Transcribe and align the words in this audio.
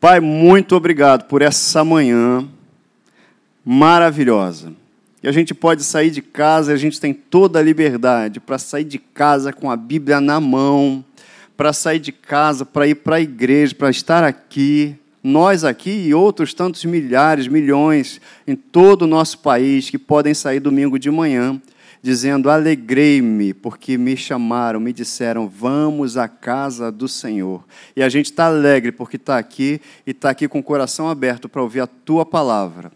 Pai, 0.00 0.20
muito 0.20 0.76
obrigado 0.76 1.24
por 1.24 1.42
essa 1.42 1.84
manhã 1.84 2.46
maravilhosa. 3.64 4.72
E 5.20 5.26
a 5.26 5.32
gente 5.32 5.52
pode 5.52 5.82
sair 5.82 6.10
de 6.10 6.22
casa, 6.22 6.72
a 6.72 6.76
gente 6.76 7.00
tem 7.00 7.12
toda 7.12 7.58
a 7.58 7.62
liberdade 7.62 8.38
para 8.38 8.58
sair 8.58 8.84
de 8.84 9.00
casa 9.00 9.52
com 9.52 9.68
a 9.68 9.76
Bíblia 9.76 10.20
na 10.20 10.38
mão, 10.38 11.04
para 11.56 11.72
sair 11.72 11.98
de 11.98 12.12
casa, 12.12 12.64
para 12.64 12.86
ir 12.86 12.94
para 12.94 13.16
a 13.16 13.20
igreja, 13.20 13.74
para 13.74 13.90
estar 13.90 14.22
aqui, 14.22 14.94
nós 15.20 15.64
aqui 15.64 15.90
e 15.90 16.14
outros 16.14 16.54
tantos 16.54 16.84
milhares, 16.84 17.48
milhões 17.48 18.20
em 18.46 18.54
todo 18.54 19.02
o 19.02 19.08
nosso 19.08 19.40
país 19.40 19.90
que 19.90 19.98
podem 19.98 20.32
sair 20.32 20.60
domingo 20.60 20.96
de 20.96 21.10
manhã 21.10 21.60
dizendo: 22.02 22.50
Alegrei-me, 22.50 23.52
porque 23.54 23.98
me 23.98 24.16
chamaram, 24.16 24.80
me 24.80 24.92
disseram, 24.92 25.48
vamos 25.48 26.16
à 26.16 26.28
casa 26.28 26.90
do 26.90 27.08
Senhor. 27.08 27.64
E 27.96 28.02
a 28.02 28.08
gente 28.08 28.26
está 28.26 28.46
alegre 28.46 28.92
porque 28.92 29.16
está 29.16 29.38
aqui 29.38 29.80
e 30.06 30.10
está 30.12 30.30
aqui 30.30 30.48
com 30.48 30.58
o 30.58 30.62
coração 30.62 31.08
aberto 31.08 31.48
para 31.48 31.62
ouvir 31.62 31.80
a 31.80 31.86
tua 31.86 32.24
palavra. 32.24 32.90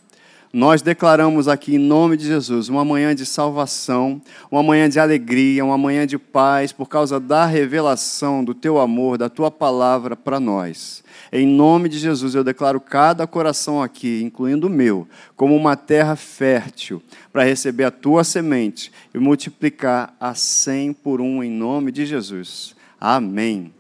Nós 0.53 0.83
declaramos 0.83 1.49
aqui 1.49 1.77
em 1.77 1.79
nome 1.79 2.15
de 2.15 2.27
Jesus 2.27 2.69
uma 2.69 2.85
manhã 2.85 3.15
de 3.15 3.25
salvação, 3.25 4.21
uma 4.51 4.63
manhã 4.63 4.87
de 4.87 5.01
alegria, 5.01 5.65
uma 5.65 5.79
manhã 5.79 6.07
de 6.07 6.19
paz, 6.19 6.73
por 6.73 6.91
causa 6.91 7.19
da 7.19 7.47
revelação 7.47 8.45
do 8.45 8.53
teu 8.53 8.79
amor, 8.79 9.17
da 9.17 9.31
tua 9.31 9.51
palavra 9.51 10.15
para 10.15 10.39
nós. 10.39 11.03
Em 11.33 11.47
nome 11.47 11.89
de 11.89 11.99
Jesus, 11.99 12.35
eu 12.35 12.45
declaro 12.45 12.79
cada 12.79 13.27
coração 13.27 13.83
aqui, 13.83 14.23
incluindo 14.23 14.67
o 14.67 14.71
meu, 14.71 15.09
como 15.35 15.57
uma 15.57 15.77
terra 15.77 16.15
fértil 16.15 17.03
para 17.33 17.45
receber 17.45 17.85
a 17.85 17.91
tua 17.91 18.23
semente 18.23 18.93
e 19.15 19.19
multiplicar 19.19 20.15
a 20.21 20.35
cem 20.35 20.93
por 20.93 21.21
um, 21.21 21.43
em 21.43 21.51
nome 21.51 21.91
de 21.91 22.05
Jesus. 22.05 22.77
Amém. 23.01 23.73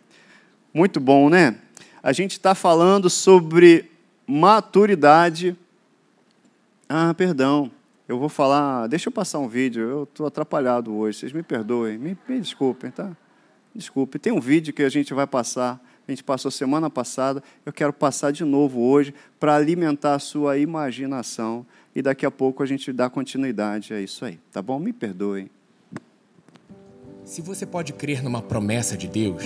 Muito 0.72 0.98
bom, 0.98 1.28
né? 1.28 1.56
A 2.02 2.12
gente 2.12 2.32
está 2.32 2.54
falando 2.54 3.10
sobre 3.10 3.90
maturidade 4.26 5.56
ah, 6.94 7.14
perdão, 7.14 7.70
eu 8.06 8.18
vou 8.18 8.28
falar. 8.28 8.86
Deixa 8.86 9.08
eu 9.08 9.12
passar 9.12 9.38
um 9.38 9.48
vídeo, 9.48 9.82
eu 9.82 10.02
estou 10.02 10.26
atrapalhado 10.26 10.94
hoje, 10.94 11.20
vocês 11.20 11.32
me 11.32 11.42
perdoem, 11.42 11.96
me, 11.96 12.18
me 12.28 12.38
desculpem, 12.38 12.90
tá? 12.90 13.16
Desculpe. 13.74 14.18
Tem 14.18 14.30
um 14.30 14.38
vídeo 14.38 14.74
que 14.74 14.82
a 14.82 14.90
gente 14.90 15.14
vai 15.14 15.26
passar, 15.26 15.80
a 16.06 16.10
gente 16.10 16.24
passou 16.24 16.50
semana 16.50 16.90
passada, 16.90 17.42
eu 17.64 17.72
quero 17.72 17.92
passar 17.92 18.32
de 18.32 18.44
novo 18.44 18.80
hoje 18.80 19.14
para 19.38 19.54
alimentar 19.54 20.14
a 20.14 20.18
sua 20.18 20.58
imaginação 20.58 21.64
e 21.94 22.02
daqui 22.02 22.26
a 22.26 22.30
pouco 22.30 22.62
a 22.62 22.66
gente 22.66 22.92
dá 22.92 23.08
continuidade 23.08 23.94
a 23.94 24.00
isso 24.00 24.24
aí, 24.24 24.38
tá 24.50 24.60
bom? 24.60 24.78
Me 24.78 24.92
perdoem. 24.92 25.48
Se 27.24 27.40
você 27.40 27.64
pode 27.64 27.92
crer 27.92 28.22
numa 28.22 28.42
promessa 28.42 28.96
de 28.96 29.06
Deus, 29.06 29.44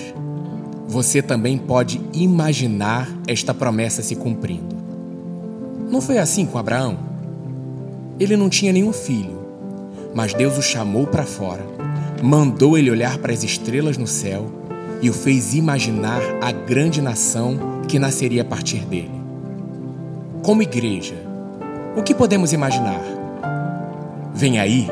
você 0.88 1.20
também 1.20 1.58
pode 1.58 2.00
imaginar 2.14 3.06
esta 3.26 3.52
promessa 3.52 4.02
se 4.02 4.16
cumprindo. 4.16 4.74
Não 5.90 6.00
foi 6.00 6.18
assim 6.18 6.46
com 6.46 6.58
Abraão? 6.58 6.98
Ele 8.18 8.36
não 8.36 8.48
tinha 8.48 8.72
nenhum 8.72 8.92
filho, 8.92 9.38
mas 10.14 10.32
Deus 10.32 10.56
o 10.56 10.62
chamou 10.62 11.06
para 11.06 11.24
fora, 11.24 11.64
mandou 12.22 12.78
ele 12.78 12.90
olhar 12.90 13.18
para 13.18 13.32
as 13.32 13.44
estrelas 13.44 13.98
no 13.98 14.06
céu 14.06 14.65
e 15.02 15.10
o 15.10 15.12
fez 15.12 15.54
imaginar 15.54 16.20
a 16.42 16.50
grande 16.52 17.00
nação 17.00 17.82
que 17.88 17.98
nasceria 17.98 18.42
a 18.42 18.44
partir 18.44 18.84
dele. 18.86 19.10
Como 20.42 20.62
igreja, 20.62 21.16
o 21.96 22.02
que 22.02 22.14
podemos 22.14 22.52
imaginar? 22.52 23.00
Vem 24.34 24.58
aí 24.58 24.86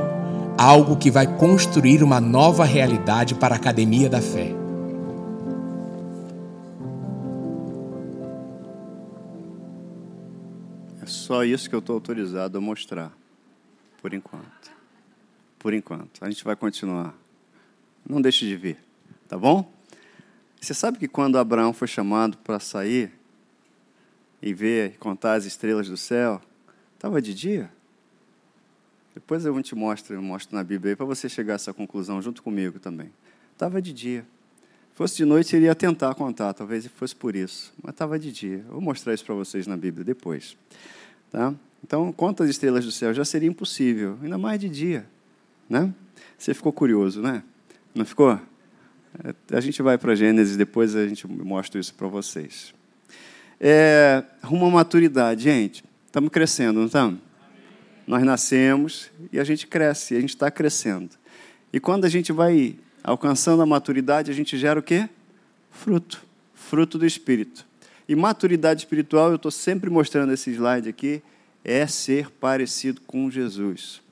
algo 0.56 0.96
que 0.96 1.10
vai 1.10 1.26
construir 1.36 2.02
uma 2.02 2.20
nova 2.20 2.64
realidade 2.64 3.34
para 3.34 3.54
a 3.54 3.58
Academia 3.58 4.08
da 4.08 4.20
Fé. 4.20 4.54
Só 11.06 11.44
isso 11.44 11.68
que 11.68 11.74
eu 11.74 11.80
estou 11.80 11.94
autorizado 11.94 12.58
a 12.58 12.60
mostrar. 12.60 13.12
Por 14.00 14.12
enquanto. 14.12 14.70
Por 15.58 15.72
enquanto. 15.72 16.22
A 16.22 16.30
gente 16.30 16.44
vai 16.44 16.54
continuar. 16.54 17.14
Não 18.08 18.20
deixe 18.20 18.46
de 18.46 18.56
vir. 18.56 18.78
Tá 19.26 19.38
bom? 19.38 19.73
Você 20.64 20.72
sabe 20.72 20.98
que 20.98 21.06
quando 21.06 21.36
Abraão 21.36 21.74
foi 21.74 21.86
chamado 21.86 22.38
para 22.38 22.58
sair 22.58 23.12
e 24.40 24.54
ver, 24.54 24.96
contar 24.96 25.34
as 25.34 25.44
estrelas 25.44 25.90
do 25.90 25.96
céu, 25.98 26.40
estava 26.94 27.20
de 27.20 27.34
dia? 27.34 27.70
Depois 29.14 29.44
eu 29.44 29.62
te 29.62 29.74
mostro, 29.74 30.14
eu 30.14 30.22
mostro 30.22 30.56
na 30.56 30.64
Bíblia 30.64 30.96
para 30.96 31.04
você 31.04 31.28
chegar 31.28 31.52
a 31.52 31.56
essa 31.56 31.74
conclusão 31.74 32.22
junto 32.22 32.42
comigo 32.42 32.78
também. 32.78 33.12
Estava 33.52 33.82
de 33.82 33.92
dia. 33.92 34.22
Se 34.90 34.96
fosse 34.96 35.16
de 35.16 35.26
noite, 35.26 35.54
ele 35.54 35.66
ia 35.66 35.74
tentar 35.74 36.14
contar, 36.14 36.54
talvez 36.54 36.86
fosse 36.86 37.14
por 37.14 37.36
isso. 37.36 37.70
Mas 37.82 37.92
estava 37.92 38.18
de 38.18 38.32
dia. 38.32 38.64
Eu 38.66 38.72
vou 38.72 38.80
mostrar 38.80 39.12
isso 39.12 39.24
para 39.26 39.34
vocês 39.34 39.66
na 39.66 39.76
Bíblia 39.76 40.02
depois. 40.02 40.56
Tá? 41.30 41.52
Então, 41.84 42.10
quantas 42.10 42.48
estrelas 42.48 42.86
do 42.86 42.90
céu? 42.90 43.12
Já 43.12 43.26
seria 43.26 43.50
impossível, 43.50 44.18
ainda 44.22 44.38
mais 44.38 44.58
de 44.58 44.70
dia. 44.70 45.06
Né? 45.68 45.92
Você 46.38 46.54
ficou 46.54 46.72
curioso, 46.72 47.20
né? 47.20 47.42
Não 47.94 48.06
ficou? 48.06 48.40
A 49.52 49.60
gente 49.60 49.80
vai 49.82 49.96
para 49.96 50.14
Gênesis, 50.14 50.56
depois 50.56 50.96
a 50.96 51.06
gente 51.06 51.26
mostra 51.26 51.80
isso 51.80 51.94
para 51.94 52.08
vocês. 52.08 52.74
É, 53.60 54.22
rumo 54.42 54.66
à 54.66 54.70
maturidade, 54.70 55.44
gente. 55.44 55.84
Estamos 56.06 56.30
crescendo, 56.30 56.80
não 56.80 56.86
estamos? 56.86 57.20
Nós 58.06 58.22
nascemos 58.22 59.10
e 59.32 59.38
a 59.38 59.44
gente 59.44 59.66
cresce, 59.66 60.16
a 60.16 60.20
gente 60.20 60.30
está 60.30 60.50
crescendo. 60.50 61.10
E 61.72 61.80
quando 61.80 62.04
a 62.04 62.08
gente 62.08 62.32
vai 62.32 62.76
alcançando 63.02 63.62
a 63.62 63.66
maturidade, 63.66 64.30
a 64.30 64.34
gente 64.34 64.56
gera 64.58 64.78
o 64.78 64.82
quê? 64.82 65.08
Fruto. 65.70 66.22
Fruto 66.54 66.98
do 66.98 67.06
Espírito. 67.06 67.66
E 68.08 68.14
maturidade 68.14 68.82
espiritual, 68.82 69.30
eu 69.30 69.36
estou 69.36 69.50
sempre 69.50 69.88
mostrando 69.88 70.32
esse 70.32 70.50
slide 70.50 70.88
aqui, 70.88 71.22
é 71.64 71.86
ser 71.86 72.30
parecido 72.30 73.00
com 73.06 73.30
Jesus. 73.30 74.03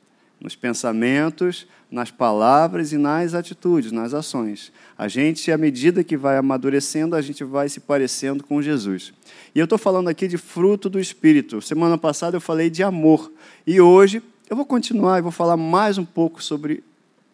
Nos 0.43 0.57
pensamentos, 0.57 1.69
nas 1.89 2.11
palavras 2.11 2.93
e 2.93 2.99
nas 2.99 3.33
atitudes, 3.33 3.93
nas 3.93 4.13
ações. 4.13 4.73
A 4.99 5.07
gente, 5.07 5.53
à 5.53 5.59
medida 5.59 6.03
que 6.03 6.17
vai 6.17 6.37
amadurecendo, 6.37 7.15
a 7.15 7.23
gente 7.23 7.45
vai 7.45 7.69
se 7.69 7.79
parecendo 7.79 8.43
com 8.43 8.61
Jesus. 8.61 9.13
E 9.55 9.59
eu 9.59 9.65
estou 9.65 9.79
falando 9.79 10.09
aqui 10.09 10.27
de 10.27 10.37
fruto 10.37 10.91
do 10.91 10.99
Espírito. 10.99 11.61
Semana 11.61 11.97
passada 11.97 12.37
eu 12.37 12.41
falei 12.41 12.71
de 12.71 12.83
amor. 12.83 13.31
E 13.67 13.81
hoje 13.81 14.21
eu 14.51 14.57
vou 14.57 14.67
continuar 14.67 15.19
e 15.19 15.23
vou 15.23 15.31
falar 15.31 15.57
mais 15.57 15.97
um 15.97 16.05
pouco 16.05 16.43
sobre 16.43 16.83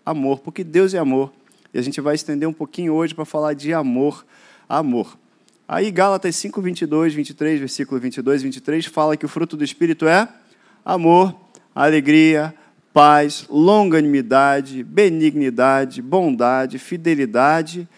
amor, 0.05 0.41
porque 0.41 0.63
Deus 0.63 0.93
é 0.93 0.99
amor. 0.99 1.33
E 1.73 1.79
a 1.79 1.83
gente 1.83 2.01
vai 2.01 2.15
estender 2.15 2.49
um 2.49 2.53
pouquinho 2.53 2.93
hoje 2.93 3.15
para 3.15 3.25
falar 3.25 3.55
de 3.55 3.73
amor. 3.73 4.27
Amor. 4.69 5.17
Aí 5.67 5.91
Gálatas 5.91 6.37
5, 6.37 6.61
22, 6.61 7.15
23, 7.15 7.61
versículo 7.61 8.01
22, 8.01 8.43
23, 8.43 8.87
fala 8.87 9.17
que 9.17 9.25
o 9.25 9.29
fruto 9.29 9.57
do 9.57 9.65
Espírito 9.65 10.07
é 10.07 10.29
amor, 10.85 11.35
alegria, 11.75 12.55
paz, 12.99 13.45
longanimidade, 13.49 14.83
benignidade, 14.83 16.03
bondade, 16.03 16.81
fidelidade, 16.81 17.89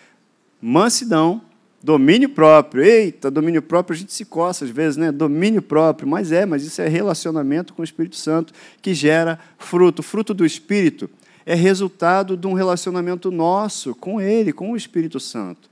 mansidão, 0.60 1.40
domínio 1.82 2.28
próprio. 2.28 2.84
Eita, 2.84 3.30
domínio 3.30 3.62
próprio, 3.62 3.94
a 3.94 3.98
gente 3.98 4.12
se 4.12 4.26
coça 4.26 4.66
às 4.66 4.70
vezes, 4.70 4.98
né? 4.98 5.10
Domínio 5.10 5.62
próprio, 5.62 6.06
mas 6.06 6.32
é, 6.32 6.44
mas 6.44 6.64
isso 6.64 6.82
é 6.82 6.86
relacionamento 6.86 7.72
com 7.72 7.80
o 7.80 7.84
Espírito 7.84 8.14
Santo 8.14 8.52
que 8.82 8.92
gera 8.92 9.38
fruto. 9.56 10.02
Fruto 10.02 10.34
do 10.34 10.44
Espírito 10.44 11.08
é 11.46 11.54
resultado 11.54 12.36
de 12.36 12.46
um 12.46 12.52
relacionamento 12.52 13.30
nosso 13.30 13.94
com 13.94 14.20
Ele, 14.20 14.52
com 14.52 14.72
o 14.72 14.76
Espírito 14.76 15.18
Santo 15.18 15.70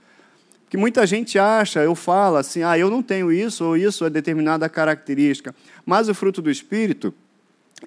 que 0.70 0.76
muita 0.76 1.06
gente 1.06 1.38
acha, 1.38 1.80
eu 1.80 1.94
falo 1.94 2.36
assim, 2.36 2.62
ah, 2.62 2.78
eu 2.78 2.90
não 2.90 3.02
tenho 3.02 3.32
isso 3.32 3.64
ou 3.64 3.74
isso 3.74 4.04
é 4.04 4.10
determinada 4.10 4.68
característica. 4.68 5.54
Mas 5.86 6.10
o 6.10 6.14
fruto 6.14 6.42
do 6.42 6.50
Espírito 6.50 7.14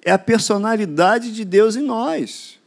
é 0.04 0.12
a 0.12 0.18
personalidade 0.18 1.32
de 1.32 1.44
Deus 1.44 1.76
em 1.76 1.82
nós. 1.82 2.58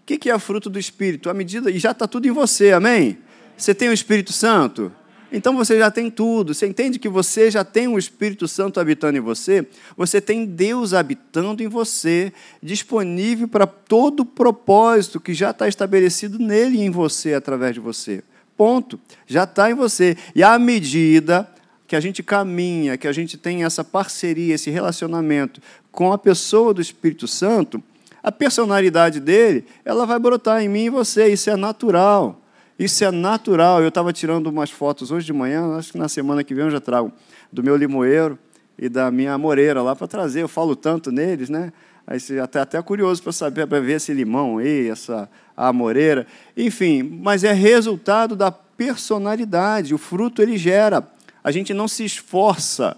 O 0.00 0.04
que 0.04 0.28
é 0.28 0.38
fruto 0.38 0.68
do 0.68 0.78
Espírito? 0.78 1.30
A 1.30 1.34
medida, 1.34 1.70
e 1.70 1.78
já 1.78 1.92
está 1.92 2.06
tudo 2.06 2.26
em 2.26 2.32
você, 2.32 2.72
amém? 2.72 3.18
Você 3.56 3.74
tem 3.74 3.88
o 3.88 3.92
Espírito 3.92 4.32
Santo? 4.32 4.92
Então 5.32 5.56
você 5.56 5.78
já 5.78 5.90
tem 5.90 6.10
tudo. 6.10 6.52
Você 6.52 6.66
entende 6.66 6.98
que 6.98 7.08
você 7.08 7.50
já 7.50 7.62
tem 7.62 7.86
o 7.86 7.98
Espírito 7.98 8.48
Santo 8.48 8.80
habitando 8.80 9.18
em 9.18 9.20
você? 9.20 9.66
Você 9.96 10.20
tem 10.20 10.44
Deus 10.44 10.92
habitando 10.92 11.62
em 11.62 11.68
você, 11.68 12.32
disponível 12.62 13.46
para 13.46 13.66
todo 13.66 14.20
o 14.20 14.26
propósito 14.26 15.20
que 15.20 15.32
já 15.32 15.50
está 15.50 15.68
estabelecido 15.68 16.38
nele 16.38 16.78
e 16.78 16.80
em 16.80 16.90
você, 16.90 17.34
através 17.34 17.74
de 17.74 17.80
você. 17.80 18.24
Ponto. 18.56 18.98
Já 19.26 19.44
está 19.44 19.70
em 19.70 19.74
você. 19.74 20.16
E 20.34 20.42
à 20.42 20.58
medida 20.58 21.48
que 21.90 21.96
a 21.96 22.00
gente 22.00 22.22
caminha, 22.22 22.96
que 22.96 23.08
a 23.08 23.12
gente 23.12 23.36
tem 23.36 23.64
essa 23.64 23.82
parceria, 23.82 24.54
esse 24.54 24.70
relacionamento 24.70 25.60
com 25.90 26.12
a 26.12 26.16
pessoa 26.16 26.72
do 26.72 26.80
Espírito 26.80 27.26
Santo, 27.26 27.82
a 28.22 28.30
personalidade 28.30 29.18
dele, 29.18 29.64
ela 29.84 30.06
vai 30.06 30.16
brotar 30.16 30.62
em 30.62 30.68
mim 30.68 30.84
e 30.84 30.88
você. 30.88 31.26
Isso 31.26 31.50
é 31.50 31.56
natural. 31.56 32.40
Isso 32.78 33.04
é 33.04 33.10
natural. 33.10 33.82
Eu 33.82 33.88
estava 33.88 34.12
tirando 34.12 34.46
umas 34.46 34.70
fotos 34.70 35.10
hoje 35.10 35.26
de 35.26 35.32
manhã, 35.32 35.76
acho 35.76 35.90
que 35.90 35.98
na 35.98 36.08
semana 36.08 36.44
que 36.44 36.54
vem 36.54 36.66
eu 36.66 36.70
já 36.70 36.78
trago, 36.78 37.10
do 37.50 37.60
meu 37.60 37.74
limoeiro 37.76 38.38
e 38.78 38.88
da 38.88 39.10
minha 39.10 39.32
amoreira 39.32 39.82
lá 39.82 39.96
para 39.96 40.06
trazer. 40.06 40.42
Eu 40.42 40.48
falo 40.48 40.76
tanto 40.76 41.10
neles, 41.10 41.50
né? 41.50 41.72
Aí 42.06 42.20
até, 42.38 42.60
até 42.60 42.80
curioso 42.80 43.20
para 43.20 43.32
saber, 43.32 43.66
para 43.66 43.80
ver 43.80 43.94
esse 43.94 44.14
limão 44.14 44.58
aí, 44.58 44.88
essa 44.88 45.28
amoreira. 45.56 46.24
Enfim, 46.56 47.02
mas 47.02 47.42
é 47.42 47.52
resultado 47.52 48.36
da 48.36 48.52
personalidade. 48.52 49.92
O 49.92 49.98
fruto 49.98 50.40
ele 50.40 50.56
gera 50.56 51.04
A 51.42 51.50
gente 51.50 51.72
não 51.72 51.88
se 51.88 52.04
esforça 52.04 52.96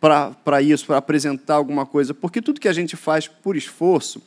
para 0.00 0.60
isso, 0.60 0.86
para 0.86 0.98
apresentar 0.98 1.54
alguma 1.54 1.86
coisa, 1.86 2.12
porque 2.12 2.42
tudo 2.42 2.60
que 2.60 2.68
a 2.68 2.72
gente 2.72 2.96
faz 2.96 3.26
por 3.26 3.56
esforço 3.56 4.22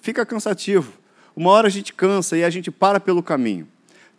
fica 0.00 0.24
cansativo. 0.24 0.92
Uma 1.34 1.50
hora 1.50 1.66
a 1.68 1.70
gente 1.70 1.92
cansa 1.92 2.36
e 2.36 2.44
a 2.44 2.50
gente 2.50 2.70
para 2.70 3.00
pelo 3.00 3.22
caminho. 3.22 3.66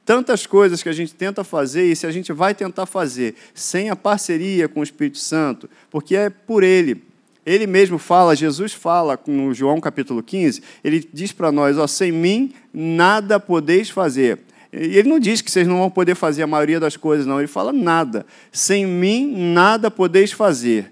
Tantas 0.05 0.45
coisas 0.45 0.81
que 0.81 0.89
a 0.89 0.93
gente 0.93 1.13
tenta 1.13 1.43
fazer, 1.43 1.85
e 1.85 1.95
se 1.95 2.07
a 2.07 2.11
gente 2.11 2.33
vai 2.33 2.55
tentar 2.55 2.85
fazer 2.85 3.35
sem 3.53 3.89
a 3.89 3.95
parceria 3.95 4.67
com 4.67 4.79
o 4.79 4.83
Espírito 4.83 5.19
Santo, 5.19 5.69
porque 5.89 6.15
é 6.15 6.29
por 6.29 6.63
Ele. 6.63 7.03
Ele 7.45 7.65
mesmo 7.65 7.97
fala, 7.97 8.35
Jesus 8.35 8.73
fala 8.73 9.19
no 9.25 9.53
João 9.53 9.79
capítulo 9.79 10.21
15, 10.21 10.61
ele 10.83 11.07
diz 11.13 11.31
para 11.31 11.51
nós: 11.51 11.77
ó, 11.77 11.87
sem 11.87 12.11
mim 12.11 12.53
nada 12.73 13.39
podeis 13.39 13.89
fazer. 13.89 14.39
E 14.71 14.97
ele 14.97 15.09
não 15.09 15.19
diz 15.19 15.41
que 15.41 15.49
vocês 15.49 15.67
não 15.67 15.79
vão 15.79 15.89
poder 15.89 16.15
fazer 16.15 16.43
a 16.43 16.47
maioria 16.47 16.79
das 16.79 16.95
coisas, 16.95 17.25
não. 17.25 17.39
Ele 17.39 17.47
fala 17.47 17.73
nada. 17.73 18.25
Sem 18.51 18.85
mim, 18.85 19.33
nada 19.53 19.89
podeis 19.89 20.31
fazer. 20.31 20.91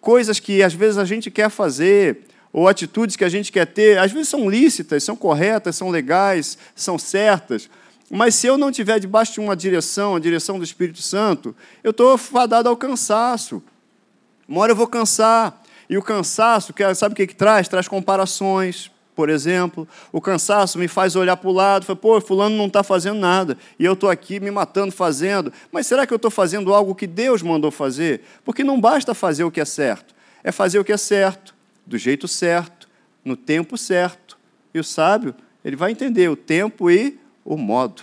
Coisas 0.00 0.40
que 0.40 0.62
às 0.62 0.74
vezes 0.74 0.98
a 0.98 1.04
gente 1.04 1.30
quer 1.30 1.48
fazer, 1.48 2.18
ou 2.52 2.68
atitudes 2.68 3.16
que 3.16 3.24
a 3.24 3.28
gente 3.28 3.50
quer 3.50 3.66
ter, 3.66 3.98
às 3.98 4.12
vezes 4.12 4.28
são 4.28 4.50
lícitas, 4.50 5.04
são 5.04 5.16
corretas, 5.16 5.76
são 5.76 5.90
legais, 5.90 6.58
são 6.74 6.98
certas. 6.98 7.70
Mas 8.10 8.34
se 8.34 8.46
eu 8.46 8.58
não 8.58 8.70
tiver 8.70 8.98
debaixo 8.98 9.34
de 9.34 9.40
uma 9.40 9.56
direção, 9.56 10.16
a 10.16 10.20
direção 10.20 10.58
do 10.58 10.64
Espírito 10.64 11.00
Santo, 11.00 11.54
eu 11.82 11.90
estou 11.90 12.18
fadado 12.18 12.68
ao 12.68 12.76
cansaço. 12.76 13.62
Uma 14.46 14.60
hora 14.60 14.72
eu 14.72 14.76
vou 14.76 14.86
cansar. 14.86 15.62
E 15.88 15.96
o 15.96 16.02
cansaço, 16.02 16.74
sabe 16.94 17.12
o 17.12 17.16
que, 17.16 17.26
que 17.26 17.34
traz? 17.34 17.68
Traz 17.68 17.86
comparações 17.86 18.90
por 19.14 19.28
exemplo. 19.28 19.86
O 20.12 20.20
cansaço 20.20 20.78
me 20.78 20.88
faz 20.88 21.16
olhar 21.16 21.36
para 21.36 21.48
o 21.48 21.52
lado, 21.52 21.86
fala, 21.86 21.96
pô, 21.96 22.20
fulano 22.20 22.56
não 22.56 22.66
está 22.66 22.82
fazendo 22.82 23.18
nada, 23.18 23.56
e 23.78 23.84
eu 23.84 23.94
estou 23.94 24.10
aqui 24.10 24.40
me 24.40 24.50
matando 24.50 24.92
fazendo. 24.92 25.52
Mas 25.70 25.86
será 25.86 26.06
que 26.06 26.12
eu 26.12 26.16
estou 26.16 26.30
fazendo 26.30 26.74
algo 26.74 26.94
que 26.94 27.06
Deus 27.06 27.42
mandou 27.42 27.70
fazer? 27.70 28.22
Porque 28.44 28.64
não 28.64 28.80
basta 28.80 29.14
fazer 29.14 29.44
o 29.44 29.50
que 29.50 29.60
é 29.60 29.64
certo, 29.64 30.14
é 30.42 30.50
fazer 30.50 30.78
o 30.78 30.84
que 30.84 30.92
é 30.92 30.96
certo, 30.96 31.54
do 31.86 31.96
jeito 31.98 32.26
certo, 32.26 32.88
no 33.24 33.36
tempo 33.36 33.78
certo. 33.78 34.38
E 34.72 34.78
o 34.78 34.84
sábio, 34.84 35.34
ele 35.64 35.76
vai 35.76 35.92
entender 35.92 36.28
o 36.28 36.36
tempo 36.36 36.90
e 36.90 37.18
o 37.44 37.56
modo. 37.56 38.02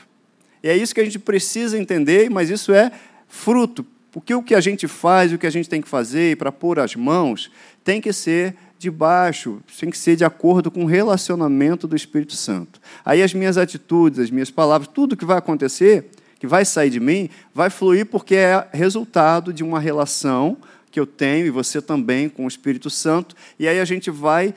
E 0.63 0.69
é 0.69 0.77
isso 0.77 0.93
que 0.93 1.01
a 1.01 1.03
gente 1.05 1.19
precisa 1.19 1.77
entender, 1.77 2.29
mas 2.29 2.49
isso 2.49 2.71
é 2.71 2.91
fruto. 3.27 3.85
Porque 4.11 4.33
o 4.33 4.43
que 4.43 4.53
a 4.53 4.61
gente 4.61 4.87
faz, 4.87 5.31
o 5.31 5.37
que 5.37 5.47
a 5.47 5.49
gente 5.49 5.69
tem 5.69 5.81
que 5.81 5.87
fazer 5.87 6.37
para 6.37 6.51
pôr 6.51 6.79
as 6.79 6.95
mãos, 6.95 7.49
tem 7.83 8.01
que 8.01 8.11
ser 8.11 8.55
de 8.81 8.91
baixo, 8.91 9.61
tem 9.79 9.89
que 9.89 9.97
ser 9.97 10.15
de 10.15 10.25
acordo 10.25 10.71
com 10.71 10.83
o 10.83 10.87
relacionamento 10.87 11.87
do 11.87 11.95
Espírito 11.95 12.35
Santo. 12.35 12.81
Aí 13.05 13.21
as 13.21 13.33
minhas 13.33 13.57
atitudes, 13.57 14.19
as 14.19 14.31
minhas 14.31 14.49
palavras, 14.49 14.89
tudo 14.93 15.15
que 15.15 15.25
vai 15.25 15.37
acontecer, 15.37 16.09
que 16.39 16.47
vai 16.47 16.65
sair 16.65 16.89
de 16.89 16.99
mim, 16.99 17.29
vai 17.53 17.69
fluir 17.69 18.07
porque 18.07 18.35
é 18.35 18.67
resultado 18.73 19.53
de 19.53 19.63
uma 19.63 19.79
relação 19.79 20.57
que 20.89 20.99
eu 20.99 21.05
tenho 21.05 21.45
e 21.45 21.49
você 21.49 21.81
também 21.81 22.27
com 22.27 22.45
o 22.45 22.47
Espírito 22.47 22.89
Santo, 22.89 23.35
e 23.57 23.67
aí 23.67 23.79
a 23.79 23.85
gente 23.85 24.09
vai 24.09 24.53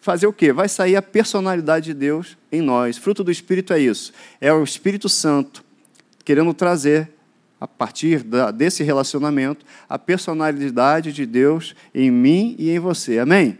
fazer 0.00 0.26
o 0.26 0.32
quê? 0.32 0.52
Vai 0.52 0.68
sair 0.68 0.96
a 0.96 1.02
personalidade 1.02 1.86
de 1.86 1.94
Deus 1.94 2.36
em 2.52 2.60
nós. 2.60 2.98
Fruto 2.98 3.24
do 3.24 3.30
Espírito 3.30 3.72
é 3.72 3.80
isso. 3.80 4.12
É 4.38 4.52
o 4.52 4.62
Espírito 4.62 5.08
Santo 5.08 5.64
querendo 6.24 6.52
trazer 6.52 7.13
a 7.64 7.66
partir 7.66 8.22
da, 8.22 8.50
desse 8.50 8.84
relacionamento, 8.84 9.64
a 9.88 9.98
personalidade 9.98 11.14
de 11.14 11.24
Deus 11.24 11.74
em 11.94 12.10
mim 12.10 12.54
e 12.58 12.70
em 12.70 12.78
você. 12.78 13.18
Amém? 13.18 13.58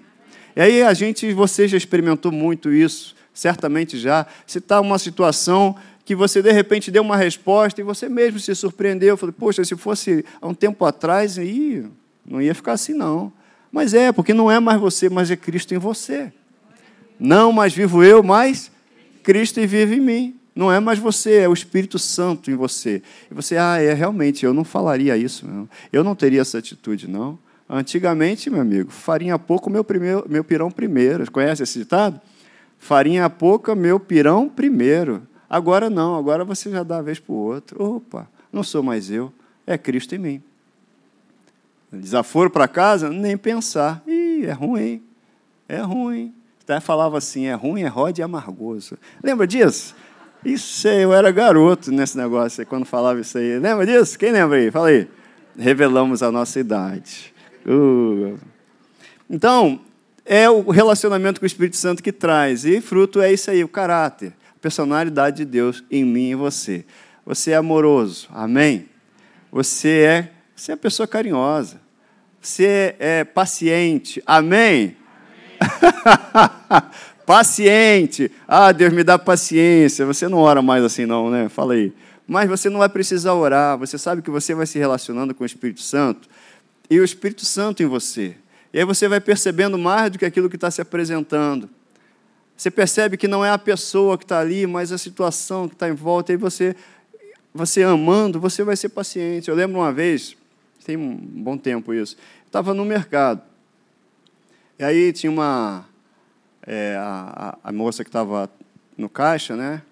E 0.55 0.61
aí 0.61 0.83
a 0.83 0.93
gente, 0.93 1.33
você 1.33 1.67
já 1.67 1.79
experimentou 1.79 2.31
muito 2.31 2.71
isso, 2.71 3.17
certamente 3.33 3.99
já. 3.99 4.27
Se 4.47 4.59
está 4.59 4.79
uma 4.79 4.99
situação 4.99 5.75
que 6.05 6.15
você 6.15 6.43
de 6.43 6.53
repente 6.53 6.91
deu 6.91 7.03
uma 7.03 7.17
resposta 7.17 7.81
e 7.81 7.85
você 7.85 8.07
mesmo 8.07 8.39
se 8.39 8.55
surpreendeu, 8.55 9.17
falou, 9.17 9.33
poxa, 9.33 9.65
se 9.65 9.75
fosse 9.75 10.23
há 10.39 10.47
um 10.47 10.55
tempo 10.55 10.85
atrás, 10.85 11.39
não 12.27 12.43
ia 12.43 12.55
ficar 12.55 12.73
assim 12.73 12.93
não. 12.93 13.33
Mas 13.73 13.95
é, 13.95 14.13
porque 14.13 14.35
não 14.35 14.51
é 14.51 14.61
mais 14.61 14.79
você, 14.79 15.09
mas 15.09 15.31
é 15.31 15.37
Cristo 15.37 15.75
em 15.75 15.79
você. 15.79 16.31
Não 17.19 17.53
mais 17.53 17.73
vivo 17.73 18.05
eu, 18.05 18.23
mas 18.23 18.71
Cristo 19.23 19.67
vive 19.67 19.97
em 19.97 20.01
mim. 20.01 20.41
Não 20.55 20.71
é 20.71 20.79
mais 20.79 20.99
você, 20.99 21.39
é 21.39 21.49
o 21.49 21.53
Espírito 21.53 21.99
Santo 21.99 22.51
em 22.51 22.55
você. 22.55 23.03
E 23.31 23.35
você, 23.35 23.57
ah, 23.57 23.81
é 23.81 23.93
realmente, 23.93 24.45
eu 24.45 24.55
não 24.55 24.65
falaria 24.65 25.17
isso, 25.17 25.47
não. 25.47 25.69
eu 25.93 26.05
não 26.05 26.15
teria 26.15 26.41
essa 26.41 26.59
atitude, 26.59 27.09
não. 27.09 27.39
Antigamente, 27.69 28.49
meu 28.51 28.61
amigo, 28.61 28.91
farinha 28.91 29.39
pouco, 29.39 29.69
meu, 29.69 29.83
primeiro, 29.83 30.25
meu 30.29 30.45
pirão 30.45 30.71
primeiro. 30.71 31.29
Conhece 31.31 31.63
esse 31.63 31.79
ditado? 31.81 32.21
Farinha 32.79 33.29
pouca, 33.29 33.75
meu 33.75 33.99
pirão 33.99 34.49
primeiro. 34.49 35.23
Agora 35.49 35.89
não, 35.89 36.17
agora 36.17 36.45
você 36.45 36.71
já 36.71 36.83
dá 36.83 36.99
a 36.99 37.03
vez 37.03 37.19
para 37.19 37.33
o 37.33 37.37
outro. 37.37 37.83
Opa, 37.83 38.29
não 38.53 38.63
sou 38.63 38.83
mais 38.83 39.11
eu, 39.11 39.33
é 39.67 39.77
Cristo 39.79 40.15
em 40.15 40.19
mim. 40.19 40.43
Desaforo 41.91 42.51
para 42.51 42.69
casa? 42.69 43.09
Nem 43.09 43.37
pensar. 43.37 44.03
Ih, 44.07 44.47
é 44.47 44.53
ruim, 44.53 45.03
é 45.69 45.81
ruim. 45.81 46.35
Até 46.63 46.81
falava 46.81 47.19
assim, 47.19 47.47
é 47.47 47.55
ruim, 47.55 47.83
é 47.83 47.89
rode 47.89 48.21
e 48.21 48.25
amargoso. 48.25 48.97
Lembra 49.23 49.47
disso? 49.47 49.95
Isso 50.45 50.87
aí, 50.87 51.03
eu 51.03 51.13
era 51.13 51.31
garoto 51.31 51.91
nesse 51.91 52.19
negócio 52.19 52.61
aí, 52.61 52.67
quando 52.67 52.85
falava 52.85 53.19
isso 53.19 53.39
aí. 53.39 53.59
Lembra 53.59 53.87
disso? 53.87 54.19
Quem 54.19 54.31
lembra 54.31 54.59
aí? 54.59 54.71
Fala 54.71 54.89
aí. 54.89 55.09
Revelamos 55.57 56.23
a 56.23 56.31
nossa 56.31 56.61
idade. 56.61 57.33
Uh. 57.67 58.39
Então, 59.31 59.81
é 60.25 60.49
o 60.51 60.71
relacionamento 60.71 61.41
com 61.41 61.45
o 61.45 61.47
Espírito 61.47 61.77
Santo 61.77 62.03
que 62.03 62.13
traz. 62.13 62.65
E 62.67 62.81
fruto 62.83 63.23
é 63.23 63.33
isso 63.33 63.51
aí, 63.51 63.65
o 63.65 63.69
caráter, 63.69 64.35
a 64.55 64.59
personalidade 64.61 65.39
de 65.39 65.45
Deus 65.47 65.83
em 65.91 66.05
mim 66.05 66.31
e 66.31 66.35
você. 66.35 66.85
Você 67.25 67.53
é 67.53 67.57
amoroso, 67.57 68.29
amém? 68.31 68.87
Você 69.51 70.01
é, 70.01 70.31
você 70.55 70.73
é 70.73 70.77
pessoa 70.77 71.07
carinhosa. 71.07 71.81
Você 72.41 72.95
é 72.99 73.25
paciente, 73.25 74.23
amém? 74.27 74.95
amém. 76.71 76.91
Paciente. 77.27 78.31
Ah, 78.47 78.73
Deus 78.73 78.93
me 78.93 79.03
dá 79.03 79.19
paciência. 79.19 80.05
Você 80.07 80.29
não 80.29 80.39
ora 80.39 80.61
mais 80.61 80.85
assim, 80.85 81.07
não, 81.07 81.31
né? 81.31 81.49
Fala 81.49 81.75
aí. 81.75 81.93
Mas 82.27 82.49
você 82.49 82.71
não 82.71 82.79
vai 82.79 82.89
precisar 82.89 83.35
orar. 83.35 83.79
Você 83.79 83.99
sabe 83.99 84.23
que 84.23 84.31
você 84.31 84.55
vai 84.55 84.67
se 84.67 84.79
relacionando 84.79 85.35
com 85.35 85.43
o 85.43 85.47
Espírito 85.47 85.83
Santo 85.83 86.29
e 86.89 86.99
o 87.01 87.05
Espírito 87.05 87.45
Santo 87.45 87.83
em 87.83 87.87
você. 87.87 88.37
E 88.73 88.79
aí 88.79 88.85
você 88.85 89.09
vai 89.09 89.21
percebendo 89.21 89.79
mais 89.79 90.11
do 90.11 90.19
que 90.19 90.25
aquilo 90.25 90.51
que 90.51 90.57
está 90.57 90.71
se 90.71 90.81
apresentando. 90.81 91.69
Você 92.57 92.71
percebe 92.71 93.17
que 93.17 93.27
não 93.27 93.45
é 93.45 93.51
a 93.51 93.59
pessoa 93.59 94.17
que 94.17 94.25
está 94.25 94.41
ali, 94.41 94.67
mas 94.67 94.93
a 94.93 94.99
situação 94.99 95.69
que 95.69 95.75
está 95.75 95.89
em 95.89 95.95
volta. 95.95 96.33
E 96.33 96.37
você, 96.37 96.77
você 97.53 97.83
amando, 97.83 98.39
você 98.41 98.63
vai 98.63 98.77
ser 98.77 98.91
paciente. 98.91 99.49
Eu 99.49 99.55
lembro 99.55 99.79
uma 99.79 99.93
vez, 99.93 100.37
tem 100.85 100.97
um 100.97 101.17
bom 101.17 101.57
tempo 101.57 101.93
isso, 101.93 102.17
estava 102.47 102.73
no 102.75 102.85
mercado. 102.85 103.43
E 104.79 104.85
aí 104.85 105.13
tinha 105.13 105.31
uma, 105.31 105.85
é, 106.67 106.97
a, 106.99 107.59
a, 107.63 107.73
moça 107.73 108.03
que 108.03 108.09
estava 108.09 108.51
no 108.97 109.09
caixa, 109.09 109.57
né? 109.57 109.83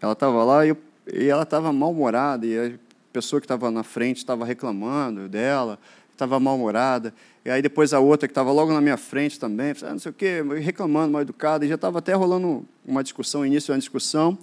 Ela 0.00 0.12
estava 0.12 0.44
lá 0.44 0.66
e, 0.66 0.74
e 1.12 1.26
ela 1.26 1.42
estava 1.42 1.72
mal-humorada 1.72 2.46
e 2.46 2.58
a 2.58 2.72
pessoa 3.12 3.40
que 3.40 3.44
estava 3.44 3.70
na 3.70 3.82
frente 3.82 4.18
estava 4.18 4.44
reclamando 4.44 5.28
dela, 5.28 5.78
estava 6.12 6.38
mal-humorada. 6.40 7.12
E 7.44 7.50
aí 7.50 7.60
depois 7.60 7.92
a 7.92 8.00
outra 8.00 8.26
que 8.26 8.32
estava 8.32 8.52
logo 8.52 8.72
na 8.72 8.80
minha 8.80 8.96
frente 8.96 9.38
também, 9.38 9.74
ah, 9.82 9.90
não 9.90 9.98
sei 9.98 10.10
o 10.10 10.14
quê, 10.14 10.42
reclamando, 10.60 11.12
mal 11.12 11.22
educada, 11.22 11.64
e 11.64 11.68
já 11.68 11.74
estava 11.74 11.98
até 11.98 12.14
rolando 12.14 12.64
uma 12.86 13.02
discussão, 13.02 13.44
início 13.44 13.66
de 13.66 13.72
uma 13.72 13.78
discussão. 13.78 14.38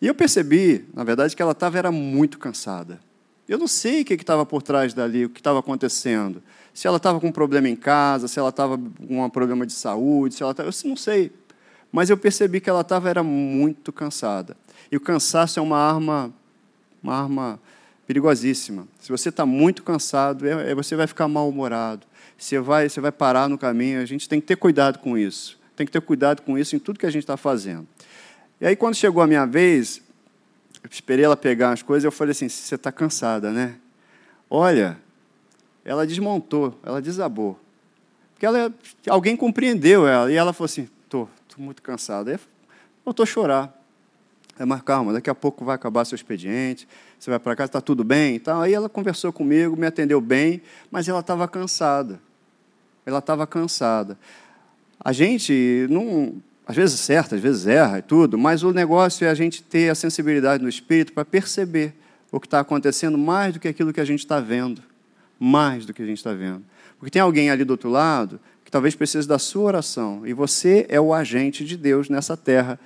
E 0.00 0.06
eu 0.06 0.14
percebi, 0.14 0.84
na 0.94 1.04
verdade, 1.04 1.34
que 1.34 1.42
ela 1.42 1.52
estava 1.52 1.78
era 1.78 1.90
muito 1.90 2.38
cansada. 2.38 3.00
Eu 3.48 3.58
não 3.58 3.66
sei 3.66 4.02
o 4.02 4.04
que 4.04 4.14
estava 4.14 4.44
por 4.44 4.62
trás 4.62 4.92
dali, 4.92 5.24
o 5.24 5.30
que 5.30 5.40
estava 5.40 5.58
acontecendo 5.58 6.42
se 6.78 6.86
ela 6.86 6.98
estava 6.98 7.18
com 7.18 7.26
um 7.26 7.32
problema 7.32 7.68
em 7.68 7.74
casa, 7.74 8.28
se 8.28 8.38
ela 8.38 8.50
estava 8.50 8.78
com 8.78 9.24
um 9.24 9.28
problema 9.28 9.66
de 9.66 9.72
saúde, 9.72 10.36
se 10.36 10.44
ela 10.44 10.52
estava, 10.52 10.68
eu 10.68 10.88
não 10.88 10.96
sei. 10.96 11.32
Mas 11.90 12.08
eu 12.08 12.16
percebi 12.16 12.60
que 12.60 12.70
ela 12.70 12.82
estava 12.82 13.10
era 13.10 13.20
muito 13.20 13.92
cansada. 13.92 14.56
E 14.88 14.96
o 14.96 15.00
cansaço 15.00 15.58
é 15.58 15.62
uma 15.62 15.76
arma, 15.76 16.32
uma 17.02 17.20
arma 17.20 17.60
perigosíssima. 18.06 18.86
Se 19.00 19.10
você 19.10 19.28
está 19.28 19.44
muito 19.44 19.82
cansado, 19.82 20.46
é, 20.46 20.70
é, 20.70 20.74
você 20.76 20.94
vai 20.94 21.08
ficar 21.08 21.26
mal-humorado. 21.26 22.06
Você 22.38 22.60
vai, 22.60 22.88
você 22.88 23.00
vai 23.00 23.10
parar 23.10 23.48
no 23.48 23.58
caminho. 23.58 24.00
A 24.00 24.04
gente 24.04 24.28
tem 24.28 24.40
que 24.40 24.46
ter 24.46 24.54
cuidado 24.54 25.00
com 25.00 25.18
isso. 25.18 25.58
Tem 25.74 25.84
que 25.84 25.92
ter 25.92 26.00
cuidado 26.00 26.42
com 26.42 26.56
isso 26.56 26.76
em 26.76 26.78
tudo 26.78 26.96
que 26.96 27.06
a 27.06 27.10
gente 27.10 27.24
está 27.24 27.36
fazendo. 27.36 27.88
E 28.60 28.66
aí, 28.68 28.76
quando 28.76 28.94
chegou 28.94 29.20
a 29.20 29.26
minha 29.26 29.46
vez, 29.46 30.00
eu 30.80 30.88
esperei 30.92 31.24
ela 31.24 31.36
pegar 31.36 31.72
as 31.72 31.82
coisas, 31.82 32.04
eu 32.04 32.12
falei 32.12 32.30
assim: 32.30 32.48
você 32.48 32.76
está 32.76 32.92
cansada, 32.92 33.50
né? 33.50 33.74
Olha, 34.48 34.96
ela 35.88 36.06
desmontou, 36.06 36.78
ela 36.84 37.00
desabou. 37.00 37.58
Porque 38.34 38.44
ela, 38.44 38.70
alguém 39.08 39.34
compreendeu 39.34 40.06
ela, 40.06 40.30
e 40.30 40.36
ela 40.36 40.52
falou 40.52 40.66
assim, 40.66 40.86
estou 41.02 41.26
muito 41.56 41.80
cansada. 41.80 42.30
Aí 42.30 42.38
voltou 43.02 43.22
a 43.22 43.26
chorar. 43.26 43.74
É, 44.58 44.66
mas 44.66 44.82
calma, 44.82 45.14
daqui 45.14 45.30
a 45.30 45.34
pouco 45.34 45.64
vai 45.64 45.74
acabar 45.74 46.04
seu 46.04 46.14
expediente, 46.14 46.86
você 47.18 47.30
vai 47.30 47.38
para 47.38 47.56
casa, 47.56 47.68
está 47.68 47.80
tudo 47.80 48.02
bem 48.02 48.34
então 48.34 48.60
Aí 48.60 48.74
ela 48.74 48.88
conversou 48.88 49.32
comigo, 49.32 49.76
me 49.76 49.86
atendeu 49.86 50.20
bem, 50.20 50.60
mas 50.90 51.08
ela 51.08 51.20
estava 51.20 51.48
cansada. 51.48 52.20
Ela 53.06 53.20
estava 53.20 53.46
cansada. 53.46 54.18
A 55.02 55.12
gente, 55.12 55.86
não, 55.88 56.34
às 56.66 56.76
vezes 56.76 57.00
certa, 57.00 57.36
às 57.36 57.40
vezes 57.40 57.66
erra 57.66 58.00
e 58.00 58.02
tudo, 58.02 58.36
mas 58.36 58.62
o 58.62 58.74
negócio 58.74 59.26
é 59.26 59.30
a 59.30 59.34
gente 59.34 59.62
ter 59.62 59.88
a 59.88 59.94
sensibilidade 59.94 60.62
no 60.62 60.68
espírito 60.68 61.14
para 61.14 61.24
perceber 61.24 61.94
o 62.30 62.38
que 62.38 62.46
está 62.46 62.60
acontecendo 62.60 63.16
mais 63.16 63.54
do 63.54 63.60
que 63.60 63.68
aquilo 63.68 63.90
que 63.90 64.00
a 64.00 64.04
gente 64.04 64.20
está 64.20 64.38
vendo. 64.38 64.82
Mais 65.38 65.86
do 65.86 65.94
que 65.94 66.02
a 66.02 66.06
gente 66.06 66.18
está 66.18 66.32
vendo. 66.32 66.62
Porque 66.98 67.10
tem 67.10 67.22
alguém 67.22 67.50
ali 67.50 67.64
do 67.64 67.70
outro 67.70 67.90
lado 67.90 68.40
que 68.64 68.70
talvez 68.70 68.94
precise 68.94 69.26
da 69.26 69.38
sua 69.38 69.64
oração. 69.64 70.26
E 70.26 70.32
você 70.32 70.86
é 70.88 71.00
o 71.00 71.14
agente 71.14 71.64
de 71.64 71.76
Deus 71.76 72.08
nessa 72.08 72.36
terra 72.36 72.78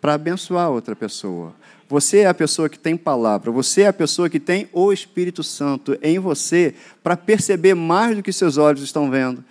para 0.00 0.14
abençoar 0.14 0.70
outra 0.70 0.96
pessoa. 0.96 1.54
Você 1.88 2.20
é 2.20 2.26
a 2.26 2.34
pessoa 2.34 2.68
que 2.68 2.78
tem 2.78 2.96
palavra, 2.96 3.50
você 3.50 3.82
é 3.82 3.88
a 3.88 3.92
pessoa 3.92 4.28
que 4.28 4.40
tem 4.40 4.68
o 4.72 4.92
Espírito 4.92 5.42
Santo 5.42 5.96
em 6.02 6.18
você 6.18 6.74
para 7.02 7.16
perceber 7.16 7.74
mais 7.74 8.16
do 8.16 8.22
que 8.22 8.32
seus 8.32 8.56
olhos 8.56 8.82
estão 8.82 9.10
vendo 9.10 9.44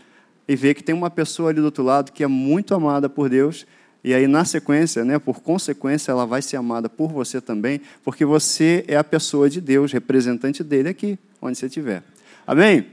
e 0.48 0.56
ver 0.56 0.74
que 0.74 0.84
tem 0.84 0.94
uma 0.94 1.10
pessoa 1.10 1.50
ali 1.50 1.60
do 1.60 1.66
outro 1.66 1.84
lado 1.84 2.12
que 2.12 2.24
é 2.24 2.28
muito 2.28 2.74
amada 2.74 3.08
por 3.08 3.30
Deus 3.30 3.66
e 4.04 4.14
aí, 4.16 4.26
na 4.28 4.44
sequência, 4.44 5.06
né, 5.06 5.20
por 5.20 5.42
consequência, 5.42 6.12
ela 6.12 6.26
vai 6.26 6.42
ser 6.42 6.58
amada 6.58 6.90
por 6.90 7.12
você 7.12 7.40
também, 7.40 7.82
porque 8.04 8.26
você 8.26 8.84
é 8.88 8.98
a 8.98 9.04
pessoa 9.04 9.48
de 9.48 9.62
Deus, 9.62 9.92
representante 9.92 10.64
dele 10.64 10.90
aqui, 10.90 11.20
onde 11.40 11.58
você 11.58 11.68
estiver. 11.68 12.04
Amém? 12.46 12.86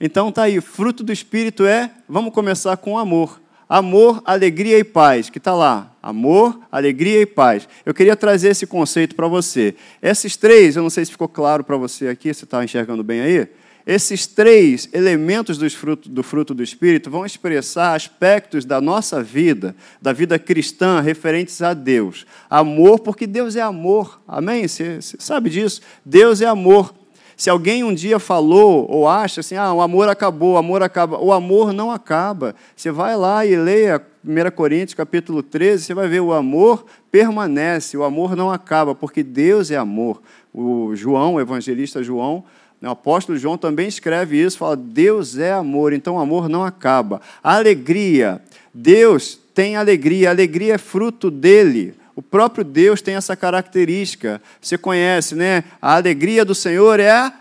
Então 0.00 0.30
tá 0.30 0.44
aí, 0.44 0.60
fruto 0.60 1.02
do 1.02 1.12
Espírito 1.12 1.64
é, 1.64 1.90
vamos 2.08 2.32
começar 2.34 2.76
com 2.76 2.98
amor. 2.98 3.40
Amor, 3.68 4.22
alegria 4.24 4.78
e 4.78 4.84
paz, 4.84 5.30
que 5.30 5.38
está 5.38 5.54
lá. 5.54 5.92
Amor, 6.02 6.60
alegria 6.70 7.22
e 7.22 7.26
paz. 7.26 7.66
Eu 7.84 7.94
queria 7.94 8.14
trazer 8.14 8.48
esse 8.48 8.66
conceito 8.66 9.14
para 9.14 9.26
você. 9.26 9.74
Esses 10.02 10.36
três, 10.36 10.76
eu 10.76 10.82
não 10.82 10.90
sei 10.90 11.04
se 11.04 11.10
ficou 11.10 11.28
claro 11.28 11.64
para 11.64 11.76
você 11.76 12.08
aqui, 12.08 12.32
você 12.32 12.44
está 12.44 12.62
enxergando 12.62 13.02
bem 13.02 13.20
aí? 13.20 13.48
Esses 13.86 14.26
três 14.26 14.88
elementos 14.92 15.58
do 15.58 15.68
fruto, 15.70 16.08
do 16.08 16.22
fruto 16.22 16.54
do 16.54 16.62
Espírito 16.62 17.10
vão 17.10 17.24
expressar 17.24 17.94
aspectos 17.94 18.64
da 18.64 18.80
nossa 18.80 19.22
vida, 19.22 19.76
da 20.00 20.12
vida 20.12 20.38
cristã, 20.38 21.00
referentes 21.00 21.60
a 21.60 21.74
Deus. 21.74 22.26
Amor, 22.48 23.00
porque 23.00 23.26
Deus 23.26 23.56
é 23.56 23.60
amor. 23.60 24.20
Amém? 24.26 24.66
Você, 24.66 25.02
você 25.02 25.16
sabe 25.18 25.50
disso? 25.50 25.82
Deus 26.04 26.40
é 26.40 26.46
amor. 26.46 26.94
Se 27.36 27.50
alguém 27.50 27.82
um 27.82 27.94
dia 27.94 28.18
falou 28.18 28.86
ou 28.90 29.08
acha 29.08 29.40
assim, 29.40 29.56
ah, 29.56 29.72
o 29.72 29.80
amor 29.80 30.08
acabou, 30.08 30.54
o 30.54 30.56
amor 30.56 30.82
acaba, 30.82 31.18
o 31.18 31.32
amor 31.32 31.72
não 31.72 31.90
acaba. 31.90 32.54
Você 32.76 32.90
vai 32.90 33.16
lá 33.16 33.44
e 33.44 33.56
leia 33.56 34.00
1 34.24 34.50
Coríntios 34.54 34.94
capítulo 34.94 35.42
13, 35.42 35.84
você 35.84 35.94
vai 35.94 36.08
ver 36.08 36.20
o 36.20 36.32
amor 36.32 36.86
permanece, 37.10 37.96
o 37.96 38.04
amor 38.04 38.34
não 38.34 38.50
acaba, 38.50 38.94
porque 38.94 39.22
Deus 39.22 39.70
é 39.70 39.76
amor. 39.76 40.22
O 40.52 40.94
João, 40.94 41.34
o 41.34 41.40
evangelista 41.40 42.02
João, 42.02 42.44
o 42.82 42.88
apóstolo 42.88 43.38
João 43.38 43.56
também 43.56 43.88
escreve 43.88 44.40
isso, 44.40 44.58
fala: 44.58 44.76
Deus 44.76 45.38
é 45.38 45.52
amor, 45.52 45.92
então 45.92 46.16
o 46.16 46.18
amor 46.18 46.48
não 46.48 46.64
acaba. 46.64 47.20
Alegria. 47.42 48.40
Deus 48.72 49.38
tem 49.54 49.76
alegria, 49.76 50.30
alegria 50.30 50.74
é 50.74 50.78
fruto 50.78 51.30
dele. 51.30 51.94
O 52.16 52.22
próprio 52.22 52.64
Deus 52.64 53.02
tem 53.02 53.16
essa 53.16 53.34
característica. 53.34 54.40
Você 54.60 54.78
conhece, 54.78 55.34
né? 55.34 55.64
A 55.82 55.96
alegria 55.96 56.44
do 56.44 56.54
Senhor 56.54 57.00
é 57.00 57.32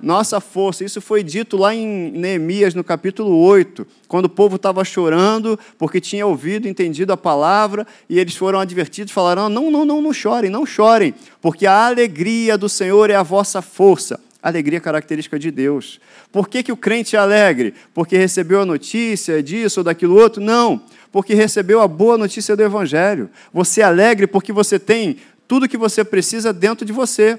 nossa 0.00 0.40
força. 0.40 0.84
Isso 0.84 1.00
foi 1.00 1.22
dito 1.22 1.56
lá 1.56 1.74
em 1.74 2.10
Neemias, 2.12 2.74
no 2.74 2.84
capítulo 2.84 3.36
8, 3.36 3.86
quando 4.06 4.26
o 4.26 4.28
povo 4.28 4.56
estava 4.56 4.84
chorando 4.84 5.58
porque 5.78 6.00
tinha 6.00 6.26
ouvido, 6.26 6.68
entendido 6.68 7.12
a 7.12 7.16
palavra, 7.16 7.86
e 8.08 8.18
eles 8.18 8.36
foram 8.36 8.60
advertidos, 8.60 9.12
falaram: 9.12 9.48
não, 9.48 9.70
não, 9.70 9.84
não, 9.84 10.00
não 10.00 10.12
chorem, 10.12 10.50
não 10.50 10.66
chorem, 10.66 11.14
porque 11.40 11.66
a 11.66 11.86
alegria 11.86 12.56
do 12.56 12.68
Senhor 12.68 13.10
é 13.10 13.16
a 13.16 13.22
vossa 13.22 13.60
força. 13.60 14.20
Alegria 14.42 14.76
é 14.76 14.80
característica 14.80 15.38
de 15.38 15.50
Deus. 15.50 15.98
Por 16.30 16.50
que, 16.50 16.62
que 16.62 16.70
o 16.70 16.76
crente 16.76 17.16
é 17.16 17.18
alegre? 17.18 17.72
Porque 17.94 18.14
recebeu 18.18 18.60
a 18.60 18.66
notícia 18.66 19.42
disso 19.42 19.80
ou 19.80 19.84
daquilo 19.84 20.20
outro? 20.20 20.42
Não, 20.42 20.82
porque 21.14 21.32
recebeu 21.32 21.80
a 21.80 21.86
boa 21.86 22.18
notícia 22.18 22.56
do 22.56 22.62
Evangelho. 22.64 23.30
Você 23.52 23.82
é 23.82 23.84
alegre 23.84 24.26
porque 24.26 24.52
você 24.52 24.80
tem 24.80 25.18
tudo 25.46 25.68
que 25.68 25.76
você 25.76 26.02
precisa 26.02 26.52
dentro 26.52 26.84
de 26.84 26.92
você. 26.92 27.38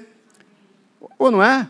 Ou 1.18 1.30
não 1.30 1.42
é? 1.42 1.68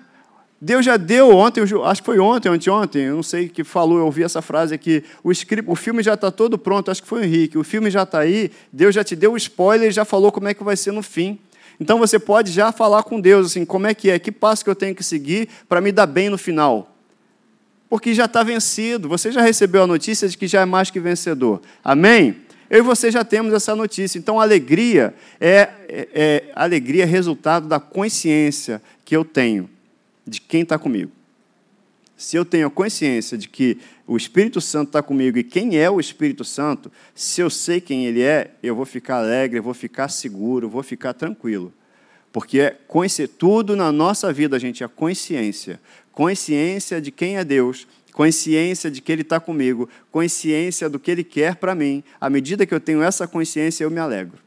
Deus 0.60 0.86
já 0.86 0.96
deu 0.96 1.34
ontem, 1.34 1.64
acho 1.64 2.00
que 2.00 2.06
foi 2.06 2.20
ontem, 2.20 2.48
anteontem, 2.48 3.02
eu 3.02 3.16
não 3.16 3.25
sei 3.25 3.48
que 3.48 3.64
falou, 3.64 3.98
eu 3.98 4.04
ouvi 4.04 4.22
essa 4.22 4.40
frase 4.40 4.72
aqui, 4.72 5.02
o, 5.25 5.32
script, 5.32 5.68
o 5.68 5.75
filme 5.75 6.00
já 6.00 6.14
está 6.14 6.30
todo 6.30 6.56
pronto, 6.56 6.92
acho 6.92 7.02
que 7.02 7.08
foi 7.08 7.22
o 7.22 7.25
Henrique, 7.25 7.58
o 7.58 7.64
filme 7.64 7.90
já 7.90 8.04
está 8.04 8.20
aí, 8.20 8.52
Deus 8.72 8.94
já 8.94 9.02
te 9.02 9.16
deu 9.16 9.32
o 9.32 9.36
spoiler 9.36 9.88
e 9.88 9.92
já 9.92 10.04
falou 10.04 10.30
como 10.30 10.46
é 10.46 10.54
que 10.54 10.62
vai 10.62 10.76
ser 10.76 10.92
no 10.92 11.02
fim. 11.02 11.40
Então 11.80 11.98
você 11.98 12.20
pode 12.20 12.52
já 12.52 12.70
falar 12.70 13.02
com 13.02 13.20
Deus 13.20 13.46
assim, 13.46 13.64
como 13.64 13.88
é 13.88 13.92
que 13.92 14.10
é, 14.10 14.18
que 14.20 14.30
passo 14.30 14.62
que 14.62 14.70
eu 14.70 14.76
tenho 14.76 14.94
que 14.94 15.02
seguir 15.02 15.48
para 15.68 15.80
me 15.80 15.90
dar 15.90 16.06
bem 16.06 16.30
no 16.30 16.38
final. 16.38 16.96
Porque 17.88 18.14
já 18.14 18.25
está 18.25 18.43
vencido, 18.43 19.09
você 19.09 19.31
já 19.31 19.40
recebeu 19.40 19.85
a 19.85 19.87
notícia 19.87 20.28
de 20.28 20.37
que 20.37 20.47
já 20.47 20.62
é 20.62 20.64
mais 20.64 20.90
que 20.90 20.99
vencedor. 20.99 21.62
Amém? 21.85 22.37
Eu 22.69 22.81
e 22.81 22.83
você 22.83 23.11
já 23.11 23.25
temos 23.25 23.52
essa 23.52 23.76
notícia. 23.76 24.19
Então, 24.19 24.40
alegria 24.40 25.14
é, 25.40 25.71
é, 25.88 26.09
é 26.14 26.52
alegria 26.55 27.05
é 27.05 27.07
resultado 27.07 27.69
da 27.69 27.78
consciência 27.78 28.83
que 29.05 29.16
eu 29.16 29.25
tenho 29.25 29.71
de 30.26 30.40
quem 30.40 30.62
está 30.62 30.78
comigo. 30.78 31.12
Se 32.16 32.37
eu 32.37 32.45
tenho 32.45 32.66
a 32.66 32.71
consciência 32.71 33.37
de 33.37 33.49
que 33.49 33.78
o 34.07 34.16
Espírito 34.16 34.61
Santo 34.61 34.88
está 34.88 35.02
comigo 35.02 35.38
e 35.38 35.45
quem 35.45 35.78
é 35.78 35.88
o 35.90 36.00
Espírito 36.00 36.45
Santo, 36.45 36.90
se 37.14 37.40
eu 37.40 37.50
sei 37.50 37.81
quem 37.81 38.07
ele 38.07 38.23
é, 38.23 38.52
eu 38.62 38.75
vou 38.75 38.87
ficar 38.87 39.19
alegre, 39.19 39.59
eu 39.59 39.62
vou 39.62 39.75
ficar 39.75 40.09
seguro, 40.09 40.66
eu 40.66 40.71
vou 40.71 40.83
ficar 40.83 41.12
tranquilo. 41.12 41.73
Porque 42.37 42.61
é 42.61 42.76
tudo 43.38 43.75
na 43.75 43.90
nossa 43.90 44.31
vida, 44.31 44.59
gente, 44.59 44.85
é 44.85 44.88
consciência. 44.88 45.81
Consciência 46.12 47.00
de 47.00 47.11
quem 47.11 47.38
é 47.38 47.43
Deus, 47.43 47.88
consciência 48.12 48.90
de 48.90 49.00
que 49.00 49.11
Ele 49.11 49.23
está 49.23 49.40
comigo, 49.40 49.88
consciência 50.12 50.87
do 50.87 50.99
que 50.99 51.11
Ele 51.11 51.25
quer 51.25 51.57
para 51.57 51.75
mim. 51.75 52.05
À 52.21 52.28
medida 52.28 52.66
que 52.66 52.75
eu 52.75 52.78
tenho 52.78 53.02
essa 53.02 53.26
consciência, 53.26 53.85
eu 53.85 53.90
me 53.90 53.99
alegro. 53.99 54.38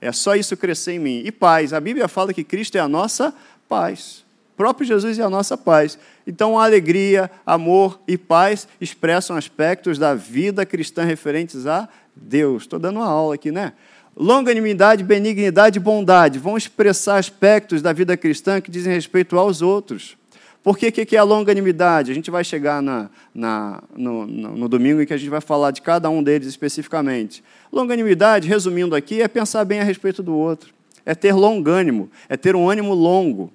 É 0.00 0.10
só 0.12 0.34
isso 0.34 0.56
crescer 0.56 0.92
em 0.92 0.98
mim. 0.98 1.22
E 1.22 1.30
paz. 1.30 1.74
A 1.74 1.80
Bíblia 1.80 2.08
fala 2.08 2.32
que 2.32 2.42
Cristo 2.42 2.76
é 2.76 2.80
a 2.80 2.88
nossa 2.88 3.34
paz 3.68 4.24
próprio 4.60 4.86
Jesus 4.86 5.18
é 5.18 5.22
a 5.22 5.30
nossa 5.30 5.56
paz. 5.56 5.98
Então, 6.26 6.58
alegria, 6.58 7.30
amor 7.46 7.98
e 8.06 8.18
paz 8.18 8.68
expressam 8.78 9.34
aspectos 9.34 9.98
da 9.98 10.14
vida 10.14 10.66
cristã 10.66 11.02
referentes 11.02 11.66
a 11.66 11.88
Deus. 12.14 12.64
Estou 12.64 12.78
dando 12.78 12.98
uma 12.98 13.06
aula 13.06 13.36
aqui, 13.36 13.50
né? 13.50 13.72
Longanimidade, 14.16 15.02
benignidade 15.02 15.78
e 15.78 15.82
bondade 15.82 16.38
vão 16.38 16.56
expressar 16.56 17.16
aspectos 17.16 17.80
da 17.80 17.92
vida 17.92 18.16
cristã 18.16 18.60
que 18.60 18.70
dizem 18.70 18.92
respeito 18.92 19.38
aos 19.38 19.62
outros. 19.62 20.16
Por 20.62 20.76
que, 20.76 20.90
que 20.90 21.16
é 21.16 21.18
a 21.18 21.22
longanimidade? 21.22 22.10
A 22.10 22.14
gente 22.14 22.30
vai 22.30 22.44
chegar 22.44 22.82
na, 22.82 23.08
na, 23.34 23.82
no, 23.96 24.26
no, 24.26 24.56
no, 24.56 24.68
domingo 24.68 25.00
em 25.00 25.06
que 25.06 25.14
a 25.14 25.16
gente 25.16 25.30
vai 25.30 25.40
falar 25.40 25.70
de 25.70 25.80
cada 25.80 26.10
um 26.10 26.22
deles 26.22 26.46
especificamente. 26.46 27.42
Longanimidade, 27.72 28.46
resumindo 28.46 28.94
aqui, 28.94 29.22
é 29.22 29.28
pensar 29.28 29.64
bem 29.64 29.80
a 29.80 29.84
respeito 29.84 30.22
do 30.22 30.34
outro. 30.34 30.74
É 31.06 31.14
ter 31.14 31.32
longânimo, 31.32 32.10
é 32.28 32.36
ter 32.36 32.54
um 32.54 32.68
ânimo 32.68 32.92
longo. 32.92 33.50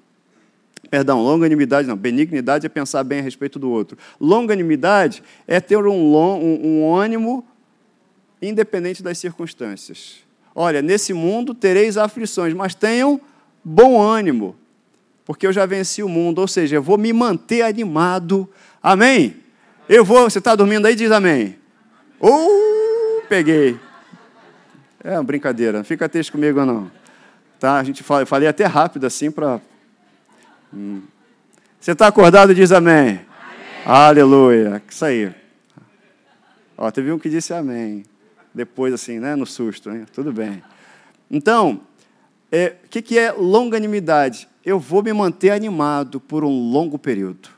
Perdão, 0.89 1.21
longanimidade 1.21 1.87
não. 1.87 1.95
Benignidade 1.95 2.65
é 2.65 2.69
pensar 2.69 3.03
bem 3.03 3.19
a 3.19 3.21
respeito 3.21 3.59
do 3.59 3.69
outro. 3.69 3.97
Longanimidade 4.19 5.21
é 5.47 5.61
ter 5.61 5.77
um, 5.77 6.11
long, 6.11 6.39
um, 6.39 6.81
um 6.81 6.95
ânimo 6.95 7.45
independente 8.41 9.03
das 9.03 9.19
circunstâncias. 9.19 10.24
Olha, 10.55 10.81
nesse 10.81 11.13
mundo 11.13 11.53
tereis 11.53 11.97
aflições, 11.97 12.53
mas 12.53 12.73
tenham 12.73 13.19
bom 13.61 14.01
ânimo, 14.01 14.55
porque 15.25 15.45
eu 15.45 15.51
já 15.51 15.65
venci 15.65 16.01
o 16.01 16.07
mundo. 16.07 16.39
Ou 16.39 16.47
seja, 16.47 16.77
eu 16.77 16.81
vou 16.81 16.97
me 16.97 17.11
manter 17.11 17.61
animado. 17.61 18.49
Amém? 18.81 19.35
Eu 19.89 20.05
vou. 20.05 20.29
Você 20.29 20.39
está 20.39 20.55
dormindo 20.55 20.85
aí? 20.85 20.95
Diz 20.95 21.11
amém. 21.11 21.57
Uh, 22.21 23.21
peguei. 23.27 23.77
É 25.03 25.11
uma 25.11 25.23
brincadeira. 25.23 25.79
Não 25.79 25.85
fica 25.85 26.07
triste 26.07 26.31
comigo, 26.31 26.63
não. 26.63 26.89
Tá? 27.59 27.77
A 27.77 27.83
gente 27.83 28.01
fala, 28.01 28.21
eu 28.21 28.27
falei 28.27 28.47
até 28.47 28.65
rápido 28.65 29.05
assim 29.05 29.29
para 29.29 29.59
Hum. 30.73 31.01
Você 31.79 31.91
está 31.91 32.07
acordado 32.07 32.53
diz 32.53 32.71
amém. 32.71 32.95
amém. 32.95 33.19
Aleluia. 33.85 34.81
Isso 34.89 35.05
aí. 35.05 35.33
Ó, 36.77 36.89
teve 36.91 37.11
um 37.11 37.19
que 37.19 37.29
disse 37.29 37.53
amém. 37.53 38.03
Depois, 38.55 38.93
assim, 38.93 39.19
né, 39.19 39.35
no 39.35 39.45
susto. 39.45 39.91
Né? 39.91 40.05
Tudo 40.13 40.31
bem. 40.31 40.63
Então, 41.29 41.73
o 41.73 41.79
é, 42.51 42.75
que, 42.89 43.01
que 43.01 43.19
é 43.19 43.31
longanimidade? 43.31 44.47
Eu 44.65 44.79
vou 44.79 45.03
me 45.03 45.13
manter 45.13 45.51
animado 45.51 46.19
por 46.19 46.43
um 46.43 46.71
longo 46.71 46.97
período. 46.97 47.49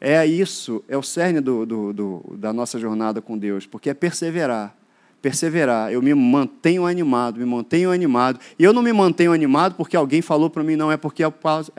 É 0.00 0.24
isso, 0.24 0.82
é 0.88 0.96
o 0.96 1.02
cerne 1.02 1.40
do, 1.40 1.66
do, 1.66 1.92
do, 1.92 2.36
da 2.38 2.54
nossa 2.54 2.78
jornada 2.78 3.20
com 3.20 3.36
Deus, 3.36 3.66
porque 3.66 3.90
é 3.90 3.94
perseverar 3.94 4.74
perseverar, 5.20 5.92
eu 5.92 6.00
me 6.00 6.14
mantenho 6.14 6.86
animado, 6.86 7.38
me 7.38 7.44
mantenho 7.44 7.90
animado. 7.90 8.40
E 8.58 8.64
eu 8.64 8.72
não 8.72 8.82
me 8.82 8.92
mantenho 8.92 9.32
animado 9.32 9.74
porque 9.74 9.96
alguém 9.96 10.22
falou 10.22 10.48
para 10.48 10.62
mim, 10.62 10.76
não, 10.76 10.90
é 10.90 10.96
porque 10.96 11.22
é 11.22 11.26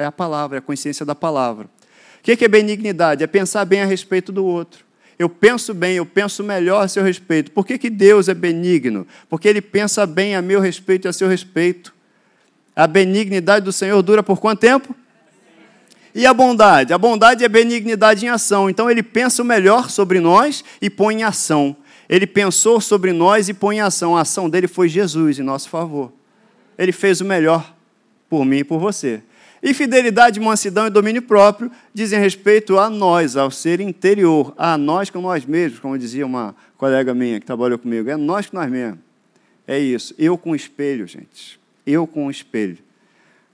a 0.05 0.11
palavra, 0.11 0.57
é 0.57 0.59
a 0.59 0.61
consciência 0.61 1.05
da 1.05 1.15
palavra. 1.15 1.67
O 2.19 2.23
que 2.23 2.45
é 2.45 2.47
benignidade? 2.47 3.23
É 3.23 3.27
pensar 3.27 3.65
bem 3.65 3.81
a 3.81 3.85
respeito 3.85 4.31
do 4.31 4.45
outro. 4.45 4.85
Eu 5.21 5.29
penso 5.29 5.71
bem, 5.71 5.97
eu 5.97 6.05
penso 6.05 6.43
melhor 6.43 6.83
a 6.83 6.87
seu 6.87 7.03
respeito. 7.03 7.51
Por 7.51 7.63
que, 7.63 7.77
que 7.77 7.91
Deus 7.91 8.27
é 8.27 8.33
benigno? 8.33 9.05
Porque 9.29 9.47
Ele 9.47 9.61
pensa 9.61 10.03
bem 10.07 10.35
a 10.35 10.41
meu 10.41 10.59
respeito 10.59 11.07
e 11.07 11.09
a 11.09 11.13
seu 11.13 11.27
respeito. 11.27 11.93
A 12.75 12.87
benignidade 12.87 13.63
do 13.63 13.71
Senhor 13.71 14.01
dura 14.01 14.23
por 14.23 14.39
quanto 14.39 14.61
tempo? 14.61 14.95
E 16.15 16.25
a 16.25 16.33
bondade? 16.33 16.91
A 16.91 16.97
bondade 16.97 17.43
é 17.43 17.47
benignidade 17.47 18.25
em 18.25 18.29
ação. 18.29 18.67
Então 18.67 18.89
ele 18.89 19.03
pensa 19.03 19.43
o 19.43 19.45
melhor 19.45 19.91
sobre 19.91 20.19
nós 20.19 20.63
e 20.81 20.89
põe 20.89 21.17
em 21.19 21.23
ação. 21.23 21.75
Ele 22.09 22.25
pensou 22.25 22.81
sobre 22.81 23.13
nós 23.13 23.47
e 23.47 23.53
põe 23.53 23.77
em 23.77 23.81
ação. 23.81 24.17
A 24.17 24.21
ação 24.21 24.49
dele 24.49 24.67
foi 24.67 24.89
Jesus 24.89 25.37
em 25.37 25.43
nosso 25.43 25.69
favor. 25.69 26.11
Ele 26.79 26.91
fez 26.91 27.21
o 27.21 27.25
melhor 27.25 27.75
por 28.27 28.43
mim 28.43 28.57
e 28.57 28.63
por 28.63 28.79
você. 28.79 29.21
E 29.63 29.73
fidelidade, 29.73 30.39
mansidão 30.39 30.87
e 30.87 30.89
domínio 30.89 31.21
próprio 31.21 31.71
dizem 31.93 32.19
respeito 32.19 32.79
a 32.79 32.89
nós, 32.89 33.37
ao 33.37 33.51
ser 33.51 33.79
interior, 33.79 34.53
a 34.57 34.75
nós 34.75 35.09
com 35.11 35.21
nós 35.21 35.45
mesmos, 35.45 35.79
como 35.79 35.97
dizia 35.97 36.25
uma 36.25 36.55
colega 36.77 37.13
minha 37.13 37.39
que 37.39 37.45
trabalhou 37.45 37.77
comigo. 37.77 38.09
É 38.09 38.17
nós 38.17 38.49
com 38.49 38.57
nós 38.57 38.71
mesmos. 38.71 38.99
É 39.67 39.77
isso. 39.77 40.15
Eu 40.17 40.37
com 40.37 40.51
o 40.51 40.55
espelho, 40.55 41.05
gente. 41.05 41.59
Eu 41.85 42.07
com 42.07 42.25
o 42.25 42.31
espelho. 42.31 42.79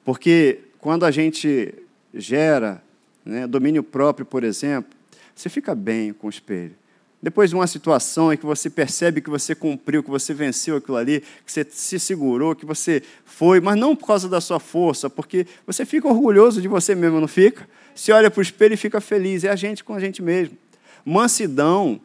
Porque 0.05 0.59
quando 0.79 1.05
a 1.05 1.11
gente 1.11 1.73
gera 2.13 2.81
né, 3.25 3.45
domínio 3.45 3.83
próprio, 3.83 4.25
por 4.25 4.45
exemplo, 4.45 4.95
você 5.35 5.49
fica 5.49 5.75
bem 5.75 6.13
com 6.13 6.27
o 6.27 6.29
espelho. 6.29 6.73
Depois 7.21 7.49
de 7.49 7.55
uma 7.55 7.65
situação 7.65 8.31
em 8.31 8.37
que 8.37 8.45
você 8.45 8.69
percebe 8.69 9.21
que 9.21 9.29
você 9.29 9.55
cumpriu, 9.55 10.03
que 10.03 10.09
você 10.09 10.33
venceu 10.33 10.77
aquilo 10.77 10.97
ali, 10.97 11.23
que 11.45 11.51
você 11.51 11.65
se 11.69 11.99
segurou, 11.99 12.55
que 12.55 12.65
você 12.65 13.01
foi, 13.25 13.59
mas 13.59 13.75
não 13.75 13.95
por 13.95 14.05
causa 14.05 14.29
da 14.29 14.39
sua 14.39 14.59
força, 14.59 15.09
porque 15.09 15.47
você 15.65 15.83
fica 15.83 16.07
orgulhoso 16.07 16.61
de 16.61 16.67
você 16.67 16.93
mesmo, 16.93 17.19
não 17.19 17.27
fica? 17.27 17.67
Se 17.95 18.11
olha 18.11 18.29
para 18.29 18.39
o 18.39 18.43
espelho 18.43 18.75
e 18.75 18.77
fica 18.77 19.01
feliz, 19.01 19.43
é 19.43 19.49
a 19.49 19.55
gente 19.55 19.83
com 19.83 19.95
a 19.95 19.99
gente 19.99 20.21
mesmo. 20.21 20.55
Mansidão. 21.03 21.99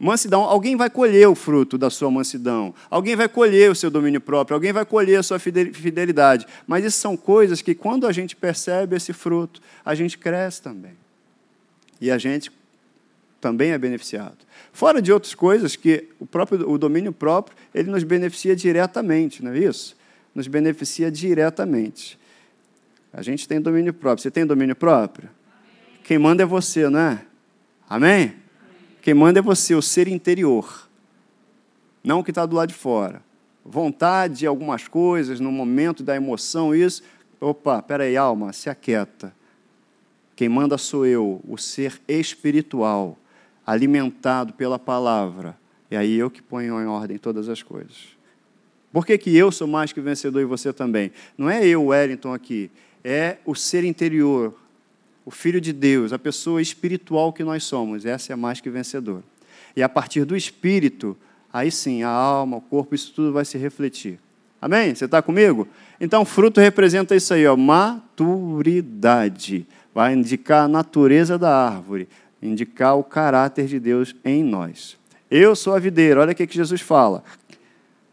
Mansidão, 0.00 0.42
alguém 0.42 0.76
vai 0.76 0.90
colher 0.90 1.28
o 1.28 1.34
fruto 1.34 1.76
da 1.76 1.90
sua 1.90 2.08
mansidão, 2.08 2.72
alguém 2.88 3.16
vai 3.16 3.28
colher 3.28 3.68
o 3.68 3.74
seu 3.74 3.90
domínio 3.90 4.20
próprio, 4.20 4.54
alguém 4.54 4.72
vai 4.72 4.84
colher 4.84 5.18
a 5.18 5.22
sua 5.24 5.40
fidelidade. 5.40 6.46
Mas 6.68 6.84
isso 6.84 6.98
são 6.98 7.16
coisas 7.16 7.62
que, 7.62 7.74
quando 7.74 8.06
a 8.06 8.12
gente 8.12 8.36
percebe 8.36 8.96
esse 8.96 9.12
fruto, 9.12 9.60
a 9.84 9.96
gente 9.96 10.16
cresce 10.16 10.62
também. 10.62 10.92
E 12.00 12.12
a 12.12 12.18
gente 12.18 12.52
também 13.40 13.70
é 13.70 13.78
beneficiado. 13.78 14.36
Fora 14.72 15.00
de 15.00 15.12
outras 15.12 15.34
coisas 15.34 15.76
que 15.76 16.08
o 16.18 16.26
próprio 16.26 16.68
o 16.68 16.78
domínio 16.78 17.12
próprio, 17.12 17.56
ele 17.74 17.90
nos 17.90 18.02
beneficia 18.02 18.54
diretamente, 18.54 19.42
não 19.42 19.52
é 19.52 19.58
isso? 19.58 19.96
Nos 20.34 20.46
beneficia 20.46 21.10
diretamente. 21.10 22.18
A 23.12 23.22
gente 23.22 23.48
tem 23.48 23.60
domínio 23.60 23.94
próprio. 23.94 24.22
Você 24.22 24.30
tem 24.30 24.44
domínio 24.44 24.76
próprio? 24.76 25.28
Amém. 25.28 26.00
Quem 26.04 26.18
manda 26.18 26.42
é 26.42 26.46
você, 26.46 26.88
não 26.88 27.00
é? 27.00 27.24
Amém? 27.88 28.12
Amém? 28.12 28.34
Quem 29.00 29.14
manda 29.14 29.38
é 29.38 29.42
você, 29.42 29.74
o 29.74 29.80
ser 29.80 30.06
interior. 30.06 30.88
Não 32.04 32.20
o 32.20 32.24
que 32.24 32.30
está 32.30 32.44
do 32.44 32.56
lado 32.56 32.68
de 32.68 32.74
fora. 32.74 33.22
Vontade, 33.64 34.46
algumas 34.46 34.86
coisas, 34.86 35.40
no 35.40 35.50
momento 35.50 36.02
da 36.02 36.14
emoção, 36.14 36.74
isso. 36.74 37.02
Opa, 37.40 37.80
peraí, 37.80 38.16
alma, 38.16 38.52
se 38.52 38.68
aquieta. 38.68 39.32
Quem 40.36 40.48
manda 40.48 40.76
sou 40.76 41.06
eu, 41.06 41.40
o 41.48 41.56
ser 41.56 42.00
espiritual 42.06 43.18
alimentado 43.68 44.54
pela 44.54 44.78
palavra. 44.78 45.54
E 45.90 45.96
aí 45.96 46.16
eu 46.16 46.30
que 46.30 46.40
ponho 46.40 46.80
em 46.80 46.86
ordem 46.86 47.18
todas 47.18 47.50
as 47.50 47.62
coisas. 47.62 48.16
Por 48.90 49.04
que, 49.04 49.18
que 49.18 49.36
eu 49.36 49.52
sou 49.52 49.68
mais 49.68 49.92
que 49.92 50.00
vencedor 50.00 50.40
e 50.40 50.46
você 50.46 50.72
também? 50.72 51.12
Não 51.36 51.50
é 51.50 51.66
eu, 51.66 51.84
Wellington, 51.84 52.32
aqui. 52.32 52.70
É 53.04 53.36
o 53.44 53.54
ser 53.54 53.84
interior, 53.84 54.54
o 55.22 55.30
Filho 55.30 55.60
de 55.60 55.74
Deus, 55.74 56.14
a 56.14 56.18
pessoa 56.18 56.62
espiritual 56.62 57.30
que 57.30 57.44
nós 57.44 57.62
somos. 57.62 58.06
Essa 58.06 58.32
é 58.32 58.36
mais 58.36 58.58
que 58.58 58.70
vencedor. 58.70 59.22
E 59.76 59.82
a 59.82 59.88
partir 59.88 60.24
do 60.24 60.34
espírito, 60.34 61.14
aí 61.52 61.70
sim, 61.70 62.02
a 62.02 62.08
alma, 62.08 62.56
o 62.56 62.62
corpo, 62.62 62.94
isso 62.94 63.12
tudo 63.12 63.34
vai 63.34 63.44
se 63.44 63.58
refletir. 63.58 64.18
Amém? 64.62 64.94
Você 64.94 65.04
está 65.04 65.20
comigo? 65.20 65.68
Então, 66.00 66.24
fruto 66.24 66.58
representa 66.58 67.14
isso 67.14 67.34
aí, 67.34 67.46
ó, 67.46 67.54
maturidade. 67.54 68.06
Vai 69.94 70.14
indicar 70.14 70.64
a 70.64 70.68
natureza 70.68 71.36
da 71.38 71.54
árvore 71.54 72.08
indicar 72.42 72.96
o 72.96 73.04
caráter 73.04 73.66
de 73.66 73.78
Deus 73.80 74.14
em 74.24 74.42
nós. 74.42 74.96
Eu 75.30 75.54
sou 75.54 75.74
a 75.74 75.78
videira, 75.78 76.20
olha 76.20 76.32
o 76.32 76.34
que 76.34 76.46
Jesus 76.50 76.80
fala. 76.80 77.22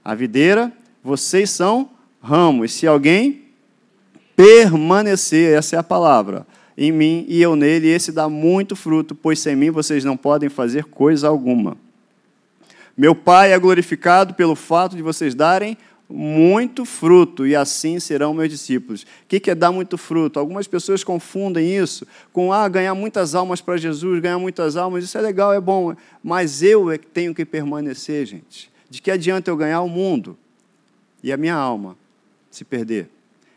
A 0.03 0.13
videira, 0.13 0.71
vocês 1.03 1.49
são 1.49 1.89
ramos. 2.21 2.73
Se 2.73 2.85
alguém 2.85 3.43
permanecer, 4.35 5.57
essa 5.57 5.75
é 5.75 5.79
a 5.79 5.83
palavra, 5.83 6.45
em 6.77 6.91
mim 6.91 7.25
e 7.29 7.41
eu 7.41 7.55
nele, 7.55 7.87
esse 7.87 8.11
dá 8.11 8.27
muito 8.27 8.75
fruto, 8.75 9.15
pois 9.15 9.39
sem 9.39 9.55
mim 9.55 9.71
vocês 9.71 10.03
não 10.03 10.17
podem 10.17 10.49
fazer 10.49 10.85
coisa 10.85 11.27
alguma. 11.27 11.77
Meu 12.97 13.15
Pai 13.15 13.53
é 13.53 13.59
glorificado 13.59 14.33
pelo 14.33 14.55
fato 14.55 14.95
de 14.95 15.01
vocês 15.01 15.33
darem 15.33 15.77
muito 16.09 16.85
fruto, 16.85 17.47
e 17.47 17.55
assim 17.55 17.99
serão 17.99 18.33
meus 18.33 18.49
discípulos. 18.49 19.03
O 19.03 19.05
que 19.27 19.49
é 19.49 19.55
dar 19.55 19.71
muito 19.71 19.97
fruto? 19.97 20.39
Algumas 20.39 20.67
pessoas 20.67 21.03
confundem 21.03 21.75
isso 21.75 22.05
com 22.31 22.53
ah, 22.53 22.67
ganhar 22.67 22.93
muitas 22.93 23.33
almas 23.33 23.61
para 23.61 23.77
Jesus, 23.77 24.19
ganhar 24.19 24.37
muitas 24.37 24.77
almas, 24.77 25.03
isso 25.03 25.17
é 25.17 25.21
legal, 25.21 25.53
é 25.53 25.59
bom, 25.59 25.95
mas 26.23 26.61
eu 26.61 26.91
é 26.91 26.97
que 26.97 27.07
tenho 27.07 27.33
que 27.33 27.43
permanecer, 27.43 28.25
gente. 28.25 28.71
De 28.89 29.01
que 29.01 29.09
adianta 29.09 29.49
eu 29.49 29.57
ganhar 29.57 29.81
o 29.81 29.89
mundo 29.89 30.37
e 31.23 31.31
a 31.31 31.37
minha 31.37 31.55
alma 31.55 31.97
se 32.51 32.63
perder? 32.63 33.09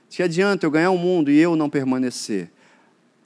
De 0.09 0.17
que 0.17 0.23
adianta 0.23 0.65
eu 0.65 0.71
ganhar 0.71 0.91
o 0.91 0.99
mundo 0.99 1.31
e 1.31 1.39
eu 1.39 1.55
não 1.55 1.69
permanecer? 1.69 2.51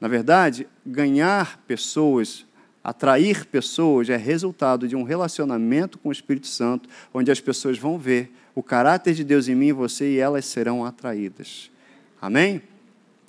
Na 0.00 0.08
verdade, 0.08 0.66
ganhar 0.85 1.61
pessoas 1.66 2.44
Atrair 2.85 3.46
pessoas 3.46 4.11
é 4.11 4.16
resultado 4.16 4.88
de 4.88 4.96
um 4.96 5.04
relacionamento 5.04 5.98
com 5.98 6.08
o 6.08 6.12
Espírito 6.12 6.48
Santo, 6.48 6.88
onde 7.14 7.30
as 7.30 7.40
pessoas 7.40 7.78
vão 7.78 7.96
ver 7.96 8.32
o 8.55 8.62
caráter 8.62 9.15
de 9.15 9.25
Deus 9.25 9.49
em 9.49 9.55
mim 9.55 9.69
e 9.69 9.73
você 9.73 10.12
e 10.12 10.19
elas 10.19 10.45
serão 10.45 10.85
atraídas. 10.85 11.71
Amém? 12.21 12.62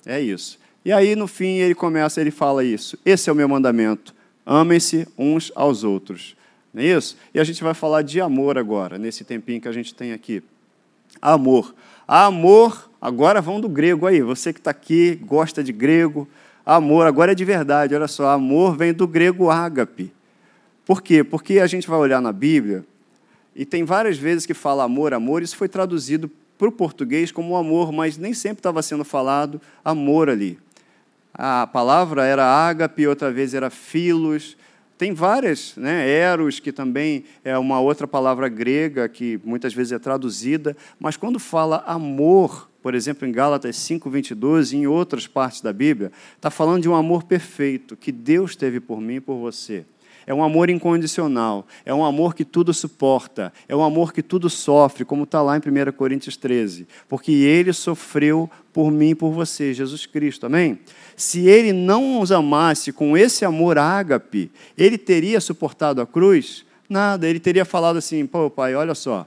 É 0.04 0.20
isso. 0.20 0.58
E 0.84 0.92
aí, 0.92 1.16
no 1.16 1.26
fim, 1.26 1.58
ele 1.58 1.74
começa, 1.74 2.20
ele 2.20 2.30
fala 2.30 2.62
isso. 2.62 2.98
Esse 3.04 3.30
é 3.30 3.32
o 3.32 3.36
meu 3.36 3.48
mandamento. 3.48 4.14
Amem-se 4.44 5.08
uns 5.16 5.50
aos 5.54 5.82
outros. 5.82 6.36
Não 6.72 6.82
é 6.82 6.86
isso? 6.86 7.16
E 7.32 7.40
a 7.40 7.44
gente 7.44 7.62
vai 7.62 7.72
falar 7.72 8.02
de 8.02 8.20
amor 8.20 8.58
agora, 8.58 8.98
nesse 8.98 9.24
tempinho 9.24 9.60
que 9.60 9.68
a 9.68 9.72
gente 9.72 9.94
tem 9.94 10.12
aqui. 10.12 10.42
Amor. 11.22 11.74
Amor, 12.06 12.90
agora 13.00 13.40
vão 13.40 13.60
do 13.60 13.68
grego 13.68 14.06
aí. 14.06 14.20
Você 14.20 14.52
que 14.52 14.60
está 14.60 14.70
aqui, 14.70 15.14
gosta 15.14 15.64
de 15.64 15.72
grego, 15.72 16.28
Amor, 16.66 17.06
agora 17.06 17.32
é 17.32 17.34
de 17.34 17.44
verdade, 17.44 17.94
olha 17.94 18.08
só, 18.08 18.28
amor 18.28 18.74
vem 18.74 18.92
do 18.94 19.06
grego 19.06 19.50
ágape. 19.50 20.10
Por 20.86 21.02
quê? 21.02 21.22
Porque 21.22 21.58
a 21.58 21.66
gente 21.66 21.86
vai 21.86 21.98
olhar 21.98 22.22
na 22.22 22.32
Bíblia 22.32 22.84
e 23.54 23.64
tem 23.64 23.84
várias 23.84 24.18
vezes 24.18 24.46
que 24.46 24.54
fala 24.54 24.84
amor, 24.84 25.14
amor, 25.14 25.42
isso 25.42 25.56
foi 25.56 25.68
traduzido 25.68 26.30
para 26.58 26.68
o 26.68 26.72
português 26.72 27.30
como 27.30 27.56
amor, 27.56 27.92
mas 27.92 28.16
nem 28.16 28.32
sempre 28.32 28.60
estava 28.60 28.82
sendo 28.82 29.04
falado 29.04 29.60
amor 29.84 30.28
ali. 30.28 30.58
A 31.32 31.66
palavra 31.66 32.24
era 32.24 32.44
ágape, 32.44 33.06
outra 33.06 33.30
vez 33.30 33.54
era 33.54 33.70
filos. 33.70 34.56
Tem 34.96 35.12
várias, 35.12 35.74
né? 35.76 36.08
Eros, 36.08 36.60
que 36.60 36.70
também 36.70 37.24
é 37.44 37.58
uma 37.58 37.80
outra 37.80 38.06
palavra 38.06 38.48
grega 38.48 39.08
que 39.08 39.40
muitas 39.44 39.74
vezes 39.74 39.92
é 39.92 39.98
traduzida, 39.98 40.76
mas 40.98 41.16
quando 41.16 41.40
fala 41.40 41.82
amor, 41.86 42.70
por 42.80 42.94
exemplo, 42.94 43.26
em 43.26 43.32
Gálatas 43.32 43.76
5, 43.76 44.08
22 44.08 44.72
e 44.72 44.76
em 44.76 44.86
outras 44.86 45.26
partes 45.26 45.60
da 45.60 45.72
Bíblia, 45.72 46.12
está 46.36 46.50
falando 46.50 46.82
de 46.82 46.88
um 46.88 46.94
amor 46.94 47.24
perfeito 47.24 47.96
que 47.96 48.12
Deus 48.12 48.54
teve 48.54 48.78
por 48.78 49.00
mim 49.00 49.16
e 49.16 49.20
por 49.20 49.36
você. 49.36 49.84
É 50.26 50.32
um 50.32 50.42
amor 50.42 50.70
incondicional, 50.70 51.66
é 51.84 51.92
um 51.92 52.04
amor 52.04 52.34
que 52.34 52.44
tudo 52.44 52.72
suporta, 52.72 53.52
é 53.68 53.74
um 53.74 53.82
amor 53.82 54.12
que 54.12 54.22
tudo 54.22 54.48
sofre, 54.48 55.04
como 55.04 55.24
está 55.24 55.42
lá 55.42 55.56
em 55.56 55.60
1 55.60 55.92
Coríntios 55.92 56.36
13. 56.36 56.86
Porque 57.08 57.32
ele 57.32 57.72
sofreu 57.72 58.50
por 58.72 58.90
mim 58.90 59.10
e 59.10 59.14
por 59.14 59.30
você, 59.30 59.74
Jesus 59.74 60.06
Cristo, 60.06 60.46
amém? 60.46 60.78
Se 61.16 61.46
ele 61.46 61.72
não 61.72 62.20
nos 62.20 62.32
amasse 62.32 62.92
com 62.92 63.16
esse 63.16 63.44
amor 63.44 63.78
ágape, 63.78 64.50
ele 64.76 64.98
teria 64.98 65.40
suportado 65.40 66.00
a 66.00 66.06
cruz? 66.06 66.64
Nada, 66.88 67.28
ele 67.28 67.40
teria 67.40 67.64
falado 67.64 67.96
assim: 67.96 68.26
pô, 68.26 68.50
pai, 68.50 68.74
olha 68.74 68.94
só, 68.94 69.26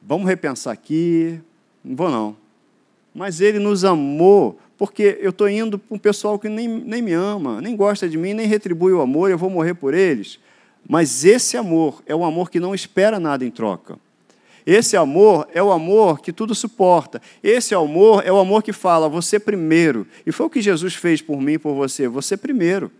vamos 0.00 0.26
repensar 0.26 0.72
aqui, 0.72 1.40
não 1.84 1.96
vou 1.96 2.10
não 2.10 2.42
mas 3.14 3.40
Ele 3.40 3.58
nos 3.58 3.84
amou, 3.84 4.58
porque 4.82 5.16
eu 5.20 5.30
estou 5.30 5.48
indo 5.48 5.78
para 5.78 5.94
um 5.94 5.98
pessoal 5.98 6.36
que 6.40 6.48
nem, 6.48 6.66
nem 6.66 7.00
me 7.00 7.12
ama, 7.12 7.60
nem 7.60 7.76
gosta 7.76 8.08
de 8.08 8.18
mim, 8.18 8.34
nem 8.34 8.48
retribui 8.48 8.92
o 8.92 9.00
amor, 9.00 9.30
eu 9.30 9.38
vou 9.38 9.48
morrer 9.48 9.74
por 9.74 9.94
eles. 9.94 10.40
Mas 10.88 11.24
esse 11.24 11.56
amor 11.56 12.02
é 12.04 12.12
o 12.16 12.24
amor 12.24 12.50
que 12.50 12.58
não 12.58 12.74
espera 12.74 13.20
nada 13.20 13.44
em 13.44 13.50
troca. 13.52 13.96
Esse 14.66 14.96
amor 14.96 15.46
é 15.54 15.62
o 15.62 15.70
amor 15.70 16.20
que 16.20 16.32
tudo 16.32 16.52
suporta. 16.52 17.22
Esse 17.44 17.76
amor 17.76 18.26
é 18.26 18.32
o 18.32 18.38
amor 18.38 18.64
que 18.64 18.72
fala, 18.72 19.08
você 19.08 19.38
primeiro. 19.38 20.04
E 20.26 20.32
foi 20.32 20.46
o 20.46 20.50
que 20.50 20.60
Jesus 20.60 20.96
fez 20.96 21.22
por 21.22 21.40
mim 21.40 21.52
e 21.52 21.58
por 21.58 21.74
você, 21.74 22.08
você 22.08 22.36
primeiro. 22.36 22.90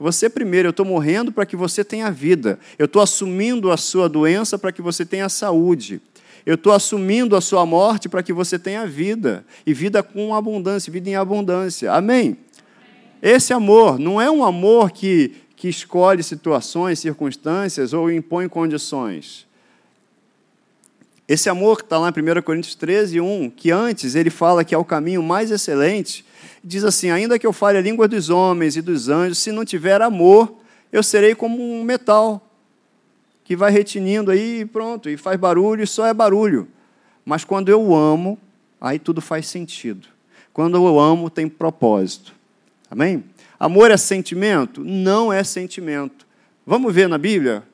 Você 0.00 0.28
primeiro, 0.28 0.66
eu 0.66 0.70
estou 0.70 0.84
morrendo 0.84 1.30
para 1.30 1.46
que 1.46 1.54
você 1.54 1.84
tenha 1.84 2.10
vida. 2.10 2.58
Eu 2.76 2.86
estou 2.86 3.00
assumindo 3.00 3.70
a 3.70 3.76
sua 3.76 4.08
doença 4.08 4.58
para 4.58 4.72
que 4.72 4.82
você 4.82 5.06
tenha 5.06 5.28
saúde. 5.28 6.02
Eu 6.44 6.54
estou 6.54 6.72
assumindo 6.72 7.36
a 7.36 7.40
sua 7.40 7.66
morte 7.66 8.08
para 8.08 8.22
que 8.22 8.32
você 8.32 8.58
tenha 8.58 8.86
vida, 8.86 9.44
e 9.66 9.74
vida 9.74 10.02
com 10.02 10.34
abundância, 10.34 10.92
vida 10.92 11.08
em 11.08 11.16
abundância. 11.16 11.92
Amém? 11.92 12.36
Esse 13.22 13.52
amor 13.52 13.98
não 13.98 14.20
é 14.20 14.30
um 14.30 14.44
amor 14.44 14.90
que, 14.90 15.34
que 15.54 15.68
escolhe 15.68 16.22
situações, 16.22 16.98
circunstâncias 16.98 17.92
ou 17.92 18.10
impõe 18.10 18.48
condições. 18.48 19.46
Esse 21.28 21.48
amor 21.48 21.76
que 21.76 21.84
está 21.84 21.96
lá 21.98 22.08
em 22.08 22.38
1 22.38 22.42
Coríntios 22.42 22.74
13, 22.74 23.20
1, 23.20 23.50
que 23.50 23.70
antes 23.70 24.16
ele 24.16 24.30
fala 24.30 24.64
que 24.64 24.74
é 24.74 24.78
o 24.78 24.84
caminho 24.84 25.22
mais 25.22 25.50
excelente, 25.52 26.24
diz 26.64 26.82
assim: 26.82 27.10
Ainda 27.10 27.38
que 27.38 27.46
eu 27.46 27.52
fale 27.52 27.78
a 27.78 27.80
língua 27.80 28.08
dos 28.08 28.30
homens 28.30 28.74
e 28.74 28.82
dos 28.82 29.08
anjos, 29.08 29.38
se 29.38 29.52
não 29.52 29.64
tiver 29.64 30.02
amor, 30.02 30.56
eu 30.90 31.02
serei 31.04 31.34
como 31.34 31.62
um 31.62 31.84
metal 31.84 32.49
que 33.50 33.56
vai 33.56 33.72
retinindo 33.72 34.30
aí 34.30 34.60
e 34.60 34.64
pronto, 34.64 35.10
e 35.10 35.16
faz 35.16 35.36
barulho, 35.36 35.82
e 35.82 35.86
só 35.86 36.06
é 36.06 36.14
barulho. 36.14 36.68
Mas 37.24 37.44
quando 37.44 37.68
eu 37.68 37.92
amo, 37.92 38.38
aí 38.80 38.96
tudo 38.96 39.20
faz 39.20 39.48
sentido. 39.48 40.06
Quando 40.52 40.76
eu 40.76 41.00
amo, 41.00 41.28
tem 41.28 41.48
propósito. 41.48 42.32
Amém? 42.88 43.24
Amor 43.58 43.90
é 43.90 43.96
sentimento? 43.96 44.84
Não 44.84 45.32
é 45.32 45.42
sentimento. 45.42 46.24
Vamos 46.64 46.94
ver 46.94 47.08
na 47.08 47.18
Bíblia 47.18 47.64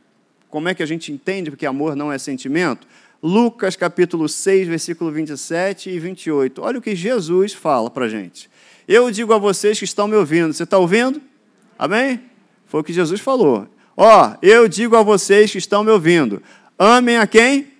como 0.49 0.67
é 0.67 0.75
que 0.75 0.83
a 0.83 0.87
gente 0.87 1.13
entende 1.13 1.51
que 1.51 1.67
amor 1.67 1.95
não 1.95 2.11
é 2.11 2.17
sentimento? 2.17 2.89
Lucas 3.23 3.77
capítulo 3.77 4.31
6, 4.31 4.69
versículo 4.69 5.13
27 5.13 5.91
e 5.91 5.99
28. 5.99 6.63
Olha 6.63 6.79
o 6.79 6.81
que 6.81 6.97
Jesus 6.97 7.53
fala 7.53 7.91
para 7.91 8.07
a 8.07 8.09
gente. 8.09 8.49
Eu 8.89 9.11
digo 9.11 9.35
a 9.35 9.39
vocês 9.39 9.79
que 9.79 9.85
estão 9.85 10.09
me 10.09 10.17
ouvindo. 10.17 10.55
Você 10.55 10.63
está 10.63 10.79
ouvindo? 10.79 11.21
Amém? 11.79 12.23
Foi 12.65 12.81
o 12.81 12.85
que 12.85 12.95
Jesus 12.95 13.21
falou. 13.21 13.69
Ó, 13.97 14.37
eu 14.43 14.69
digo 14.69 14.95
a 14.95 15.03
vocês 15.03 15.51
que 15.51 15.59
estão 15.59 15.83
me 15.83 15.91
ouvindo. 15.91 16.43
Amem 16.79 17.17
a 17.17 17.27
quem? 17.27 17.73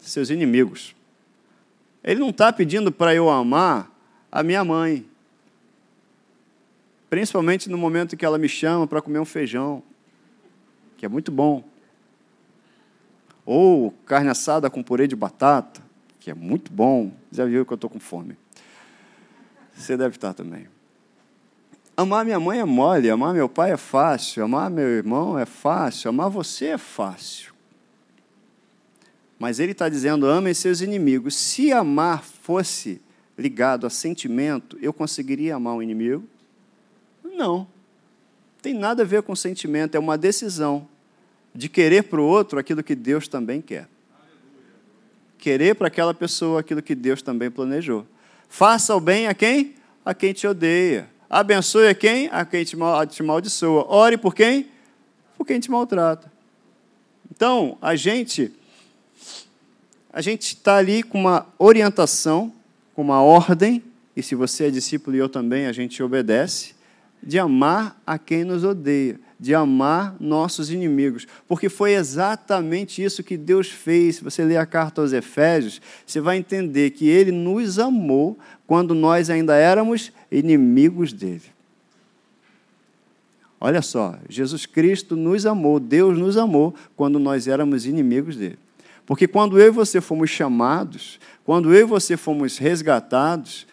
Seus 0.00 0.30
inimigos. 0.30 0.96
Ele 2.02 2.18
não 2.18 2.30
está 2.30 2.52
pedindo 2.52 2.90
para 2.90 3.14
eu 3.14 3.30
amar 3.30 3.90
a 4.32 4.42
minha 4.42 4.64
mãe. 4.64 5.06
Principalmente 7.08 7.70
no 7.70 7.78
momento 7.78 8.16
que 8.16 8.24
ela 8.24 8.38
me 8.38 8.48
chama 8.48 8.86
para 8.86 9.00
comer 9.00 9.18
um 9.18 9.24
feijão, 9.24 9.82
que 10.96 11.06
é 11.06 11.08
muito 11.08 11.30
bom. 11.30 11.62
Ou 13.46 13.92
carne 14.04 14.28
assada 14.28 14.68
com 14.68 14.82
purê 14.82 15.06
de 15.06 15.16
batata, 15.16 15.80
que 16.18 16.30
é 16.30 16.34
muito 16.34 16.72
bom. 16.72 17.12
Já 17.30 17.44
viu 17.44 17.64
que 17.64 17.72
eu 17.72 17.76
estou 17.76 17.88
com 17.88 18.00
fome. 18.00 18.36
Você 19.74 19.96
deve 19.96 20.16
estar 20.16 20.34
também. 20.34 20.66
Amar 21.98 22.24
minha 22.24 22.38
mãe 22.38 22.60
é 22.60 22.64
mole, 22.64 23.10
amar 23.10 23.34
meu 23.34 23.48
pai 23.48 23.72
é 23.72 23.76
fácil, 23.76 24.44
amar 24.44 24.70
meu 24.70 24.86
irmão 24.86 25.36
é 25.36 25.44
fácil, 25.44 26.10
amar 26.10 26.30
você 26.30 26.66
é 26.66 26.78
fácil. 26.78 27.52
Mas 29.36 29.58
ele 29.58 29.72
está 29.72 29.88
dizendo: 29.88 30.28
amem 30.28 30.54
seus 30.54 30.80
inimigos. 30.80 31.34
Se 31.34 31.72
amar 31.72 32.22
fosse 32.22 33.02
ligado 33.36 33.84
a 33.84 33.90
sentimento, 33.90 34.78
eu 34.80 34.92
conseguiria 34.92 35.56
amar 35.56 35.74
um 35.74 35.82
inimigo? 35.82 36.22
Não. 37.24 37.66
Tem 38.62 38.72
nada 38.72 39.02
a 39.02 39.04
ver 39.04 39.22
com 39.22 39.34
sentimento, 39.34 39.96
é 39.96 39.98
uma 39.98 40.16
decisão 40.16 40.86
de 41.52 41.68
querer 41.68 42.04
para 42.04 42.20
o 42.20 42.24
outro 42.24 42.60
aquilo 42.60 42.80
que 42.80 42.94
Deus 42.94 43.26
também 43.26 43.60
quer. 43.60 43.88
Querer 45.36 45.74
para 45.74 45.88
aquela 45.88 46.14
pessoa 46.14 46.60
aquilo 46.60 46.80
que 46.80 46.94
Deus 46.94 47.22
também 47.22 47.50
planejou. 47.50 48.06
Faça 48.48 48.94
o 48.94 49.00
bem 49.00 49.26
a 49.26 49.34
quem? 49.34 49.74
A 50.04 50.14
quem 50.14 50.32
te 50.32 50.46
odeia. 50.46 51.17
Abençoe 51.28 51.88
a 51.88 51.94
quem? 51.94 52.28
A 52.32 52.44
quem 52.44 52.64
te 52.64 52.76
amaldiçoa. 53.20 53.86
Ore 53.88 54.16
por 54.16 54.34
quem? 54.34 54.68
Por 55.36 55.46
quem 55.46 55.60
te 55.60 55.70
maltrata. 55.70 56.32
Então, 57.30 57.76
a 57.80 57.94
gente 57.94 58.52
a 60.10 60.20
gente 60.20 60.48
está 60.48 60.76
ali 60.76 61.02
com 61.02 61.20
uma 61.20 61.46
orientação, 61.58 62.52
com 62.94 63.02
uma 63.02 63.22
ordem, 63.22 63.84
e 64.16 64.22
se 64.22 64.34
você 64.34 64.66
é 64.66 64.70
discípulo 64.70 65.14
e 65.14 65.20
eu 65.20 65.28
também, 65.28 65.66
a 65.66 65.72
gente 65.72 66.02
obedece, 66.02 66.74
de 67.22 67.38
amar 67.38 68.00
a 68.06 68.18
quem 68.18 68.42
nos 68.42 68.64
odeia, 68.64 69.20
de 69.38 69.54
amar 69.54 70.16
nossos 70.18 70.70
inimigos, 70.70 71.26
porque 71.46 71.68
foi 71.68 71.94
exatamente 71.94 73.02
isso 73.02 73.22
que 73.22 73.36
Deus 73.36 73.68
fez. 73.68 74.16
Se 74.16 74.24
você 74.24 74.44
ler 74.44 74.56
a 74.56 74.66
carta 74.66 75.00
aos 75.00 75.12
Efésios, 75.12 75.80
você 76.04 76.20
vai 76.20 76.38
entender 76.38 76.90
que 76.90 77.08
Ele 77.08 77.30
nos 77.30 77.78
amou 77.78 78.36
quando 78.66 78.94
nós 78.94 79.30
ainda 79.30 79.54
éramos 79.54 80.12
inimigos 80.30 81.12
dele. 81.12 81.42
Olha 83.60 83.82
só, 83.82 84.16
Jesus 84.28 84.66
Cristo 84.66 85.16
nos 85.16 85.46
amou, 85.46 85.80
Deus 85.80 86.16
nos 86.16 86.36
amou 86.36 86.74
quando 86.96 87.18
nós 87.18 87.48
éramos 87.48 87.86
inimigos 87.86 88.36
dele. 88.36 88.58
Porque 89.04 89.26
quando 89.26 89.58
eu 89.58 89.68
e 89.68 89.70
você 89.70 90.00
fomos 90.00 90.30
chamados, 90.30 91.18
quando 91.44 91.72
eu 91.72 91.80
e 91.80 91.84
você 91.84 92.16
fomos 92.16 92.58
resgatados, 92.58 93.66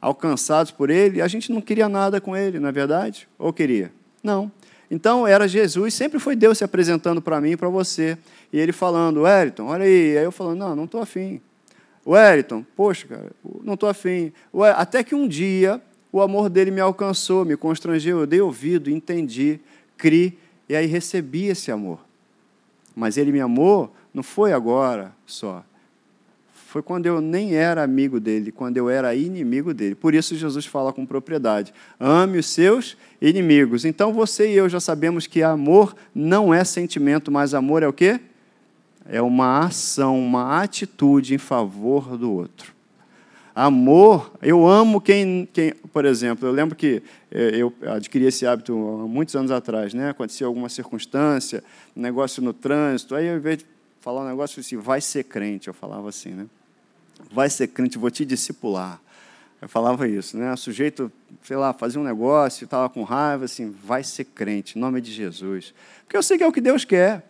alcançados 0.00 0.72
por 0.72 0.90
Ele, 0.90 1.22
a 1.22 1.28
gente 1.28 1.52
não 1.52 1.60
queria 1.60 1.88
nada 1.88 2.20
com 2.20 2.36
Ele, 2.36 2.58
não 2.58 2.68
é 2.68 2.72
verdade? 2.72 3.28
Ou 3.38 3.52
queria? 3.52 3.92
Não. 4.22 4.50
Então 4.92 5.26
era 5.26 5.48
Jesus, 5.48 5.94
sempre 5.94 6.18
foi 6.18 6.36
Deus 6.36 6.58
se 6.58 6.64
apresentando 6.64 7.22
para 7.22 7.40
mim 7.40 7.52
e 7.52 7.56
para 7.56 7.70
você. 7.70 8.18
E 8.52 8.60
Ele 8.60 8.72
falando, 8.72 9.22
Wellington, 9.22 9.64
olha 9.64 9.86
aí. 9.86 10.18
Aí 10.18 10.22
eu 10.22 10.30
falando, 10.30 10.58
não, 10.58 10.76
não 10.76 10.84
estou 10.84 11.00
afim. 11.00 11.40
Wellington, 12.06 12.62
poxa, 12.76 13.06
cara, 13.08 13.30
não 13.64 13.72
estou 13.72 13.88
afim. 13.88 14.34
Até 14.76 15.02
que 15.02 15.14
um 15.14 15.26
dia 15.26 15.80
o 16.12 16.20
amor 16.20 16.50
dele 16.50 16.70
me 16.70 16.80
alcançou, 16.82 17.42
me 17.42 17.56
constrangeu, 17.56 18.20
eu 18.20 18.26
dei 18.26 18.42
ouvido, 18.42 18.90
entendi, 18.90 19.58
criei, 19.96 20.36
e 20.68 20.76
aí 20.76 20.84
recebi 20.84 21.46
esse 21.46 21.72
amor. 21.72 22.00
Mas 22.94 23.16
ele 23.16 23.32
me 23.32 23.40
amou 23.40 23.90
não 24.12 24.22
foi 24.22 24.52
agora 24.52 25.14
só. 25.24 25.64
Foi 26.72 26.80
quando 26.80 27.04
eu 27.04 27.20
nem 27.20 27.54
era 27.54 27.82
amigo 27.82 28.18
dele, 28.18 28.50
quando 28.50 28.78
eu 28.78 28.88
era 28.88 29.14
inimigo 29.14 29.74
dele. 29.74 29.94
Por 29.94 30.14
isso 30.14 30.34
Jesus 30.34 30.64
fala 30.64 30.90
com 30.90 31.04
propriedade: 31.04 31.70
ame 32.00 32.38
os 32.38 32.46
seus 32.46 32.96
inimigos. 33.20 33.84
Então 33.84 34.10
você 34.10 34.50
e 34.50 34.56
eu 34.56 34.70
já 34.70 34.80
sabemos 34.80 35.26
que 35.26 35.42
amor 35.42 35.94
não 36.14 36.54
é 36.54 36.64
sentimento, 36.64 37.30
mas 37.30 37.52
amor 37.52 37.82
é 37.82 37.88
o 37.88 37.92
quê? 37.92 38.18
É 39.04 39.20
uma 39.20 39.66
ação, 39.66 40.18
uma 40.18 40.62
atitude 40.62 41.34
em 41.34 41.38
favor 41.38 42.16
do 42.16 42.32
outro. 42.32 42.72
Amor, 43.54 44.32
eu 44.40 44.66
amo 44.66 44.98
quem, 44.98 45.46
quem, 45.52 45.74
por 45.92 46.06
exemplo, 46.06 46.48
eu 46.48 46.52
lembro 46.52 46.74
que 46.74 47.02
eh, 47.30 47.50
eu 47.58 47.74
adquiri 47.86 48.24
esse 48.24 48.46
hábito 48.46 48.72
há 48.72 49.06
muitos 49.06 49.36
anos 49.36 49.50
atrás, 49.50 49.92
né? 49.92 50.08
Acontecia 50.08 50.46
alguma 50.46 50.70
circunstância, 50.70 51.62
um 51.94 52.00
negócio 52.00 52.42
no 52.42 52.54
trânsito, 52.54 53.14
aí 53.14 53.28
ao 53.28 53.36
invés 53.36 53.58
de 53.58 53.66
falar 54.00 54.22
um 54.22 54.28
negócio 54.28 54.58
assim, 54.58 54.78
vai 54.78 55.02
ser 55.02 55.24
crente, 55.24 55.68
eu 55.68 55.74
falava 55.74 56.08
assim, 56.08 56.30
né? 56.30 56.46
Vai 57.32 57.48
ser 57.48 57.68
crente, 57.68 57.98
vou 57.98 58.10
te 58.10 58.24
discipular. 58.24 59.00
Eu 59.60 59.68
falava 59.68 60.08
isso, 60.08 60.36
né? 60.36 60.52
O 60.52 60.56
sujeito, 60.56 61.10
sei 61.44 61.56
lá, 61.56 61.72
fazia 61.72 62.00
um 62.00 62.04
negócio, 62.04 62.64
estava 62.64 62.88
com 62.88 63.04
raiva, 63.04 63.44
assim, 63.44 63.74
vai 63.84 64.02
ser 64.02 64.24
crente, 64.24 64.76
em 64.76 64.80
nome 64.80 65.00
de 65.00 65.12
Jesus. 65.12 65.72
Porque 66.04 66.16
eu 66.16 66.22
sei 66.22 66.36
que 66.36 66.44
é 66.44 66.46
o 66.46 66.52
que 66.52 66.60
Deus 66.60 66.84
quer. 66.84 67.24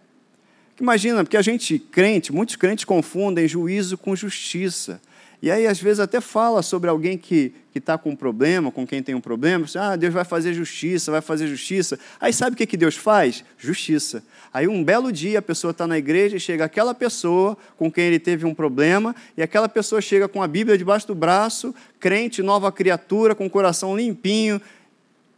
Imagina, 0.81 1.23
porque 1.23 1.37
a 1.37 1.43
gente, 1.43 1.79
crente, 1.79 2.33
muitos 2.33 2.57
crentes 2.57 2.85
confundem 2.85 3.47
juízo 3.47 3.99
com 3.99 4.17
justiça. 4.17 5.01
E 5.42 5.50
aí, 5.50 5.66
às 5.66 5.81
vezes, 5.81 5.98
até 5.98 6.20
fala 6.20 6.62
sobre 6.62 6.88
alguém 6.88 7.18
que 7.18 7.52
está 7.74 7.98
com 7.98 8.11
um 8.11 8.16
problema, 8.16 8.70
com 8.70 8.87
quem 8.87 9.02
tem 9.02 9.12
um 9.12 9.20
problema. 9.20 9.66
Ah, 9.76 9.96
Deus 9.96 10.14
vai 10.14 10.24
fazer 10.24 10.55
justiça, 10.55 11.11
vai 11.11 11.20
fazer 11.20 11.48
justiça. 11.48 11.98
Aí 12.20 12.33
sabe 12.33 12.55
o 12.55 12.57
que, 12.57 12.64
que 12.64 12.76
Deus 12.76 12.96
faz? 12.96 13.44
Justiça. 13.59 14.22
Aí, 14.55 14.68
um 14.68 14.85
belo 14.85 15.11
dia, 15.11 15.40
a 15.40 15.42
pessoa 15.42 15.72
está 15.72 15.85
na 15.85 15.98
igreja 15.98 16.37
e 16.37 16.40
chega 16.40 16.64
aquela 16.64 16.94
pessoa 16.94 17.59
com 17.76 17.90
quem 17.90 18.05
ele 18.05 18.20
teve 18.20 18.46
um 18.46 18.55
problema, 18.55 19.16
e 19.37 19.42
aquela 19.42 19.68
pessoa 19.68 20.00
chega 20.00 20.28
com 20.28 20.40
a 20.40 20.46
Bíblia 20.46 20.78
debaixo 20.78 21.09
do 21.09 21.14
braço, 21.14 21.74
crente, 21.98 22.40
nova 22.40 22.70
criatura, 22.70 23.35
com 23.35 23.44
o 23.44 23.50
coração 23.50 23.96
limpinho. 23.96 24.62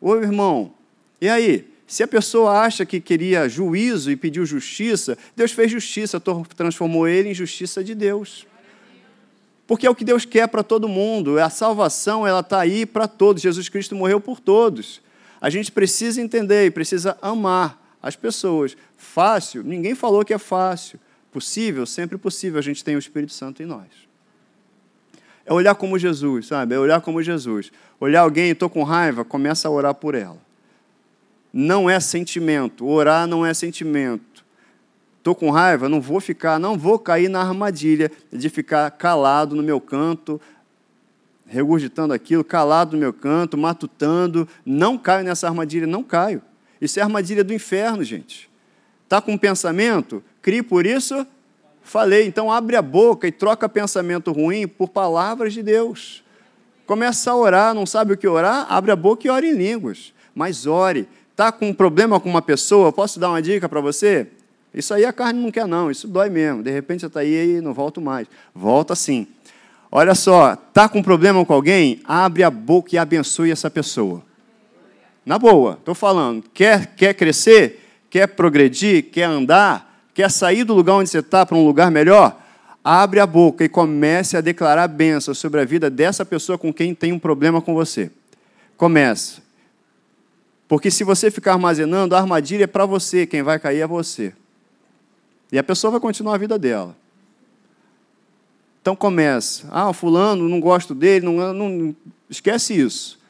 Ô, 0.03 0.17
irmão, 0.17 0.75
e 1.19 1.31
aí? 1.31 1.73
Se 1.87 2.03
a 2.03 2.09
pessoa 2.09 2.61
acha 2.61 2.85
que 2.85 3.01
queria 3.01 3.49
juízo 3.49 4.11
e 4.11 4.17
pediu 4.17 4.45
justiça, 4.45 5.17
Deus 5.35 5.53
fez 5.53 5.71
justiça, 5.71 6.21
transformou 6.55 7.09
ele 7.09 7.31
em 7.31 7.35
justiça 7.35 7.83
de 7.83 7.95
Deus. 7.95 8.47
Porque 9.67 9.87
é 9.87 9.91
o 9.91 9.95
que 9.95 10.05
Deus 10.05 10.25
quer 10.25 10.47
para 10.49 10.63
todo 10.63 10.89
mundo. 10.89 11.39
A 11.39 11.49
salvação 11.49 12.27
ela 12.27 12.41
está 12.41 12.61
aí 12.61 12.85
para 12.85 13.09
todos. 13.09 13.43
Jesus 13.43 13.69
Cristo 13.69 13.95
morreu 13.95 14.21
por 14.21 14.41
todos. 14.41 15.01
A 15.41 15.49
gente 15.49 15.73
precisa 15.73 16.21
entender 16.21 16.67
e 16.67 16.71
precisa 16.71 17.17
amar 17.23 17.97
as 18.03 18.15
pessoas. 18.15 18.77
Fácil? 18.97 19.63
Ninguém 19.63 19.95
falou 19.95 20.25
que 20.25 20.35
é 20.35 20.39
fácil. 20.39 21.01
Possível? 21.33 21.87
Sempre 21.87 22.19
possível. 22.19 22.59
A 22.59 22.63
gente 22.63 22.85
tem 22.85 22.95
o 22.97 22.99
Espírito 22.99 23.33
Santo 23.33 23.63
em 23.63 23.67
nós. 23.67 23.89
É 25.47 25.53
olhar 25.53 25.75
como 25.75 25.99
Jesus, 25.99 26.47
sabe? 26.47 26.75
É 26.75 26.79
olhar 26.79 27.01
como 27.01 27.23
Jesus. 27.23 27.71
Olhar 27.99 28.21
alguém, 28.21 28.51
estou 28.51 28.69
com 28.69 28.83
raiva, 28.83 29.25
começa 29.25 29.69
a 29.69 29.71
orar 29.71 29.95
por 29.95 30.15
ela. 30.15 30.39
Não 31.53 31.89
é 31.89 32.01
sentimento. 32.01 32.87
Orar 32.87 33.27
não 33.27 33.45
é 33.45 33.53
sentimento 33.55 34.34
estou 35.25 35.35
com 35.35 35.51
raiva, 35.51 35.89
não 35.89 36.03
vou 36.03 36.21
ficar, 36.21 36.61
não 36.61 36.77
vou 36.77 36.99
cair 36.99 37.31
na 37.31 37.41
armadilha 37.41 38.13
de 38.31 38.51
ficar 38.51 38.91
calado 38.91 39.57
no 39.57 39.63
meu 39.63 39.81
canto, 39.81 40.39
regurgitando 41.47 42.13
aquilo, 42.13 42.45
calado 42.45 42.93
no 42.93 42.99
meu 42.99 43.11
canto, 43.11 43.57
matutando. 43.57 44.47
Não 44.67 44.99
caio 44.99 45.25
nessa 45.25 45.49
armadilha, 45.49 45.87
não 45.87 46.03
caio. 46.03 46.43
Isso 46.79 47.01
é 47.01 47.03
armadilha 47.03 47.43
do 47.43 47.55
inferno, 47.55 48.05
gente. 48.05 48.51
Está 49.05 49.19
com 49.19 49.33
um 49.33 49.39
pensamento? 49.39 50.23
Crie 50.43 50.63
por 50.63 50.85
isso, 50.85 51.27
falei. 51.83 52.27
Então 52.27 52.53
abre 52.53 52.77
a 52.77 52.83
boca 52.83 53.27
e 53.27 53.33
troca 53.33 53.67
pensamento 53.67 54.31
ruim 54.31 54.69
por 54.69 54.91
palavras 54.91 55.55
de 55.55 55.63
Deus. 55.63 56.23
Começa 56.85 57.31
a 57.31 57.35
orar, 57.37 57.73
não 57.73 57.87
sabe 57.87 58.13
o 58.13 58.17
que 58.19 58.29
orar? 58.29 58.67
Abre 58.69 58.91
a 58.91 58.97
boca 58.97 59.27
e 59.27 59.31
ore 59.31 59.49
em 59.49 59.55
línguas. 59.55 60.13
Mas 60.35 60.67
ore. 60.67 61.09
Está 61.31 61.51
com 61.51 61.71
um 61.71 61.75
problema 61.75 62.21
com 62.21 62.29
uma 62.29 62.43
pessoa? 62.43 62.93
Posso 62.93 63.19
dar 63.19 63.31
uma 63.31 63.41
dica 63.41 63.71
para 63.71 63.81
você? 63.81 64.29
Isso 64.75 64.93
aí 64.93 65.05
a 65.05 65.13
carne 65.13 65.41
não 65.41 65.51
quer, 65.51 65.67
não. 65.67 65.91
Isso 65.91 66.09
dói 66.09 66.29
mesmo. 66.29 66.63
De 66.63 66.71
repente 66.71 67.01
você 67.01 67.07
está 67.07 67.21
aí 67.21 67.59
e 67.59 67.61
não 67.61 67.73
volto 67.73 68.01
mais. 68.01 68.27
Volta 68.55 68.95
sim. 68.95 69.27
Olha 69.91 70.15
só, 70.15 70.57
tá 70.57 70.89
com 70.89 71.03
problema 71.03 71.45
com 71.45 71.53
alguém? 71.53 72.01
Abre 72.05 72.43
a 72.43 72.51
boca 72.51 72.95
e 72.95 72.99
abençoe 72.99 73.51
essa 73.51 73.71
pessoa. 73.71 74.23
Na 75.25 75.39
boa, 75.39 75.75
estou 75.75 75.95
falando. 75.95 76.45
Quer, 76.53 76.95
quer 76.97 77.15
crescer? 77.15 77.81
Quer 78.11 78.27
progredir? 78.29 79.11
Quer 79.11 79.25
andar? 79.25 80.09
Quer 80.13 80.31
sair 80.31 80.65
do 80.65 80.75
lugar 80.75 80.95
onde 80.95 81.09
você 81.09 81.19
está 81.19 81.47
para 81.47 81.57
um 81.57 81.65
lugar 81.65 81.91
melhor? 81.91 82.41
abre 82.85 83.19
a 83.19 83.27
boca 83.27 83.65
e 83.65 83.69
comece 83.69 84.37
a 84.37 84.43
declarar 84.43 84.87
bênção 84.89 85.33
sobre 85.33 85.63
a 85.63 85.65
vida 85.65 85.89
dessa 85.89 86.23
pessoa 86.23 86.59
com 86.59 86.71
quem 86.71 86.95
tem 86.95 87.13
um 87.13 87.19
problema 87.19 87.63
com 87.63 87.73
você. 87.73 88.11
Comece. 88.77 89.43
Porque 90.69 90.91
se 90.91 91.03
você 91.03 91.31
ficar 91.31 91.53
armazenando, 91.55 92.15
a 92.15 92.21
armadilha 92.21 92.65
é 92.65 92.67
para 92.67 92.85
você, 92.85 93.27
quem 93.27 93.43
vai 93.43 93.59
cair 93.59 93.81
é 93.81 93.87
você. 93.87 94.35
E 95.55 95.59
a 95.59 95.63
pessoa 95.63 95.93
vai 95.93 96.01
continuar 96.01 96.35
a 96.35 96.39
vida 96.39 96.59
dela. 96.59 96.97
Então 98.83 98.97
começa. 98.97 99.69
Ah, 99.71 99.93
fulano, 99.93 100.49
não 100.49 100.59
gosto 100.59 100.97
dele, 100.97 101.25
não, 101.25 101.55
não 101.55 101.95
esquece 102.29 102.75
isso. 102.75 103.21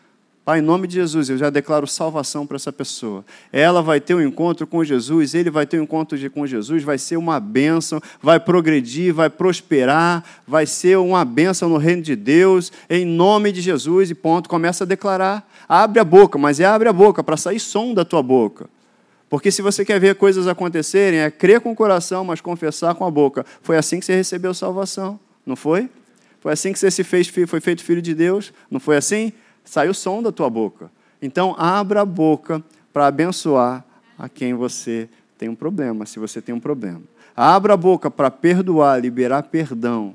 Pai, 0.42 0.60
em 0.60 0.62
nome 0.62 0.86
de 0.86 0.94
Jesus, 0.94 1.28
eu 1.28 1.36
já 1.36 1.50
declaro 1.50 1.86
salvação 1.86 2.46
para 2.46 2.56
essa 2.56 2.72
pessoa. 2.72 3.26
Ela 3.52 3.82
vai 3.82 4.00
ter 4.00 4.14
um 4.14 4.22
encontro 4.22 4.66
com 4.66 4.82
Jesus, 4.82 5.34
ele 5.34 5.50
vai 5.50 5.66
ter 5.66 5.78
um 5.78 5.82
encontro 5.82 6.18
com 6.30 6.46
Jesus, 6.46 6.82
vai 6.82 6.96
ser 6.96 7.18
uma 7.18 7.38
bênção, 7.38 8.00
vai 8.22 8.40
progredir, 8.40 9.12
vai 9.12 9.28
prosperar, 9.28 10.24
vai 10.48 10.64
ser 10.64 10.96
uma 10.96 11.26
bênção 11.26 11.68
no 11.68 11.76
reino 11.76 12.00
de 12.00 12.16
Deus, 12.16 12.72
em 12.88 13.04
nome 13.04 13.52
de 13.52 13.60
Jesus, 13.60 14.08
e 14.08 14.14
ponto. 14.14 14.48
Começa 14.48 14.84
a 14.84 14.86
declarar. 14.86 15.46
Abre 15.68 16.00
a 16.00 16.04
boca, 16.04 16.38
mas 16.38 16.58
é 16.58 16.64
abre 16.64 16.88
a 16.88 16.92
boca 16.92 17.22
para 17.22 17.36
sair 17.36 17.60
som 17.60 17.92
da 17.92 18.02
tua 18.02 18.22
boca. 18.22 18.66
Porque 19.34 19.50
se 19.50 19.60
você 19.60 19.84
quer 19.84 19.98
ver 19.98 20.14
coisas 20.14 20.46
acontecerem, 20.46 21.18
é 21.18 21.28
crer 21.28 21.60
com 21.60 21.72
o 21.72 21.74
coração, 21.74 22.24
mas 22.24 22.40
confessar 22.40 22.94
com 22.94 23.04
a 23.04 23.10
boca. 23.10 23.44
Foi 23.62 23.76
assim 23.76 23.98
que 23.98 24.06
você 24.06 24.14
recebeu 24.14 24.54
salvação, 24.54 25.18
não 25.44 25.56
foi? 25.56 25.90
Foi 26.38 26.52
assim 26.52 26.72
que 26.72 26.78
você 26.78 26.88
se 26.88 27.02
fez, 27.02 27.26
foi 27.26 27.60
feito 27.60 27.82
filho 27.82 28.00
de 28.00 28.14
Deus, 28.14 28.52
não 28.70 28.78
foi 28.78 28.96
assim? 28.96 29.32
sai 29.64 29.88
o 29.88 29.94
som 29.94 30.22
da 30.22 30.30
tua 30.30 30.48
boca. 30.48 30.88
Então, 31.20 31.52
abra 31.58 32.02
a 32.02 32.04
boca 32.04 32.62
para 32.92 33.08
abençoar 33.08 33.84
a 34.16 34.28
quem 34.28 34.54
você 34.54 35.08
tem 35.36 35.48
um 35.48 35.56
problema, 35.56 36.06
se 36.06 36.20
você 36.20 36.40
tem 36.40 36.54
um 36.54 36.60
problema. 36.60 37.02
Abra 37.34 37.74
a 37.74 37.76
boca 37.76 38.08
para 38.12 38.30
perdoar, 38.30 39.00
liberar 39.00 39.42
perdão. 39.42 40.14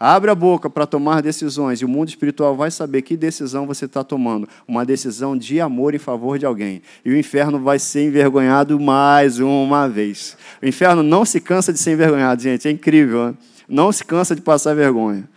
Abra 0.00 0.30
a 0.30 0.34
boca 0.34 0.70
para 0.70 0.86
tomar 0.86 1.20
decisões 1.20 1.80
e 1.80 1.84
o 1.84 1.88
mundo 1.88 2.08
espiritual 2.08 2.54
vai 2.54 2.70
saber 2.70 3.02
que 3.02 3.16
decisão 3.16 3.66
você 3.66 3.86
está 3.86 4.04
tomando. 4.04 4.48
Uma 4.66 4.84
decisão 4.84 5.36
de 5.36 5.60
amor 5.60 5.92
em 5.92 5.98
favor 5.98 6.38
de 6.38 6.46
alguém. 6.46 6.82
E 7.04 7.10
o 7.10 7.16
inferno 7.16 7.58
vai 7.58 7.80
ser 7.80 8.04
envergonhado 8.06 8.78
mais 8.78 9.40
uma 9.40 9.88
vez. 9.88 10.36
O 10.62 10.66
inferno 10.66 11.02
não 11.02 11.24
se 11.24 11.40
cansa 11.40 11.72
de 11.72 11.80
ser 11.80 11.92
envergonhado, 11.92 12.40
gente. 12.40 12.68
É 12.68 12.70
incrível. 12.70 13.28
Né? 13.28 13.34
Não 13.68 13.90
se 13.90 14.04
cansa 14.04 14.36
de 14.36 14.40
passar 14.40 14.72
vergonha. 14.74 15.28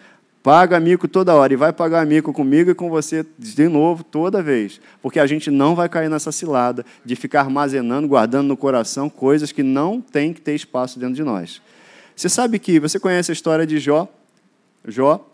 Paga 0.43 0.79
mico 0.79 1.07
toda 1.07 1.35
hora 1.35 1.53
e 1.53 1.55
vai 1.55 1.73
pagar 1.73 2.05
mico 2.05 2.31
comigo 2.31 2.71
e 2.71 2.75
com 2.75 2.89
você 2.89 3.25
de 3.37 3.67
novo 3.67 4.03
toda 4.03 4.41
vez, 4.41 4.81
porque 4.99 5.19
a 5.19 5.27
gente 5.27 5.51
não 5.51 5.75
vai 5.75 5.87
cair 5.87 6.09
nessa 6.09 6.31
cilada 6.31 6.83
de 7.05 7.15
ficar 7.15 7.41
armazenando, 7.41 8.07
guardando 8.07 8.47
no 8.47 8.57
coração 8.57 9.07
coisas 9.07 9.51
que 9.51 9.61
não 9.61 10.01
tem 10.01 10.33
que 10.33 10.41
ter 10.41 10.55
espaço 10.55 10.97
dentro 10.97 11.13
de 11.13 11.23
nós. 11.23 11.61
Você 12.15 12.27
sabe 12.27 12.57
que 12.57 12.79
você 12.79 12.99
conhece 12.99 13.31
a 13.31 13.33
história 13.33 13.67
de 13.67 13.77
Jó? 13.77 14.09
Jó 14.87 15.27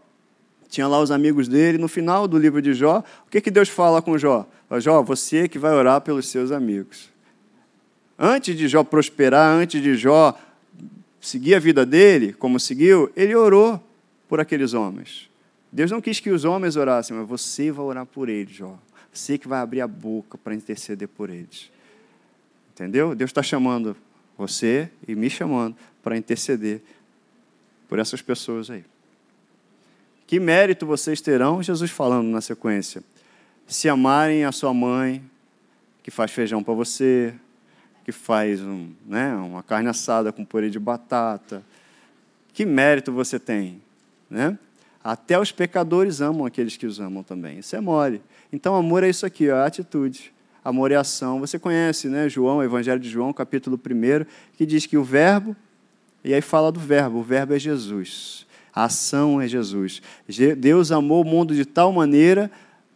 tinha 0.69 0.87
lá 0.87 0.99
os 0.99 1.11
amigos 1.11 1.47
dele, 1.47 1.77
no 1.77 1.87
final 1.87 2.27
do 2.27 2.37
livro 2.37 2.61
de 2.61 2.73
Jó, 2.73 3.03
o 3.25 3.29
que, 3.29 3.41
que 3.41 3.51
Deus 3.51 3.69
fala 3.69 4.01
com 4.01 4.17
Jó? 4.17 4.45
Jó, 4.79 5.01
você 5.01 5.47
que 5.47 5.57
vai 5.57 5.73
orar 5.73 6.01
pelos 6.01 6.27
seus 6.27 6.51
amigos. 6.51 7.09
Antes 8.19 8.55
de 8.55 8.67
Jó 8.67 8.83
prosperar, 8.83 9.49
antes 9.53 9.81
de 9.81 9.95
Jó 9.95 10.37
seguir 11.21 11.55
a 11.55 11.59
vida 11.59 11.85
dele, 11.85 12.33
como 12.33 12.59
seguiu, 12.59 13.11
ele 13.15 13.35
orou 13.35 13.81
por 14.27 14.39
aqueles 14.39 14.73
homens. 14.73 15.29
Deus 15.71 15.91
não 15.91 16.01
quis 16.01 16.19
que 16.19 16.29
os 16.29 16.43
homens 16.43 16.75
orassem, 16.75 17.15
mas 17.15 17.27
você 17.27 17.71
vai 17.71 17.85
orar 17.85 18.05
por 18.05 18.27
eles, 18.27 18.55
Jó. 18.55 18.77
Você 19.13 19.37
que 19.37 19.47
vai 19.47 19.59
abrir 19.59 19.81
a 19.81 19.87
boca 19.87 20.37
para 20.37 20.53
interceder 20.53 21.07
por 21.07 21.29
eles. 21.29 21.71
Entendeu? 22.73 23.15
Deus 23.15 23.29
está 23.29 23.41
chamando 23.41 23.95
você 24.37 24.89
e 25.07 25.15
me 25.15 25.29
chamando 25.29 25.75
para 26.03 26.17
interceder 26.17 26.81
por 27.87 27.99
essas 27.99 28.21
pessoas 28.21 28.69
aí. 28.69 28.83
Que 30.27 30.39
mérito 30.39 30.85
vocês 30.85 31.19
terão, 31.19 31.63
Jesus 31.63 31.89
falando 31.89 32.27
na 32.27 32.41
sequência, 32.41 33.01
se 33.65 33.89
amarem 33.89 34.45
a 34.45 34.51
sua 34.51 34.73
mãe, 34.73 35.23
que 36.03 36.11
faz 36.11 36.31
feijão 36.31 36.61
para 36.61 36.75
você, 36.75 37.33
que 38.05 38.11
faz 38.11 38.61
um, 38.61 38.91
né, 39.05 39.33
uma 39.35 39.63
carne 39.63 39.89
assada 39.89 40.31
com 40.31 40.45
purê 40.45 40.69
de 40.69 40.79
batata. 40.79 41.63
Que 42.53 42.65
mérito 42.65 43.11
você 43.11 43.39
tem 43.39 43.81
né? 44.29 44.57
Até 45.03 45.39
os 45.39 45.51
pecadores 45.51 46.21
amam 46.21 46.45
aqueles 46.45 46.75
que 46.75 46.85
os 46.85 46.99
amam 46.99 47.23
também. 47.23 47.59
Isso 47.59 47.75
é 47.75 47.81
mole. 47.81 48.21
Então, 48.51 48.75
amor 48.75 49.03
é 49.03 49.09
isso 49.09 49.25
aqui, 49.25 49.49
ó, 49.49 49.57
a 49.57 49.65
atitude. 49.65 50.33
Amor 50.63 50.91
é 50.91 50.95
ação. 50.95 51.39
Você 51.39 51.57
conhece, 51.57 52.09
né, 52.09 52.27
João, 52.27 52.57
o 52.57 52.63
Evangelho 52.63 52.99
de 52.99 53.09
João, 53.09 53.31
capítulo 53.31 53.79
1, 53.79 54.25
que 54.57 54.65
diz 54.65 54.85
que 54.85 54.97
o 54.97 55.03
verbo, 55.03 55.55
e 56.23 56.33
aí 56.33 56.41
fala 56.41 56.71
do 56.71 56.79
verbo, 56.79 57.19
o 57.19 57.23
verbo 57.23 57.53
é 57.53 57.59
Jesus. 57.59 58.45
A 58.77 58.83
ação 58.83 59.41
é 59.41 59.47
Jesus. 59.47 60.03
Deus 60.55 60.91
amou 60.91 61.23
o 61.23 61.25
mundo 61.25 61.55
de 61.55 61.65
tal 61.65 61.91
maneira, 61.91 62.51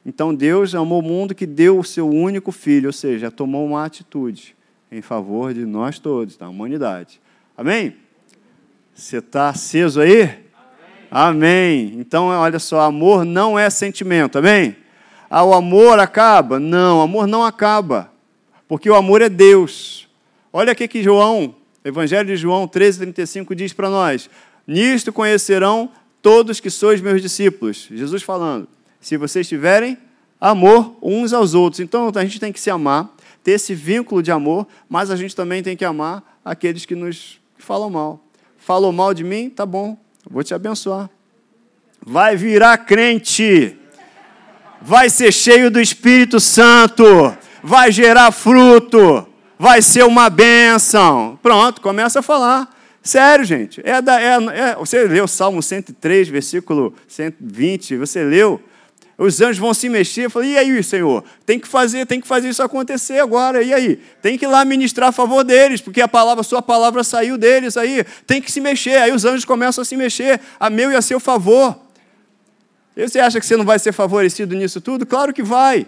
então 0.05 0.31
Deus 0.31 0.75
amou 0.75 0.99
o 0.99 1.03
mundo 1.03 1.33
que 1.33 1.47
deu 1.47 1.79
o 1.79 1.83
seu 1.83 2.07
único 2.07 2.51
filho, 2.51 2.89
ou 2.89 2.93
seja, 2.93 3.31
tomou 3.31 3.65
uma 3.65 3.83
atitude 3.83 4.55
em 4.91 5.01
favor 5.01 5.55
de 5.55 5.65
nós 5.65 5.97
todos, 5.97 6.37
da 6.37 6.47
humanidade. 6.47 7.19
Amém? 7.57 7.95
Você 8.93 9.17
está 9.17 9.49
aceso 9.49 10.01
aí? 10.01 10.29
Amém. 11.09 11.95
Então, 11.97 12.27
olha 12.27 12.59
só, 12.59 12.81
amor 12.81 13.25
não 13.25 13.57
é 13.57 13.67
sentimento, 13.67 14.37
amém? 14.37 14.75
Ah, 15.27 15.43
o 15.43 15.51
amor 15.51 15.97
acaba? 15.97 16.59
Não, 16.59 16.99
o 16.99 17.01
amor 17.01 17.25
não 17.25 17.43
acaba, 17.43 18.11
porque 18.67 18.87
o 18.87 18.93
amor 18.93 19.23
é 19.23 19.29
Deus. 19.29 20.07
Olha 20.53 20.73
aqui 20.73 20.87
que 20.87 21.01
João, 21.01 21.55
Evangelho 21.83 22.27
de 22.27 22.35
João 22.35 22.67
13, 22.67 22.99
35 22.99 23.55
diz 23.55 23.73
para 23.73 23.89
nós: 23.89 24.29
Nisto 24.67 25.11
conhecerão 25.11 25.89
todos 26.21 26.59
que 26.59 26.69
sois 26.69 27.01
meus 27.01 27.21
discípulos. 27.21 27.87
Jesus 27.91 28.23
falando: 28.23 28.67
se 28.99 29.17
vocês 29.17 29.47
tiverem 29.47 29.97
amor 30.39 30.97
uns 31.01 31.33
aos 31.33 31.53
outros. 31.53 31.79
Então 31.79 32.11
a 32.13 32.23
gente 32.23 32.39
tem 32.39 32.51
que 32.51 32.59
se 32.59 32.69
amar, 32.69 33.09
ter 33.43 33.51
esse 33.51 33.75
vínculo 33.75 34.23
de 34.23 34.31
amor, 34.31 34.67
mas 34.89 35.11
a 35.11 35.15
gente 35.15 35.35
também 35.35 35.61
tem 35.61 35.77
que 35.77 35.85
amar 35.85 36.39
aqueles 36.43 36.85
que 36.85 36.95
nos 36.95 37.39
falam 37.57 37.89
mal. 37.89 38.19
Falou 38.57 38.91
mal 38.91 39.13
de 39.13 39.23
mim? 39.23 39.49
Tá 39.49 39.65
bom, 39.65 39.97
Vou 40.29 40.43
te 40.43 40.53
abençoar. 40.53 41.09
Vai 42.05 42.35
virar 42.35 42.77
crente. 42.79 43.75
Vai 44.81 45.09
ser 45.09 45.31
cheio 45.31 45.69
do 45.69 45.79
Espírito 45.79 46.39
Santo. 46.39 47.03
Vai 47.63 47.91
gerar 47.91 48.31
fruto. 48.31 49.27
Vai 49.57 49.81
ser 49.81 50.03
uma 50.05 50.29
bênção. 50.29 51.39
Pronto, 51.41 51.81
começa 51.81 52.19
a 52.19 52.23
falar. 52.23 52.69
Sério, 53.03 53.43
gente. 53.43 53.81
É 53.83 54.01
da, 54.01 54.21
é, 54.21 54.35
é, 54.35 54.75
você 54.75 55.03
leu 55.05 55.27
Salmo 55.27 55.61
103, 55.61 56.29
versículo 56.29 56.93
120. 57.07 57.97
Você 57.97 58.23
leu? 58.23 58.61
Os 59.17 59.41
anjos 59.41 59.57
vão 59.57 59.73
se 59.73 59.89
mexer. 59.89 60.25
Eu 60.25 60.29
falei, 60.29 60.51
e 60.51 60.57
aí, 60.57 60.83
Senhor? 60.83 61.23
Tem 61.45 61.59
que 61.59 61.67
fazer, 61.67 62.05
tem 62.05 62.21
que 62.21 62.27
fazer 62.27 62.49
isso 62.49 62.61
acontecer 62.61 63.19
agora. 63.19 63.63
E 63.63 63.73
aí? 63.73 63.99
Tem 64.21 64.37
que 64.37 64.45
ir 64.45 64.47
lá 64.47 64.63
ministrar 64.63 65.09
a 65.09 65.11
favor 65.11 65.43
deles, 65.43 65.81
porque 65.81 66.01
a 66.01 66.07
palavra, 66.07 66.43
sua 66.43 66.61
palavra 66.61 67.03
saiu 67.03 67.37
deles 67.37 67.75
aí. 67.75 68.03
Tem 68.25 68.41
que 68.41 68.51
se 68.51 68.61
mexer. 68.61 68.97
Aí 68.97 69.11
os 69.11 69.25
anjos 69.25 69.45
começam 69.45 69.81
a 69.81 69.85
se 69.85 69.95
mexer, 69.95 70.39
a 70.59 70.69
meu 70.69 70.91
e 70.91 70.95
a 70.95 71.01
seu 71.01 71.19
favor. 71.19 71.77
E 72.95 73.07
você 73.07 73.19
acha 73.19 73.39
que 73.39 73.45
você 73.45 73.57
não 73.57 73.65
vai 73.65 73.79
ser 73.79 73.91
favorecido 73.91 74.55
nisso 74.55 74.79
tudo? 74.79 75.05
Claro 75.05 75.33
que 75.33 75.41
vai. 75.41 75.87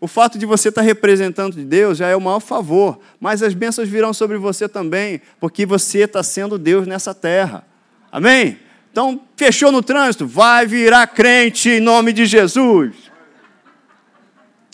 O 0.00 0.06
fato 0.06 0.38
de 0.38 0.46
você 0.46 0.68
estar 0.68 0.82
representando 0.82 1.54
de 1.54 1.64
Deus 1.64 1.98
já 1.98 2.06
é 2.06 2.14
o 2.14 2.20
maior 2.20 2.40
favor, 2.40 3.00
mas 3.18 3.42
as 3.42 3.52
bênçãos 3.52 3.88
virão 3.88 4.14
sobre 4.14 4.38
você 4.38 4.68
também, 4.68 5.20
porque 5.40 5.66
você 5.66 6.00
está 6.00 6.22
sendo 6.22 6.56
Deus 6.56 6.86
nessa 6.86 7.12
terra. 7.12 7.66
Amém? 8.12 8.58
Então, 8.92 9.20
fechou 9.36 9.72
no 9.72 9.82
trânsito, 9.82 10.26
vai 10.26 10.66
virar 10.66 11.06
crente 11.08 11.68
em 11.68 11.80
nome 11.80 12.12
de 12.12 12.26
Jesus. 12.26 12.94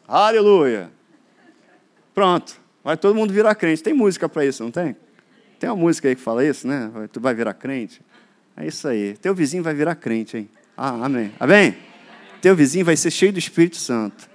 Aleluia. 0.06 0.90
Pronto, 2.14 2.60
vai 2.82 2.96
todo 2.96 3.14
mundo 3.14 3.32
virar 3.32 3.54
crente. 3.54 3.82
Tem 3.82 3.94
música 3.94 4.28
para 4.28 4.44
isso, 4.44 4.62
não 4.62 4.70
tem? 4.70 4.94
Tem 5.58 5.70
uma 5.70 5.76
música 5.76 6.08
aí 6.08 6.14
que 6.14 6.20
fala 6.20 6.44
isso, 6.44 6.68
né? 6.68 6.90
Tu 7.10 7.18
vai 7.18 7.34
virar 7.34 7.54
crente. 7.54 8.02
É 8.56 8.66
isso 8.66 8.86
aí. 8.86 9.16
Teu 9.16 9.34
vizinho 9.34 9.62
vai 9.62 9.74
virar 9.74 9.94
crente, 9.94 10.36
hein? 10.36 10.50
Ah, 10.76 11.06
amém. 11.06 11.32
Amém? 11.40 11.76
Teu 12.42 12.54
vizinho 12.54 12.84
vai 12.84 12.96
ser 12.96 13.10
cheio 13.10 13.32
do 13.32 13.38
Espírito 13.38 13.76
Santo. 13.76 14.33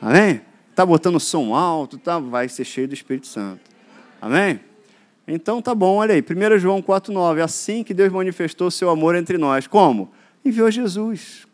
Amém? 0.00 0.40
Tá 0.74 0.86
botando 0.86 1.20
som 1.20 1.54
alto, 1.54 1.98
tá? 1.98 2.18
Vai 2.18 2.48
ser 2.48 2.64
cheio 2.64 2.88
do 2.88 2.94
Espírito 2.94 3.26
Santo. 3.26 3.60
Amém? 4.20 4.60
Então 5.26 5.62
tá 5.62 5.74
bom, 5.74 5.96
olha 5.96 6.14
aí, 6.14 6.22
1 6.22 6.58
João 6.58 6.82
4,9, 6.82 7.38
é 7.38 7.42
assim 7.42 7.84
que 7.84 7.94
Deus 7.94 8.12
manifestou 8.12 8.70
seu 8.70 8.90
amor 8.90 9.14
entre 9.14 9.38
nós. 9.38 9.66
Como? 9.66 10.10
Enviou 10.44 10.70
Jesus 10.70 11.46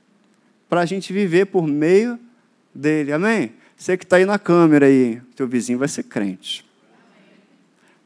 para 0.68 0.80
a 0.80 0.86
gente 0.86 1.12
viver 1.12 1.46
por 1.46 1.66
meio 1.66 2.18
dele. 2.74 3.12
Amém? 3.12 3.52
Você 3.76 3.96
que 3.96 4.04
está 4.04 4.16
aí 4.16 4.24
na 4.24 4.38
câmera 4.38 4.86
aí, 4.86 5.20
teu 5.34 5.46
vizinho 5.46 5.78
vai 5.78 5.88
ser 5.88 6.04
crente. 6.04 6.64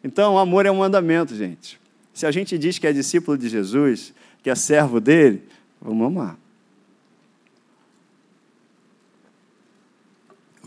Então, 0.02 0.34
o 0.34 0.38
amor 0.38 0.66
é 0.66 0.70
um 0.70 0.78
mandamento, 0.78 1.34
gente. 1.34 1.78
Se 2.12 2.26
a 2.26 2.30
gente 2.30 2.58
diz 2.58 2.78
que 2.78 2.86
é 2.86 2.92
discípulo 2.92 3.38
de 3.38 3.48
Jesus, 3.48 4.12
que 4.42 4.50
é 4.50 4.54
servo 4.54 5.00
dele, 5.00 5.42
vamos 5.80 6.06
amar. 6.06 6.36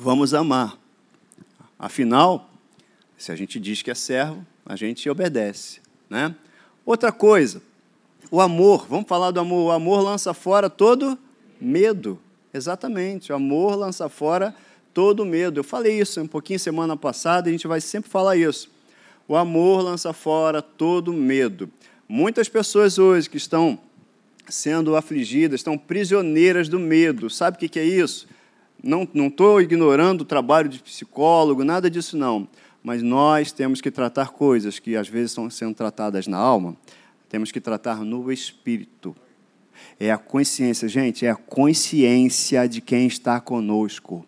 Vamos 0.03 0.33
amar. 0.33 0.77
Afinal, 1.79 2.49
se 3.17 3.31
a 3.31 3.37
gente 3.37 3.57
diz 3.57 3.81
que 3.81 3.89
é 3.89 3.95
servo, 3.95 4.45
a 4.65 4.75
gente 4.75 5.09
obedece. 5.09 5.79
Né? 6.09 6.35
Outra 6.85 7.09
coisa, 7.09 7.61
O 8.29 8.41
amor, 8.41 8.85
vamos 8.89 9.07
falar 9.07 9.31
do 9.31 9.39
amor. 9.39 9.67
O 9.67 9.71
amor 9.71 10.01
lança 10.01 10.33
fora 10.33 10.69
todo 10.69 11.17
medo. 11.59 12.19
Exatamente, 12.53 13.31
o 13.31 13.35
amor 13.35 13.77
lança 13.77 14.09
fora 14.09 14.53
todo 14.93 15.25
medo. 15.25 15.61
Eu 15.61 15.63
falei 15.63 15.97
isso 15.97 16.19
um 16.19 16.27
pouquinho 16.27 16.59
semana 16.59 16.97
passada 16.97 17.47
e 17.47 17.51
a 17.51 17.53
gente 17.53 17.67
vai 17.67 17.79
sempre 17.79 18.09
falar 18.09 18.35
isso. 18.35 18.69
O 19.25 19.37
amor 19.37 19.81
lança 19.81 20.11
fora 20.11 20.61
todo 20.61 21.13
medo. 21.13 21.69
Muitas 22.09 22.49
pessoas 22.49 22.99
hoje 22.99 23.29
que 23.29 23.37
estão 23.37 23.79
sendo 24.49 24.97
afligidas, 24.97 25.61
estão 25.61 25.77
prisioneiras 25.77 26.67
do 26.67 26.77
medo. 26.77 27.29
Sabe 27.29 27.55
o 27.55 27.69
que 27.69 27.79
é 27.79 27.85
isso? 27.85 28.27
Não 28.83 29.07
estou 29.27 29.61
ignorando 29.61 30.21
o 30.21 30.25
trabalho 30.25 30.67
de 30.67 30.79
psicólogo, 30.79 31.63
nada 31.63 31.89
disso 31.89 32.17
não. 32.17 32.49
Mas 32.83 33.01
nós 33.01 33.53
temos 33.53 33.79
que 33.79 33.89
tratar 33.89 34.31
coisas 34.31 34.77
que 34.77 34.97
às 34.97 35.07
vezes 35.07 35.31
estão 35.31 35.49
sendo 35.49 35.73
tratadas 35.73 36.27
na 36.27 36.37
alma, 36.37 36.75
temos 37.29 37.49
que 37.49 37.61
tratar 37.61 38.03
no 38.03 38.29
espírito. 38.29 39.15
É 39.97 40.11
a 40.11 40.17
consciência, 40.17 40.89
gente, 40.89 41.25
é 41.25 41.29
a 41.29 41.35
consciência 41.35 42.67
de 42.67 42.81
quem 42.81 43.07
está 43.07 43.39
conosco. 43.39 44.25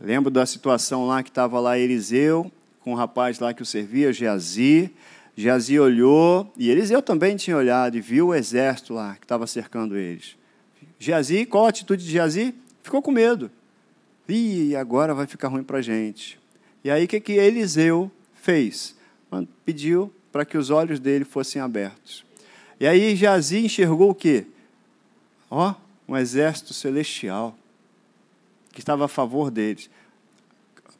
Lembro 0.00 0.30
da 0.30 0.46
situação 0.46 1.06
lá 1.06 1.22
que 1.22 1.28
estava 1.28 1.60
lá 1.60 1.78
Eliseu, 1.78 2.50
com 2.80 2.92
o 2.92 2.96
rapaz 2.96 3.38
lá 3.38 3.52
que 3.52 3.62
o 3.62 3.66
servia, 3.66 4.12
Geazi. 4.14 4.90
Geazi 5.36 5.78
olhou, 5.78 6.50
e 6.56 6.70
Eliseu 6.70 7.02
também 7.02 7.36
tinha 7.36 7.56
olhado 7.56 7.96
e 7.96 8.00
viu 8.00 8.28
o 8.28 8.34
exército 8.34 8.94
lá 8.94 9.14
que 9.14 9.24
estava 9.24 9.46
cercando 9.46 9.96
eles. 9.96 10.36
Geazi, 10.98 11.44
qual 11.44 11.66
a 11.66 11.68
atitude 11.68 12.04
de 12.04 12.10
Geazi? 12.10 12.54
Ficou 12.82 13.00
com 13.00 13.10
medo. 13.10 13.50
Ih, 14.28 14.76
agora 14.76 15.14
vai 15.14 15.26
ficar 15.26 15.48
ruim 15.48 15.62
para 15.62 15.78
a 15.78 15.82
gente. 15.82 16.38
E 16.84 16.90
aí 16.90 17.04
o 17.04 17.08
que, 17.08 17.20
que 17.20 17.32
Eliseu 17.32 18.10
fez? 18.34 18.96
Pediu 19.64 20.12
para 20.30 20.44
que 20.44 20.58
os 20.58 20.70
olhos 20.70 20.98
dele 20.98 21.24
fossem 21.24 21.60
abertos. 21.60 22.24
E 22.80 22.86
aí 22.86 23.14
Geazi 23.14 23.64
enxergou 23.64 24.10
o 24.10 24.14
quê? 24.14 24.46
Ó, 25.50 25.74
um 26.08 26.16
exército 26.16 26.74
celestial 26.74 27.56
que 28.72 28.80
estava 28.80 29.04
a 29.04 29.08
favor 29.08 29.50
deles. 29.50 29.88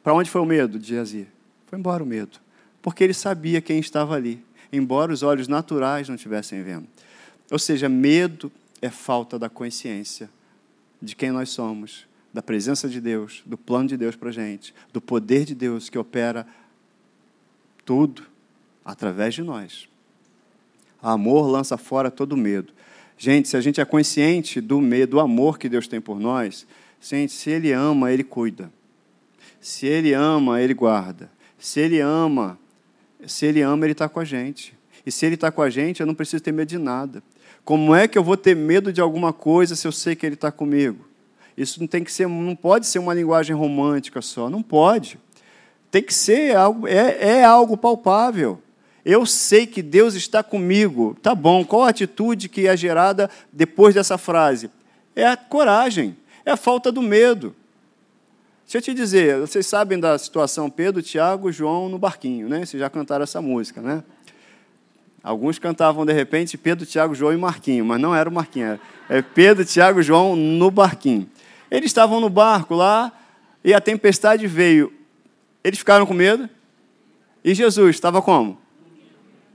Para 0.01 0.13
onde 0.13 0.29
foi 0.29 0.41
o 0.41 0.45
medo 0.45 0.79
de 0.79 0.89
Geazi? 0.89 1.27
Foi 1.67 1.77
embora 1.77 2.03
o 2.03 2.05
medo. 2.05 2.39
Porque 2.81 3.03
ele 3.03 3.13
sabia 3.13 3.61
quem 3.61 3.79
estava 3.79 4.15
ali, 4.15 4.43
embora 4.71 5.11
os 5.11 5.23
olhos 5.23 5.47
naturais 5.47 6.07
não 6.07 6.15
estivessem 6.15 6.61
vendo. 6.61 6.87
Ou 7.51 7.59
seja, 7.59 7.89
medo 7.89 8.51
é 8.81 8.89
falta 8.89 9.39
da 9.39 9.49
consciência 9.49 10.29
de 11.03 11.15
quem 11.15 11.31
nós 11.31 11.49
somos, 11.49 12.07
da 12.33 12.41
presença 12.41 12.87
de 12.87 13.01
Deus, 13.01 13.43
do 13.45 13.57
plano 13.57 13.89
de 13.89 13.97
Deus 13.97 14.15
para 14.15 14.29
a 14.29 14.31
gente, 14.31 14.73
do 14.91 15.01
poder 15.01 15.45
de 15.45 15.53
Deus 15.53 15.89
que 15.89 15.97
opera 15.97 16.47
tudo 17.85 18.23
através 18.83 19.35
de 19.35 19.43
nós. 19.43 19.87
O 21.01 21.07
amor 21.07 21.47
lança 21.47 21.77
fora 21.77 22.09
todo 22.09 22.37
medo. 22.37 22.73
Gente, 23.17 23.49
se 23.49 23.57
a 23.57 23.61
gente 23.61 23.81
é 23.81 23.85
consciente 23.85 24.61
do 24.61 24.79
medo, 24.79 25.11
do 25.11 25.19
amor 25.19 25.59
que 25.59 25.69
Deus 25.69 25.87
tem 25.87 26.01
por 26.01 26.19
nós, 26.19 26.65
gente, 27.01 27.33
se 27.33 27.49
Ele 27.49 27.71
ama, 27.71 28.11
Ele 28.11 28.23
cuida. 28.23 28.71
Se 29.59 29.85
Ele 29.85 30.13
ama, 30.13 30.61
Ele 30.61 30.73
guarda. 30.73 31.29
Se 31.59 31.79
Ele 31.79 31.99
ama, 31.99 32.57
se 33.27 33.45
Ele 33.45 33.61
ama, 33.61 33.85
Ele 33.85 33.91
está 33.91 34.09
com 34.09 34.19
a 34.19 34.25
gente. 34.25 34.73
E 35.05 35.11
se 35.11 35.25
Ele 35.25 35.35
está 35.35 35.51
com 35.51 35.61
a 35.61 35.69
gente, 35.69 35.99
eu 35.99 36.07
não 36.07 36.15
preciso 36.15 36.41
ter 36.41 36.51
medo 36.51 36.69
de 36.69 36.77
nada. 36.77 37.21
Como 37.65 37.95
é 37.95 38.07
que 38.07 38.17
eu 38.17 38.23
vou 38.23 38.35
ter 38.35 38.55
medo 38.55 38.91
de 38.91 38.99
alguma 38.99 39.31
coisa 39.31 39.75
se 39.75 39.87
eu 39.87 39.91
sei 39.91 40.15
que 40.15 40.25
Ele 40.25 40.35
está 40.35 40.51
comigo? 40.51 41.05
Isso 41.55 41.79
não 41.79 41.87
tem 41.87 42.03
que 42.03 42.11
ser, 42.11 42.27
não 42.27 42.55
pode 42.55 42.87
ser 42.87 42.99
uma 42.99 43.13
linguagem 43.13 43.55
romântica 43.55 44.21
só, 44.21 44.49
não 44.49 44.61
pode. 44.61 45.19
Tem 45.91 46.01
que 46.01 46.13
ser 46.13 46.55
algo, 46.55 46.87
é, 46.87 47.17
é 47.19 47.43
algo 47.43 47.77
palpável. 47.77 48.59
Eu 49.05 49.25
sei 49.25 49.67
que 49.67 49.81
Deus 49.81 50.15
está 50.15 50.41
comigo. 50.41 51.15
Tá 51.21 51.35
bom, 51.35 51.63
qual 51.63 51.83
a 51.83 51.89
atitude 51.89 52.49
que 52.49 52.67
é 52.67 52.75
gerada 52.75 53.29
depois 53.51 53.93
dessa 53.93 54.17
frase? 54.17 54.69
É 55.15 55.27
a 55.27 55.37
coragem, 55.37 56.17
é 56.45 56.51
a 56.51 56.57
falta 56.57 56.91
do 56.91 57.01
medo. 57.01 57.55
Deixa 58.65 58.77
eu 58.77 58.81
te 58.81 58.93
dizer, 58.93 59.39
vocês 59.39 59.67
sabem 59.67 59.99
da 59.99 60.17
situação 60.17 60.69
Pedro, 60.69 61.01
Tiago, 61.01 61.51
João 61.51 61.89
no 61.89 61.99
barquinho, 61.99 62.49
né? 62.49 62.65
Vocês 62.65 62.79
já 62.79 62.89
cantaram 62.89 63.23
essa 63.23 63.41
música, 63.41 63.81
né? 63.81 64.03
Alguns 65.23 65.57
cantavam 65.57 66.05
de 66.05 66.11
repente 66.11 66.57
Pedro, 66.57 66.85
Tiago, 66.85 67.15
João 67.15 67.33
e 67.33 67.37
Marquinho, 67.37 67.85
mas 67.85 67.99
não 67.99 68.13
era 68.13 68.29
o 68.29 68.33
Marquinho, 68.33 68.79
é 69.09 69.21
Pedro, 69.21 69.63
Tiago, 69.63 70.01
João 70.01 70.35
no 70.35 70.69
barquinho. 70.69 71.29
Eles 71.71 71.85
estavam 71.85 72.19
no 72.19 72.29
barco 72.29 72.75
lá 72.75 73.11
e 73.63 73.73
a 73.73 73.79
tempestade 73.79 74.45
veio. 74.45 74.91
Eles 75.63 75.79
ficaram 75.79 76.05
com 76.05 76.13
medo? 76.13 76.49
E 77.43 77.53
Jesus 77.53 77.95
estava 77.95 78.21
como? 78.21 78.61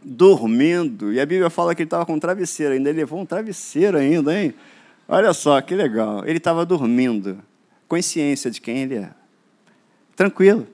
dormindo. 0.03 1.13
E 1.13 1.21
a 1.21 1.27
Bíblia 1.27 1.51
fala 1.51 1.75
que 1.75 1.83
ele 1.83 1.87
estava 1.87 2.07
com 2.07 2.15
um 2.15 2.21
travesseiro 2.21 2.75
ainda. 2.75 2.89
Ele 2.89 3.01
levou 3.01 3.21
um 3.21 3.27
travesseiro 3.27 3.99
ainda, 3.99 4.37
hein? 4.39 4.55
Olha 5.07 5.33
só, 5.33 5.61
que 5.61 5.75
legal. 5.75 6.25
Ele 6.25 6.39
estava 6.39 6.65
dormindo. 6.65 7.39
Consciência 7.87 8.51
de 8.51 8.61
quem 8.61 8.79
ele 8.83 8.97
é. 8.97 9.11
Tranquilo. 10.17 10.67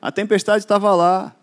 A 0.00 0.10
tempestade 0.10 0.58
estava 0.58 0.94
lá. 0.94 1.34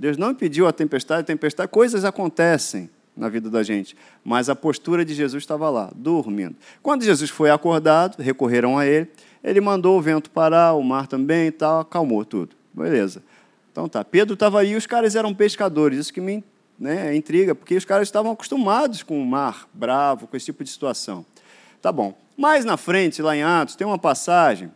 Deus 0.00 0.16
não 0.16 0.30
impediu 0.30 0.66
a 0.66 0.72
tempestade, 0.72 1.20
a 1.20 1.24
tempestade, 1.24 1.70
coisas 1.70 2.06
acontecem 2.06 2.88
na 3.14 3.28
vida 3.28 3.50
da 3.50 3.62
gente, 3.62 3.94
mas 4.24 4.48
a 4.48 4.56
postura 4.56 5.04
de 5.04 5.12
Jesus 5.12 5.42
estava 5.42 5.68
lá, 5.68 5.92
dormindo. 5.94 6.56
Quando 6.82 7.04
Jesus 7.04 7.28
foi 7.28 7.50
acordado, 7.50 8.18
recorreram 8.18 8.78
a 8.78 8.86
ele, 8.86 9.10
ele 9.44 9.60
mandou 9.60 9.98
o 9.98 10.00
vento 10.00 10.30
parar, 10.30 10.72
o 10.72 10.82
mar 10.82 11.06
também 11.06 11.48
e 11.48 11.50
tal, 11.50 11.80
acalmou 11.80 12.24
tudo. 12.24 12.56
Beleza. 12.72 13.22
Então 13.70 13.90
tá, 13.90 14.02
Pedro 14.02 14.32
estava 14.32 14.58
aí, 14.58 14.74
os 14.74 14.86
caras 14.86 15.14
eram 15.14 15.34
pescadores, 15.34 15.98
isso 15.98 16.14
que 16.14 16.20
me 16.22 16.42
né, 16.78 17.14
intriga, 17.14 17.54
porque 17.54 17.76
os 17.76 17.84
caras 17.84 18.08
estavam 18.08 18.32
acostumados 18.32 19.02
com 19.02 19.20
o 19.20 19.26
mar 19.26 19.68
bravo, 19.74 20.26
com 20.26 20.34
esse 20.34 20.46
tipo 20.46 20.64
de 20.64 20.70
situação. 20.70 21.26
Tá 21.82 21.92
bom. 21.92 22.16
Mais 22.38 22.64
na 22.64 22.78
frente, 22.78 23.20
lá 23.20 23.36
em 23.36 23.42
Atos, 23.42 23.76
tem 23.76 23.86
uma 23.86 23.98
passagem 23.98 24.72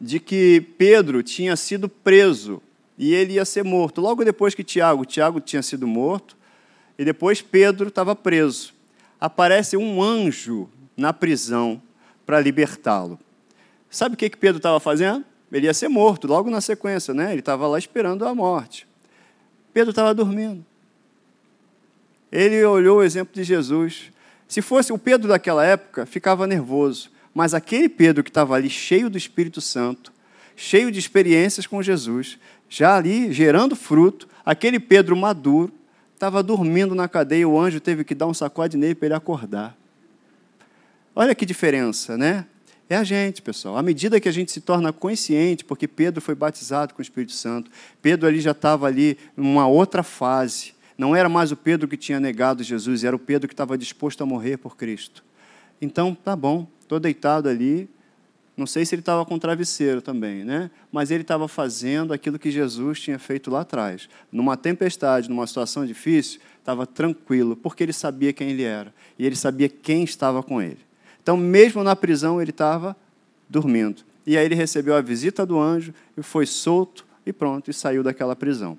de 0.00 0.18
que 0.18 0.60
Pedro 0.76 1.22
tinha 1.22 1.54
sido 1.54 1.88
preso 1.88 2.60
e 2.98 3.14
ele 3.14 3.34
ia 3.34 3.44
ser 3.44 3.64
morto. 3.64 4.00
Logo 4.00 4.24
depois 4.24 4.54
que 4.54 4.64
Tiago, 4.64 5.04
Tiago 5.04 5.40
tinha 5.40 5.62
sido 5.62 5.86
morto, 5.86 6.36
e 6.98 7.04
depois 7.04 7.40
Pedro 7.40 7.88
estava 7.88 8.14
preso. 8.14 8.74
Aparece 9.20 9.76
um 9.76 10.02
anjo 10.02 10.68
na 10.96 11.12
prisão 11.12 11.80
para 12.26 12.40
libertá-lo. 12.40 13.18
Sabe 13.90 14.14
o 14.14 14.18
que, 14.18 14.30
que 14.30 14.36
Pedro 14.36 14.58
estava 14.58 14.80
fazendo? 14.80 15.24
Ele 15.50 15.66
ia 15.66 15.74
ser 15.74 15.88
morto 15.88 16.26
logo 16.26 16.48
na 16.48 16.60
sequência, 16.60 17.12
né? 17.12 17.30
Ele 17.32 17.40
estava 17.40 17.66
lá 17.66 17.78
esperando 17.78 18.26
a 18.26 18.34
morte. 18.34 18.86
Pedro 19.72 19.90
estava 19.90 20.14
dormindo. 20.14 20.64
Ele 22.30 22.64
olhou 22.64 22.98
o 22.98 23.02
exemplo 23.02 23.34
de 23.34 23.44
Jesus. 23.44 24.10
Se 24.48 24.62
fosse 24.62 24.92
o 24.92 24.98
Pedro 24.98 25.28
daquela 25.28 25.64
época, 25.64 26.06
ficava 26.06 26.46
nervoso. 26.46 27.10
Mas 27.34 27.52
aquele 27.52 27.88
Pedro 27.88 28.22
que 28.24 28.30
estava 28.30 28.54
ali, 28.54 28.70
cheio 28.70 29.10
do 29.10 29.18
Espírito 29.18 29.60
Santo, 29.60 30.12
cheio 30.56 30.90
de 30.90 30.98
experiências 30.98 31.66
com 31.66 31.82
Jesus, 31.82 32.38
já 32.72 32.96
ali 32.96 33.30
gerando 33.30 33.76
fruto, 33.76 34.26
aquele 34.46 34.80
Pedro 34.80 35.14
maduro, 35.14 35.70
estava 36.14 36.42
dormindo 36.42 36.94
na 36.94 37.06
cadeia, 37.06 37.46
o 37.46 37.60
anjo 37.60 37.78
teve 37.78 38.02
que 38.02 38.14
dar 38.14 38.26
um 38.26 38.32
sacode 38.32 38.78
nele 38.78 38.94
para 38.94 39.08
ele 39.08 39.14
acordar. 39.14 39.76
Olha 41.14 41.34
que 41.34 41.44
diferença, 41.44 42.16
né? 42.16 42.46
É 42.88 42.96
a 42.96 43.04
gente, 43.04 43.42
pessoal. 43.42 43.76
À 43.76 43.82
medida 43.82 44.18
que 44.18 44.26
a 44.26 44.32
gente 44.32 44.50
se 44.50 44.62
torna 44.62 44.90
consciente, 44.90 45.66
porque 45.66 45.86
Pedro 45.86 46.22
foi 46.22 46.34
batizado 46.34 46.94
com 46.94 47.00
o 47.00 47.02
Espírito 47.02 47.32
Santo, 47.32 47.70
Pedro 48.00 48.26
ali 48.26 48.40
já 48.40 48.52
estava 48.52 48.86
ali 48.86 49.18
numa 49.36 49.66
outra 49.66 50.02
fase. 50.02 50.72
Não 50.96 51.14
era 51.14 51.28
mais 51.28 51.52
o 51.52 51.56
Pedro 51.56 51.86
que 51.86 51.96
tinha 51.98 52.18
negado 52.18 52.62
Jesus, 52.62 53.04
era 53.04 53.14
o 53.14 53.18
Pedro 53.18 53.48
que 53.48 53.52
estava 53.54 53.76
disposto 53.76 54.22
a 54.22 54.26
morrer 54.26 54.56
por 54.56 54.78
Cristo. 54.78 55.22
Então, 55.78 56.14
tá 56.14 56.34
bom, 56.34 56.66
estou 56.80 56.98
deitado 56.98 57.50
ali. 57.50 57.86
Não 58.56 58.66
sei 58.66 58.84
se 58.84 58.94
ele 58.94 59.00
estava 59.00 59.24
com 59.24 59.38
travesseiro 59.38 60.02
também, 60.02 60.44
né? 60.44 60.70
Mas 60.90 61.10
ele 61.10 61.22
estava 61.22 61.48
fazendo 61.48 62.12
aquilo 62.12 62.38
que 62.38 62.50
Jesus 62.50 63.00
tinha 63.00 63.18
feito 63.18 63.50
lá 63.50 63.62
atrás. 63.62 64.08
Numa 64.30 64.56
tempestade, 64.56 65.30
numa 65.30 65.46
situação 65.46 65.86
difícil, 65.86 66.38
estava 66.58 66.86
tranquilo, 66.86 67.56
porque 67.56 67.82
ele 67.82 67.92
sabia 67.92 68.32
quem 68.32 68.50
ele 68.50 68.62
era 68.62 68.92
e 69.18 69.24
ele 69.24 69.36
sabia 69.36 69.68
quem 69.68 70.04
estava 70.04 70.42
com 70.42 70.60
ele. 70.60 70.78
Então, 71.22 71.36
mesmo 71.36 71.82
na 71.82 71.96
prisão, 71.96 72.42
ele 72.42 72.50
estava 72.50 72.96
dormindo. 73.48 74.02
E 74.26 74.36
aí 74.36 74.44
ele 74.44 74.54
recebeu 74.54 74.94
a 74.94 75.00
visita 75.00 75.46
do 75.46 75.58
anjo 75.58 75.94
e 76.16 76.22
foi 76.22 76.46
solto 76.46 77.06
e 77.24 77.32
pronto, 77.32 77.70
e 77.70 77.74
saiu 77.74 78.02
daquela 78.02 78.36
prisão. 78.36 78.76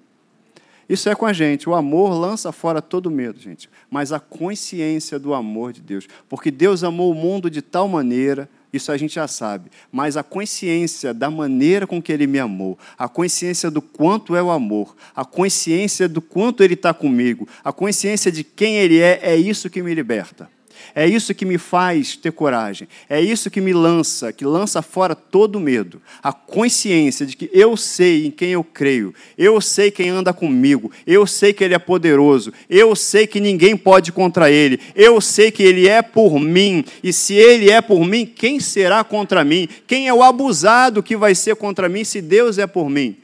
Isso 0.87 1.09
é 1.09 1.15
com 1.15 1.25
a 1.25 1.33
gente. 1.33 1.69
O 1.69 1.73
amor 1.73 2.13
lança 2.13 2.51
fora 2.51 2.81
todo 2.81 3.09
medo, 3.09 3.39
gente. 3.39 3.69
Mas 3.89 4.11
a 4.11 4.19
consciência 4.19 5.17
do 5.17 5.33
amor 5.33 5.71
de 5.71 5.81
Deus. 5.81 6.07
Porque 6.27 6.51
Deus 6.51 6.83
amou 6.83 7.11
o 7.11 7.15
mundo 7.15 7.49
de 7.49 7.61
tal 7.61 7.87
maneira, 7.87 8.49
isso 8.73 8.91
a 8.91 8.97
gente 8.97 9.13
já 9.13 9.27
sabe. 9.27 9.69
Mas 9.91 10.17
a 10.17 10.23
consciência 10.23 11.13
da 11.13 11.29
maneira 11.29 11.85
com 11.85 12.01
que 12.01 12.11
Ele 12.11 12.25
me 12.25 12.39
amou, 12.39 12.77
a 12.97 13.07
consciência 13.07 13.69
do 13.69 13.81
quanto 13.81 14.35
é 14.35 14.41
o 14.41 14.49
amor, 14.49 14.95
a 15.15 15.23
consciência 15.23 16.09
do 16.09 16.21
quanto 16.21 16.63
Ele 16.63 16.73
está 16.73 16.93
comigo, 16.93 17.47
a 17.63 17.71
consciência 17.71 18.31
de 18.31 18.43
quem 18.43 18.77
Ele 18.77 18.99
é, 18.99 19.19
é 19.21 19.35
isso 19.35 19.69
que 19.69 19.83
me 19.83 19.93
liberta. 19.93 20.49
É 20.95 21.07
isso 21.07 21.33
que 21.33 21.45
me 21.45 21.57
faz 21.57 22.15
ter 22.15 22.31
coragem. 22.31 22.87
É 23.09 23.21
isso 23.21 23.49
que 23.49 23.61
me 23.61 23.73
lança, 23.73 24.31
que 24.33 24.45
lança 24.45 24.81
fora 24.81 25.15
todo 25.15 25.59
medo. 25.59 26.01
A 26.21 26.33
consciência 26.33 27.25
de 27.25 27.35
que 27.35 27.49
eu 27.53 27.75
sei 27.77 28.27
em 28.27 28.31
quem 28.31 28.49
eu 28.51 28.63
creio. 28.63 29.13
Eu 29.37 29.59
sei 29.61 29.91
quem 29.91 30.09
anda 30.09 30.33
comigo. 30.33 30.91
Eu 31.05 31.25
sei 31.25 31.53
que 31.53 31.63
ele 31.63 31.73
é 31.73 31.79
poderoso. 31.79 32.53
Eu 32.69 32.95
sei 32.95 33.27
que 33.27 33.39
ninguém 33.39 33.75
pode 33.77 34.11
contra 34.11 34.49
ele. 34.49 34.79
Eu 34.95 35.19
sei 35.21 35.51
que 35.51 35.63
ele 35.63 35.87
é 35.87 36.01
por 36.01 36.39
mim. 36.39 36.83
E 37.03 37.11
se 37.13 37.33
ele 37.33 37.69
é 37.69 37.81
por 37.81 38.05
mim, 38.05 38.25
quem 38.25 38.59
será 38.59 39.03
contra 39.03 39.43
mim? 39.43 39.67
Quem 39.87 40.07
é 40.07 40.13
o 40.13 40.23
abusado 40.23 41.03
que 41.03 41.15
vai 41.15 41.35
ser 41.35 41.55
contra 41.55 41.87
mim 41.89 42.03
se 42.03 42.21
Deus 42.21 42.57
é 42.57 42.67
por 42.67 42.89
mim? 42.89 43.17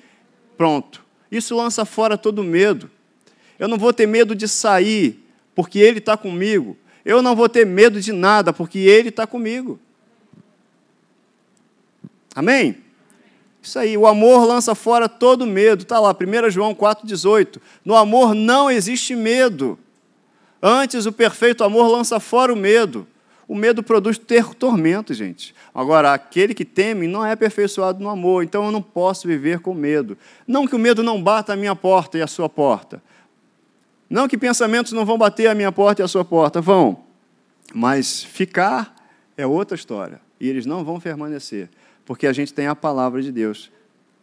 Pronto. 0.57 1.03
Isso 1.31 1.55
lança 1.55 1.85
fora 1.85 2.17
todo 2.17 2.43
medo. 2.43 2.89
Eu 3.59 3.67
não 3.67 3.77
vou 3.77 3.93
ter 3.93 4.07
medo 4.07 4.33
de 4.33 4.47
sair, 4.47 5.19
porque 5.53 5.79
Ele 5.79 5.99
está 5.99 6.15
comigo. 6.15 6.77
Eu 7.03 7.21
não 7.21 7.35
vou 7.35 7.49
ter 7.49 7.65
medo 7.65 8.01
de 8.01 8.11
nada, 8.11 8.51
porque 8.51 8.79
Ele 8.79 9.09
está 9.09 9.25
comigo. 9.25 9.79
Amém? 12.35 12.77
Isso 13.61 13.77
aí, 13.77 13.97
o 13.97 14.07
amor 14.07 14.45
lança 14.45 14.73
fora 14.73 15.09
todo 15.09 15.45
medo. 15.45 15.83
Está 15.83 15.99
lá, 15.99 16.15
1 16.15 16.49
João 16.49 16.73
4,18. 16.73 17.59
No 17.83 17.95
amor 17.95 18.33
não 18.33 18.71
existe 18.71 19.15
medo. 19.15 19.77
Antes, 20.61 21.05
o 21.05 21.11
perfeito 21.11 21.63
amor 21.63 21.87
lança 21.87 22.19
fora 22.19 22.53
o 22.53 22.55
medo. 22.55 23.07
O 23.47 23.55
medo 23.55 23.81
produz 23.81 24.17
ter 24.17 24.53
tormento, 24.53 25.13
gente. 25.13 25.55
Agora, 25.73 26.13
aquele 26.13 26.53
que 26.53 26.63
teme 26.63 27.07
não 27.07 27.25
é 27.25 27.31
aperfeiçoado 27.31 28.01
no 28.01 28.07
amor, 28.07 28.43
então 28.43 28.65
eu 28.65 28.71
não 28.71 28.81
posso 28.81 29.27
viver 29.27 29.59
com 29.59 29.73
medo. 29.73 30.15
Não 30.47 30.67
que 30.67 30.75
o 30.75 30.79
medo 30.79 31.01
não 31.01 31.21
bata 31.21 31.53
a 31.53 31.55
minha 31.55 31.75
porta 31.75 32.17
e 32.17 32.21
a 32.21 32.27
sua 32.27 32.47
porta, 32.47 33.01
não 34.09 34.27
que 34.27 34.37
pensamentos 34.37 34.91
não 34.91 35.05
vão 35.05 35.17
bater 35.17 35.47
a 35.47 35.55
minha 35.55 35.71
porta 35.71 36.01
e 36.01 36.05
a 36.05 36.07
sua 36.07 36.25
porta, 36.25 36.59
vão. 36.59 37.03
Mas 37.73 38.23
ficar 38.23 38.95
é 39.37 39.45
outra 39.45 39.75
história. 39.75 40.19
E 40.39 40.49
eles 40.49 40.65
não 40.65 40.83
vão 40.83 40.99
permanecer. 40.99 41.69
Porque 42.05 42.25
a 42.25 42.33
gente 42.33 42.53
tem 42.53 42.65
a 42.65 42.75
palavra 42.75 43.21
de 43.21 43.31
Deus 43.31 43.71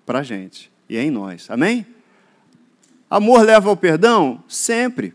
para 0.04 0.20
a 0.20 0.22
gente. 0.22 0.72
E 0.88 0.96
é 0.96 1.02
em 1.02 1.10
nós. 1.10 1.48
Amém? 1.48 1.86
Amor 3.08 3.42
leva 3.42 3.68
ao 3.68 3.76
perdão? 3.76 4.42
Sempre. 4.48 5.14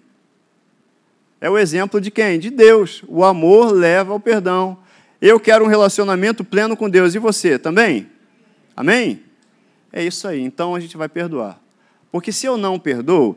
É 1.41 1.49
o 1.49 1.57
exemplo 1.57 1.99
de 1.99 2.09
quem? 2.09 2.39
De 2.39 2.49
Deus. 2.49 3.03
O 3.07 3.25
amor 3.25 3.73
leva 3.73 4.13
ao 4.13 4.19
perdão. 4.19 4.77
Eu 5.21 5.39
quero 5.39 5.65
um 5.65 5.67
relacionamento 5.67 6.45
pleno 6.45 6.77
com 6.77 6.89
Deus. 6.89 7.13
E 7.13 7.19
você 7.19 7.59
também? 7.59 8.09
Amém? 8.75 9.21
É 9.91 10.01
isso 10.03 10.27
aí. 10.27 10.39
Então 10.39 10.73
a 10.73 10.79
gente 10.79 10.95
vai 10.95 11.09
perdoar. 11.09 11.59
Porque 12.09 12.31
se 12.31 12.45
eu 12.45 12.55
não 12.57 12.79
perdoo, 12.79 13.35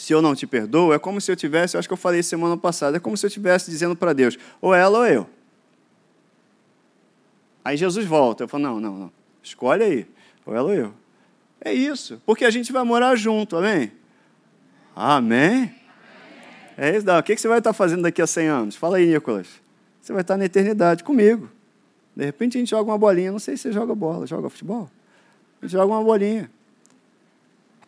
se 0.00 0.14
eu 0.14 0.22
não 0.22 0.34
te 0.34 0.46
perdoo, 0.46 0.94
é 0.94 0.98
como 0.98 1.20
se 1.20 1.30
eu 1.30 1.36
tivesse, 1.36 1.76
acho 1.76 1.86
que 1.86 1.92
eu 1.92 1.96
falei 1.96 2.22
semana 2.22 2.56
passada, 2.56 2.96
é 2.96 3.00
como 3.00 3.18
se 3.18 3.26
eu 3.26 3.28
estivesse 3.28 3.70
dizendo 3.70 3.94
para 3.94 4.14
Deus, 4.14 4.38
ou 4.58 4.74
ela 4.74 5.00
ou 5.00 5.06
eu. 5.06 5.28
Aí 7.62 7.76
Jesus 7.76 8.06
volta, 8.06 8.44
eu 8.44 8.48
falo, 8.48 8.62
não, 8.62 8.80
não, 8.80 8.98
não, 8.98 9.12
escolhe 9.42 9.84
aí, 9.84 10.06
ou 10.46 10.54
ela 10.54 10.68
ou 10.68 10.74
eu. 10.74 10.94
É 11.60 11.70
isso, 11.74 12.18
porque 12.24 12.46
a 12.46 12.50
gente 12.50 12.72
vai 12.72 12.82
morar 12.82 13.14
junto, 13.14 13.58
amém? 13.58 13.92
Amém? 14.96 15.74
É 16.78 16.96
isso, 16.96 17.04
não. 17.04 17.18
o 17.18 17.22
que 17.22 17.36
você 17.36 17.46
vai 17.46 17.58
estar 17.58 17.74
fazendo 17.74 18.00
daqui 18.00 18.22
a 18.22 18.26
100 18.26 18.48
anos? 18.48 18.76
Fala 18.76 18.96
aí, 18.96 19.04
Nicolas. 19.04 19.48
Você 20.00 20.14
vai 20.14 20.22
estar 20.22 20.38
na 20.38 20.46
eternidade 20.46 21.04
comigo. 21.04 21.50
De 22.16 22.24
repente 22.24 22.56
a 22.56 22.58
gente 22.58 22.70
joga 22.70 22.90
uma 22.90 22.96
bolinha, 22.96 23.30
não 23.30 23.38
sei 23.38 23.54
se 23.54 23.64
você 23.64 23.72
joga 23.72 23.94
bola, 23.94 24.26
joga 24.26 24.48
futebol? 24.48 24.90
A 25.60 25.66
gente 25.66 25.72
joga 25.72 25.92
uma 25.92 26.02
bolinha. 26.02 26.50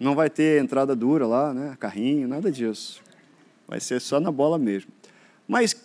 Não 0.02 0.16
vai 0.16 0.28
ter 0.28 0.60
entrada 0.60 0.96
dura 0.96 1.24
lá, 1.28 1.54
né? 1.54 1.76
carrinho, 1.78 2.26
nada 2.26 2.50
disso. 2.50 3.00
Vai 3.68 3.78
ser 3.78 4.00
só 4.00 4.18
na 4.18 4.32
bola 4.32 4.58
mesmo. 4.58 4.90
Mas 5.46 5.76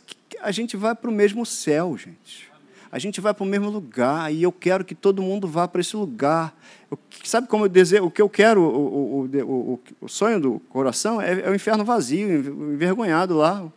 a 0.41 0.51
gente 0.51 0.76
vai 0.76 0.95
para 0.95 1.07
o 1.07 1.13
mesmo 1.13 1.45
céu, 1.45 1.95
gente. 1.95 2.51
A 2.91 2.97
gente 2.97 3.22
vai 3.22 3.32
para 3.32 3.43
o 3.43 3.47
mesmo 3.47 3.70
lugar 3.70 4.34
e 4.34 4.41
eu 4.41 4.51
quero 4.51 4.84
que 4.84 4.95
todo 4.95 5.22
mundo 5.22 5.47
vá 5.47 5.68
para 5.68 5.82
esse 5.82 5.95
lugar. 5.95 6.57
Eu, 6.89 6.97
sabe 7.24 7.47
como 7.47 7.65
eu 7.65 7.70
desejo? 7.70 8.05
O 8.05 8.09
que 8.09 8.20
eu 8.20 8.28
quero, 8.28 8.61
o, 8.63 9.28
o, 9.28 9.74
o, 9.76 9.80
o 10.01 10.09
sonho 10.09 10.39
do 10.39 10.59
coração 10.61 11.22
é, 11.22 11.41
é 11.41 11.49
o 11.51 11.53
inferno 11.53 11.86
vazio, 11.86 12.74
envergonhado 12.74 13.38
lá. 13.38 13.72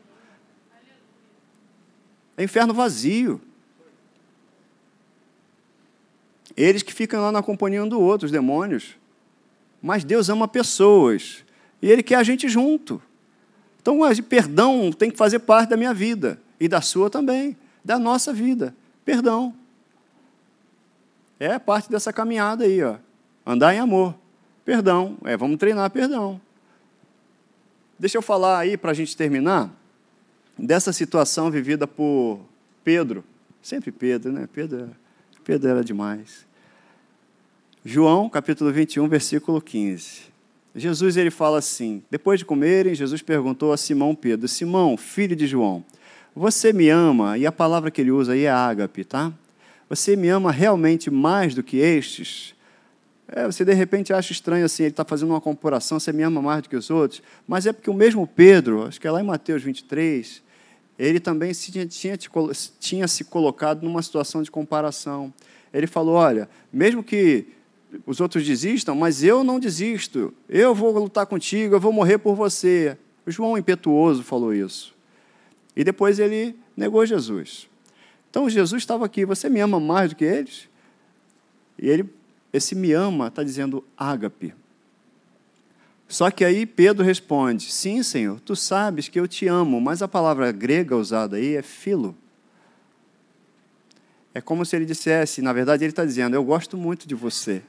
É 2.34 2.44
inferno 2.44 2.72
vazio. 2.72 3.38
Eles 6.56 6.82
que 6.82 6.94
ficam 6.94 7.20
lá 7.20 7.30
na 7.30 7.42
companhia 7.42 7.84
um 7.84 7.88
do 7.88 8.00
outro, 8.00 8.24
os 8.24 8.32
demônios. 8.32 8.99
Mas 9.82 10.04
Deus 10.04 10.28
ama 10.28 10.46
pessoas 10.46 11.44
e 11.80 11.90
Ele 11.90 12.02
quer 12.02 12.16
a 12.16 12.22
gente 12.22 12.48
junto. 12.48 13.00
Então, 13.80 13.98
perdão 14.28 14.92
tem 14.92 15.10
que 15.10 15.16
fazer 15.16 15.38
parte 15.40 15.70
da 15.70 15.76
minha 15.76 15.94
vida 15.94 16.40
e 16.58 16.68
da 16.68 16.80
sua 16.80 17.08
também, 17.08 17.56
da 17.84 17.98
nossa 17.98 18.32
vida. 18.32 18.74
Perdão. 19.04 19.54
É 21.38 21.58
parte 21.58 21.90
dessa 21.90 22.12
caminhada 22.12 22.64
aí, 22.64 22.82
ó. 22.82 22.96
Andar 23.46 23.74
em 23.74 23.78
amor. 23.78 24.14
Perdão. 24.64 25.16
É, 25.24 25.36
vamos 25.36 25.56
treinar 25.56 25.90
perdão. 25.90 26.38
Deixa 27.98 28.18
eu 28.18 28.22
falar 28.22 28.58
aí, 28.58 28.76
para 28.76 28.90
a 28.90 28.94
gente 28.94 29.16
terminar, 29.16 29.70
dessa 30.58 30.92
situação 30.92 31.50
vivida 31.50 31.86
por 31.86 32.40
Pedro. 32.84 33.24
Sempre 33.62 33.90
Pedro, 33.90 34.32
né? 34.32 34.48
Pedro, 34.52 34.90
Pedro 35.44 35.68
era 35.68 35.82
demais. 35.82 36.46
João, 37.82 38.28
capítulo 38.28 38.70
21, 38.70 39.08
versículo 39.08 39.58
15. 39.58 40.24
Jesus 40.76 41.16
ele 41.16 41.30
fala 41.30 41.58
assim: 41.58 42.02
Depois 42.10 42.38
de 42.38 42.44
comerem, 42.44 42.94
Jesus 42.94 43.22
perguntou 43.22 43.72
a 43.72 43.76
Simão 43.78 44.14
Pedro: 44.14 44.46
Simão, 44.46 44.98
filho 44.98 45.34
de 45.34 45.46
João, 45.46 45.82
você 46.36 46.74
me 46.74 46.90
ama? 46.90 47.38
E 47.38 47.46
a 47.46 47.52
palavra 47.52 47.90
que 47.90 48.02
ele 48.02 48.10
usa 48.10 48.34
aí 48.34 48.44
é 48.44 48.50
ágape, 48.50 49.02
tá? 49.02 49.32
Você 49.88 50.14
me 50.14 50.28
ama 50.28 50.52
realmente 50.52 51.10
mais 51.10 51.54
do 51.54 51.62
que 51.62 51.78
estes? 51.78 52.54
É, 53.26 53.46
você 53.46 53.64
de 53.64 53.72
repente 53.72 54.12
acha 54.12 54.30
estranho 54.30 54.66
assim, 54.66 54.82
ele 54.82 54.90
está 54.90 55.04
fazendo 55.04 55.30
uma 55.30 55.40
comparação, 55.40 55.98
você 55.98 56.12
me 56.12 56.22
ama 56.22 56.42
mais 56.42 56.62
do 56.62 56.68
que 56.68 56.76
os 56.76 56.90
outros, 56.90 57.22
mas 57.48 57.64
é 57.64 57.72
porque 57.72 57.88
o 57.88 57.94
mesmo 57.94 58.26
Pedro, 58.26 58.86
acho 58.86 59.00
que 59.00 59.06
é 59.06 59.10
lá 59.10 59.22
em 59.22 59.24
Mateus 59.24 59.62
23, 59.62 60.42
ele 60.98 61.18
também 61.18 61.52
tinha, 61.52 61.86
tinha, 61.86 62.18
tinha 62.78 63.08
se 63.08 63.24
colocado 63.24 63.82
numa 63.82 64.02
situação 64.02 64.42
de 64.42 64.50
comparação. 64.50 65.32
Ele 65.72 65.86
falou: 65.86 66.16
olha, 66.16 66.46
mesmo 66.70 67.02
que 67.02 67.46
os 68.06 68.20
outros 68.20 68.44
desistam, 68.44 68.94
mas 68.94 69.22
eu 69.22 69.42
não 69.42 69.58
desisto. 69.58 70.32
Eu 70.48 70.74
vou 70.74 70.90
lutar 70.98 71.26
contigo, 71.26 71.74
eu 71.74 71.80
vou 71.80 71.92
morrer 71.92 72.18
por 72.18 72.34
você. 72.34 72.96
O 73.26 73.30
João 73.30 73.58
impetuoso 73.58 74.22
falou 74.22 74.54
isso. 74.54 74.94
E 75.76 75.84
depois 75.84 76.18
ele 76.18 76.54
negou 76.76 77.04
Jesus. 77.04 77.68
Então 78.30 78.48
Jesus 78.48 78.82
estava 78.82 79.04
aqui, 79.04 79.24
você 79.24 79.48
me 79.48 79.60
ama 79.60 79.80
mais 79.80 80.10
do 80.10 80.16
que 80.16 80.24
eles? 80.24 80.68
E 81.78 81.88
ele, 81.88 82.08
esse 82.52 82.74
me 82.74 82.92
ama, 82.92 83.28
está 83.28 83.42
dizendo 83.42 83.84
ágape. 83.96 84.54
Só 86.06 86.30
que 86.30 86.44
aí 86.44 86.66
Pedro 86.66 87.04
responde: 87.04 87.70
Sim, 87.70 88.02
Senhor, 88.02 88.40
tu 88.40 88.56
sabes 88.56 89.08
que 89.08 89.18
eu 89.18 89.28
te 89.28 89.46
amo, 89.46 89.80
mas 89.80 90.02
a 90.02 90.08
palavra 90.08 90.50
grega 90.52 90.96
usada 90.96 91.36
aí 91.36 91.54
é 91.54 91.62
filo. 91.62 92.16
É 94.34 94.40
como 94.40 94.64
se 94.64 94.76
ele 94.76 94.84
dissesse, 94.84 95.42
na 95.42 95.52
verdade, 95.52 95.84
ele 95.84 95.92
está 95.92 96.04
dizendo: 96.04 96.34
Eu 96.34 96.44
gosto 96.44 96.76
muito 96.76 97.06
de 97.06 97.14
você. 97.14 97.62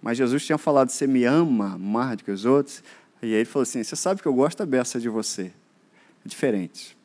Mas 0.00 0.18
Jesus 0.18 0.44
tinha 0.44 0.58
falado: 0.58 0.90
Você 0.90 1.06
me 1.06 1.24
ama 1.24 1.76
mais 1.78 2.18
do 2.18 2.24
que 2.24 2.30
os 2.30 2.44
outros? 2.44 2.82
E 3.22 3.26
aí 3.26 3.32
ele 3.32 3.44
falou 3.44 3.62
assim: 3.62 3.82
Você 3.82 3.96
sabe 3.96 4.22
que 4.22 4.28
eu 4.28 4.34
gosto 4.34 4.58
da 4.58 4.66
beça 4.66 5.00
de 5.00 5.08
você. 5.08 5.52
É 6.24 6.28
diferente. 6.28 6.96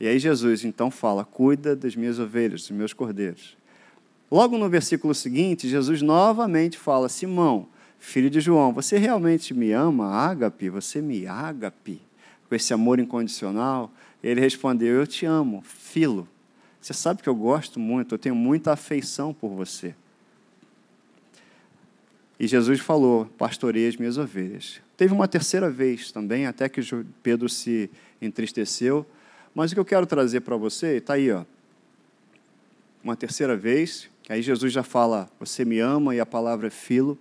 E 0.00 0.06
aí 0.06 0.18
Jesus 0.18 0.64
então 0.64 0.90
fala: 0.90 1.24
Cuida 1.24 1.76
das 1.76 1.94
minhas 1.94 2.18
ovelhas, 2.18 2.62
dos 2.62 2.70
meus 2.70 2.92
cordeiros. 2.92 3.56
Logo 4.30 4.56
no 4.56 4.68
versículo 4.68 5.14
seguinte, 5.14 5.68
Jesus 5.68 6.02
novamente 6.02 6.78
fala: 6.78 7.08
Simão, 7.08 7.68
filho 7.98 8.30
de 8.30 8.40
João, 8.40 8.72
você 8.72 8.98
realmente 8.98 9.54
me 9.54 9.72
ama, 9.72 10.10
ágape? 10.10 10.68
Você 10.70 11.00
me 11.00 11.26
ágape? 11.26 12.00
Com 12.48 12.54
esse 12.54 12.74
amor 12.74 12.98
incondicional? 12.98 13.92
Ele 14.22 14.40
respondeu: 14.40 14.96
Eu 14.96 15.06
te 15.06 15.24
amo, 15.26 15.62
filo. 15.64 16.28
Você 16.80 16.92
sabe 16.92 17.22
que 17.22 17.28
eu 17.28 17.34
gosto 17.34 17.78
muito, 17.78 18.14
eu 18.14 18.18
tenho 18.18 18.34
muita 18.34 18.72
afeição 18.72 19.32
por 19.32 19.50
você. 19.50 19.94
E 22.42 22.48
Jesus 22.48 22.80
falou: 22.80 23.26
Pastorei 23.38 23.86
as 23.86 23.94
minhas 23.94 24.18
ovelhas. 24.18 24.80
Teve 24.96 25.14
uma 25.14 25.28
terceira 25.28 25.70
vez 25.70 26.10
também, 26.10 26.44
até 26.44 26.68
que 26.68 26.80
Pedro 27.22 27.48
se 27.48 27.88
entristeceu. 28.20 29.06
Mas 29.54 29.70
o 29.70 29.74
que 29.74 29.80
eu 29.80 29.84
quero 29.84 30.04
trazer 30.06 30.40
para 30.40 30.56
você, 30.56 30.96
está 30.96 31.14
aí, 31.14 31.30
ó. 31.30 31.44
Uma 33.04 33.14
terceira 33.14 33.56
vez, 33.56 34.10
aí 34.28 34.42
Jesus 34.42 34.72
já 34.72 34.82
fala: 34.82 35.30
Você 35.38 35.64
me 35.64 35.78
ama, 35.78 36.16
e 36.16 36.18
a 36.18 36.26
palavra 36.26 36.66
é 36.66 36.70
filo. 36.70 37.16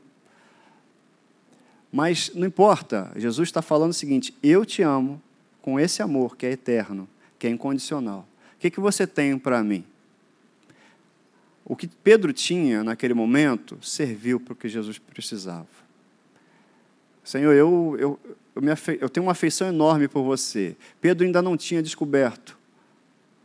Mas 1.91 2.31
não 2.33 2.47
importa, 2.47 3.11
Jesus 3.15 3.47
está 3.47 3.61
falando 3.61 3.91
o 3.91 3.93
seguinte: 3.93 4.33
Eu 4.41 4.65
te 4.65 4.81
amo 4.81 5.21
com 5.61 5.79
esse 5.79 6.01
amor 6.01 6.35
que 6.35 6.47
é 6.47 6.51
eterno, 6.51 7.07
que 7.37 7.45
é 7.45 7.49
incondicional. 7.51 8.27
O 8.55 8.57
que, 8.57 8.71
que 8.71 8.79
você 8.79 9.05
tem 9.05 9.37
para 9.37 9.63
mim? 9.63 9.85
O 11.63 11.75
que 11.75 11.87
Pedro 11.87 12.33
tinha 12.33 12.83
naquele 12.83 13.13
momento 13.13 13.77
serviu 13.81 14.39
para 14.39 14.53
o 14.53 14.55
que 14.55 14.67
Jesus 14.67 14.97
precisava. 14.97 15.67
Senhor, 17.23 17.53
eu, 17.53 17.95
eu, 17.99 18.19
eu, 18.55 18.61
me 18.61 18.71
afe... 18.71 18.97
eu 18.99 19.09
tenho 19.09 19.25
uma 19.25 19.33
afeição 19.33 19.67
enorme 19.67 20.07
por 20.07 20.23
você. 20.23 20.75
Pedro 20.99 21.25
ainda 21.25 21.41
não 21.41 21.55
tinha 21.55 21.81
descoberto 21.81 22.57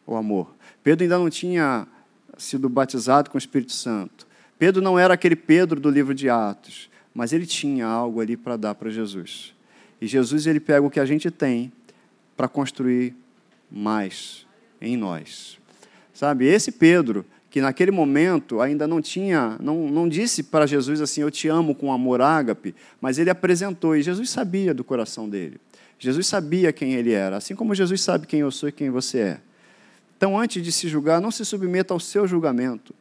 o 0.06 0.16
amor. 0.16 0.54
Pedro 0.82 1.04
ainda 1.04 1.18
não 1.18 1.28
tinha 1.28 1.86
sido 2.38 2.68
batizado 2.68 3.30
com 3.30 3.36
o 3.36 3.38
Espírito 3.38 3.72
Santo. 3.72 4.26
Pedro 4.58 4.80
não 4.80 4.98
era 4.98 5.14
aquele 5.14 5.36
Pedro 5.36 5.78
do 5.78 5.90
livro 5.90 6.14
de 6.14 6.30
Atos, 6.30 6.88
mas 7.14 7.32
ele 7.32 7.46
tinha 7.46 7.86
algo 7.86 8.20
ali 8.20 8.36
para 8.36 8.56
dar 8.56 8.74
para 8.74 8.90
Jesus. 8.90 9.54
E 10.00 10.06
Jesus 10.06 10.46
ele 10.46 10.60
pega 10.60 10.86
o 10.86 10.90
que 10.90 11.00
a 11.00 11.06
gente 11.06 11.30
tem 11.30 11.72
para 12.36 12.48
construir 12.48 13.14
mais 13.70 14.46
em 14.80 14.96
nós. 14.96 15.58
Sabe, 16.12 16.46
esse 16.46 16.72
Pedro, 16.72 17.24
que 17.50 17.60
naquele 17.60 17.90
momento 17.90 18.60
ainda 18.60 18.86
não 18.86 19.00
tinha, 19.00 19.56
não, 19.60 19.88
não 19.88 20.08
disse 20.08 20.42
para 20.42 20.66
Jesus 20.66 21.00
assim, 21.00 21.22
eu 21.22 21.30
te 21.30 21.48
amo 21.48 21.74
com 21.74 21.92
amor 21.92 22.20
ágape, 22.20 22.74
mas 23.00 23.18
ele 23.18 23.30
apresentou, 23.30 23.96
e 23.96 24.02
Jesus 24.02 24.30
sabia 24.30 24.74
do 24.74 24.84
coração 24.84 25.28
dele. 25.28 25.60
Jesus 25.98 26.26
sabia 26.26 26.72
quem 26.72 26.94
ele 26.94 27.12
era, 27.12 27.36
assim 27.36 27.54
como 27.54 27.74
Jesus 27.74 28.00
sabe 28.02 28.26
quem 28.26 28.40
eu 28.40 28.50
sou 28.50 28.68
e 28.68 28.72
quem 28.72 28.90
você 28.90 29.18
é. 29.18 29.40
Então, 30.16 30.38
antes 30.38 30.62
de 30.62 30.72
se 30.72 30.88
julgar, 30.88 31.20
não 31.20 31.30
se 31.30 31.44
submeta 31.44 31.92
ao 31.94 32.00
seu 32.00 32.26
julgamento. 32.26 32.94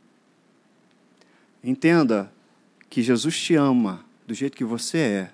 Entenda 1.63 2.31
que 2.89 3.01
Jesus 3.01 3.39
te 3.39 3.55
ama 3.55 4.05
do 4.27 4.33
jeito 4.33 4.55
que 4.55 4.63
você 4.63 4.97
é. 4.97 5.29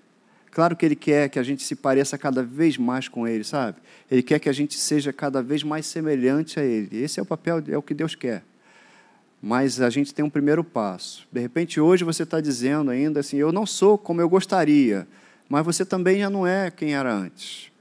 Claro 0.51 0.75
que 0.75 0.85
Ele 0.85 0.95
quer 0.95 1.29
que 1.29 1.39
a 1.39 1.43
gente 1.43 1.63
se 1.63 1.75
pareça 1.75 2.17
cada 2.17 2.43
vez 2.43 2.77
mais 2.77 3.07
com 3.07 3.27
Ele, 3.27 3.43
sabe? 3.43 3.77
Ele 4.09 4.21
quer 4.21 4.39
que 4.39 4.49
a 4.49 4.53
gente 4.53 4.77
seja 4.77 5.13
cada 5.13 5.41
vez 5.41 5.63
mais 5.63 5.85
semelhante 5.85 6.59
a 6.59 6.63
Ele. 6.63 7.01
Esse 7.01 7.19
é 7.19 7.23
o 7.23 7.25
papel, 7.25 7.63
é 7.67 7.77
o 7.77 7.81
que 7.81 7.93
Deus 7.93 8.15
quer. 8.15 8.43
Mas 9.41 9.81
a 9.81 9.89
gente 9.89 10.13
tem 10.13 10.23
um 10.23 10.29
primeiro 10.29 10.63
passo. 10.63 11.27
De 11.31 11.39
repente, 11.39 11.79
hoje 11.79 12.03
você 12.03 12.23
está 12.23 12.39
dizendo 12.39 12.91
ainda 12.91 13.21
assim: 13.21 13.37
eu 13.37 13.51
não 13.51 13.65
sou 13.65 13.97
como 13.97 14.21
eu 14.21 14.29
gostaria, 14.29 15.07
mas 15.49 15.65
você 15.65 15.83
também 15.83 16.19
já 16.19 16.29
não 16.29 16.45
é 16.45 16.69
quem 16.69 16.93
era 16.93 17.11
antes. 17.11 17.71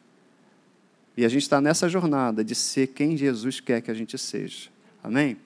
E 1.17 1.25
a 1.25 1.29
gente 1.29 1.43
está 1.43 1.61
nessa 1.61 1.89
jornada 1.89 2.43
de 2.43 2.55
ser 2.55 2.87
quem 2.87 3.17
Jesus 3.17 3.61
quer 3.61 3.83
que 3.83 3.91
a 3.91 3.95
gente 3.95 4.17
seja. 4.17 4.71
Amém? 5.05 5.37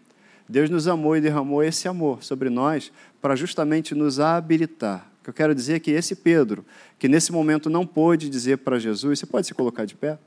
Deus 0.48 0.70
nos 0.70 0.86
amou 0.86 1.16
e 1.16 1.20
derramou 1.20 1.62
esse 1.62 1.88
amor 1.88 2.22
sobre 2.22 2.48
nós 2.48 2.92
para 3.20 3.34
justamente 3.34 3.94
nos 3.94 4.20
habilitar. 4.20 5.10
O 5.20 5.24
que 5.24 5.30
eu 5.30 5.34
quero 5.34 5.54
dizer 5.54 5.74
é 5.74 5.80
que 5.80 5.90
esse 5.90 6.14
Pedro, 6.14 6.64
que 6.98 7.08
nesse 7.08 7.32
momento 7.32 7.70
não 7.70 7.86
pôde 7.86 8.28
dizer 8.28 8.58
para 8.58 8.78
Jesus, 8.78 9.18
você 9.18 9.26
pode 9.26 9.46
se 9.46 9.54
colocar 9.54 9.84
de 9.84 9.94
pé? 9.94 10.18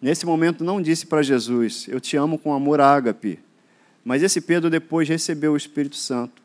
Nesse 0.00 0.26
momento 0.26 0.62
não 0.62 0.80
disse 0.80 1.06
para 1.06 1.22
Jesus, 1.22 1.86
eu 1.88 1.98
te 1.98 2.16
amo 2.16 2.38
com 2.38 2.52
amor 2.52 2.80
ágape. 2.80 3.40
Mas 4.04 4.22
esse 4.22 4.40
Pedro 4.40 4.68
depois 4.68 5.08
recebeu 5.08 5.52
o 5.52 5.56
Espírito 5.56 5.96
Santo. 5.96 6.42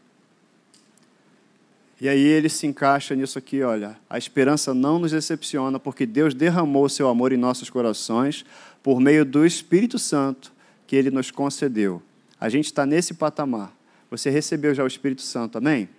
E 2.01 2.07
aí 2.07 2.21
ele 2.21 2.47
se 2.47 2.65
encaixa 2.65 3.13
nisso 3.13 3.37
aqui, 3.37 3.61
olha. 3.61 3.97
A 4.09 4.17
esperança 4.17 4.73
não 4.73 4.99
nos 4.99 5.11
decepciona, 5.11 5.77
porque 5.77 6.05
Deus 6.05 6.33
derramou 6.33 6.87
seu 6.87 7.09
amor 7.09 7.33
em 7.33 7.37
nossos 7.37 7.69
corações 7.69 8.45
por 8.81 9.01
meio 9.01 9.25
do 9.25 9.45
Espírito 9.45 9.99
Santo 9.99 10.53
que 10.87 10.95
ele 10.95 11.11
nos 11.11 11.29
concedeu. 11.29 12.01
A 12.39 12.47
gente 12.47 12.65
está 12.65 12.85
nesse 12.85 13.13
patamar. 13.13 13.75
Você 14.09 14.29
recebeu 14.29 14.73
já 14.73 14.83
o 14.83 14.87
Espírito 14.87 15.21
Santo, 15.21 15.57
amém? 15.57 15.89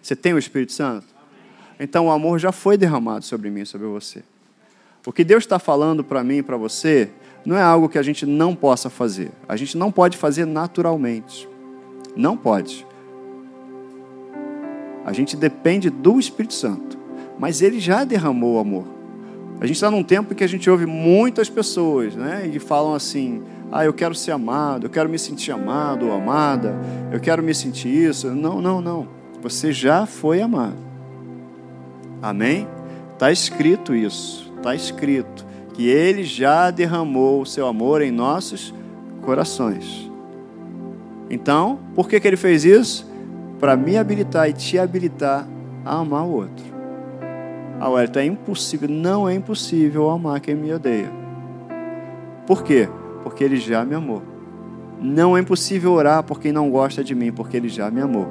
Você 0.00 0.16
tem 0.16 0.32
o 0.32 0.38
Espírito 0.38 0.72
Santo? 0.72 1.06
Então 1.78 2.06
o 2.06 2.10
amor 2.10 2.38
já 2.38 2.50
foi 2.50 2.78
derramado 2.78 3.24
sobre 3.24 3.50
mim, 3.50 3.64
sobre 3.66 3.86
você. 3.86 4.24
O 5.04 5.12
que 5.12 5.22
Deus 5.22 5.44
está 5.44 5.58
falando 5.58 6.02
para 6.02 6.24
mim 6.24 6.38
e 6.38 6.42
para 6.42 6.56
você 6.56 7.10
não 7.46 7.56
é 7.56 7.62
algo 7.62 7.88
que 7.88 7.96
a 7.96 8.02
gente 8.02 8.26
não 8.26 8.56
possa 8.56 8.90
fazer. 8.90 9.30
A 9.48 9.54
gente 9.54 9.78
não 9.78 9.92
pode 9.92 10.16
fazer 10.16 10.44
naturalmente. 10.44 11.48
Não 12.16 12.36
pode. 12.36 12.84
A 15.04 15.12
gente 15.12 15.36
depende 15.36 15.88
do 15.88 16.18
Espírito 16.18 16.54
Santo. 16.54 16.98
Mas 17.38 17.62
ele 17.62 17.78
já 17.78 18.02
derramou 18.02 18.56
o 18.56 18.58
amor. 18.58 18.84
A 19.60 19.66
gente 19.66 19.76
está 19.76 19.88
num 19.88 20.02
tempo 20.02 20.32
em 20.32 20.36
que 20.36 20.42
a 20.42 20.48
gente 20.48 20.68
ouve 20.68 20.86
muitas 20.86 21.48
pessoas, 21.48 22.16
né? 22.16 22.50
E 22.52 22.58
falam 22.58 22.94
assim: 22.94 23.44
ah, 23.70 23.84
eu 23.84 23.94
quero 23.94 24.14
ser 24.14 24.32
amado, 24.32 24.86
eu 24.86 24.90
quero 24.90 25.08
me 25.08 25.18
sentir 25.18 25.52
amado 25.52 26.08
ou 26.08 26.12
amada, 26.12 26.74
eu 27.12 27.20
quero 27.20 27.44
me 27.44 27.54
sentir 27.54 27.88
isso. 27.88 28.28
Não, 28.34 28.60
não, 28.60 28.80
não. 28.80 29.06
Você 29.40 29.72
já 29.72 30.04
foi 30.04 30.40
amado. 30.40 30.76
Amém? 32.20 32.66
Está 33.12 33.30
escrito 33.30 33.94
isso. 33.94 34.52
Está 34.58 34.74
escrito 34.74 35.45
que 35.76 35.88
Ele 35.88 36.24
já 36.24 36.70
derramou 36.70 37.42
o 37.42 37.46
seu 37.46 37.66
amor 37.66 38.00
em 38.00 38.10
nossos 38.10 38.74
corações. 39.22 40.10
Então, 41.28 41.78
por 41.94 42.08
que, 42.08 42.18
que 42.18 42.26
Ele 42.26 42.36
fez 42.36 42.64
isso? 42.64 43.06
para 43.58 43.76
me 43.76 43.96
habilitar 43.96 44.48
e 44.48 44.52
te 44.52 44.78
habilitar 44.78 45.46
a 45.84 45.98
amar 45.98 46.24
o 46.24 46.32
outro. 46.32 46.64
Ah, 47.80 47.90
Wellington, 47.90 48.20
é 48.20 48.24
impossível. 48.24 48.88
Não 48.88 49.28
é 49.28 49.34
impossível 49.34 50.10
amar 50.10 50.40
quem 50.40 50.54
me 50.54 50.72
odeia. 50.72 51.10
Por 52.46 52.62
quê? 52.62 52.88
Porque 53.22 53.44
ele 53.44 53.56
já 53.56 53.84
me 53.84 53.94
amou. 53.94 54.22
Não 55.00 55.36
é 55.36 55.40
impossível 55.40 55.92
orar 55.92 56.22
por 56.22 56.40
quem 56.40 56.52
não 56.52 56.70
gosta 56.70 57.04
de 57.04 57.14
mim, 57.14 57.32
porque 57.32 57.56
ele 57.56 57.68
já 57.68 57.90
me 57.90 58.00
amou. 58.00 58.26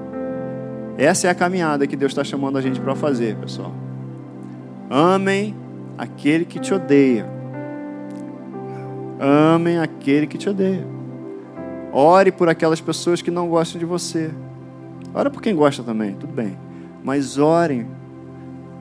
Essa 0.97 1.27
é 1.27 1.29
a 1.29 1.35
caminhada 1.35 1.85
que 1.85 1.95
Deus 1.95 2.11
está 2.11 2.23
chamando 2.23 2.57
a 2.57 2.61
gente 2.61 2.79
para 2.79 2.95
fazer, 2.95 3.35
pessoal. 3.35 3.71
Amem 4.89 5.55
aquele 5.97 6.45
que 6.45 6.59
te 6.59 6.73
odeia. 6.73 7.34
Amem 9.19 9.79
aquele 9.79 10.27
que 10.27 10.37
te 10.37 10.49
odeia. 10.49 10.85
Ore 11.91 12.31
por 12.31 12.49
aquelas 12.49 12.81
pessoas 12.81 13.21
que 13.21 13.31
não 13.31 13.47
gostam 13.47 13.79
de 13.79 13.85
você. 13.85 14.29
Ora 15.13 15.29
por 15.29 15.41
quem 15.41 15.55
gosta 15.55 15.81
também, 15.81 16.13
tudo 16.15 16.33
bem. 16.33 16.57
Mas 17.03 17.37
orem. 17.37 17.87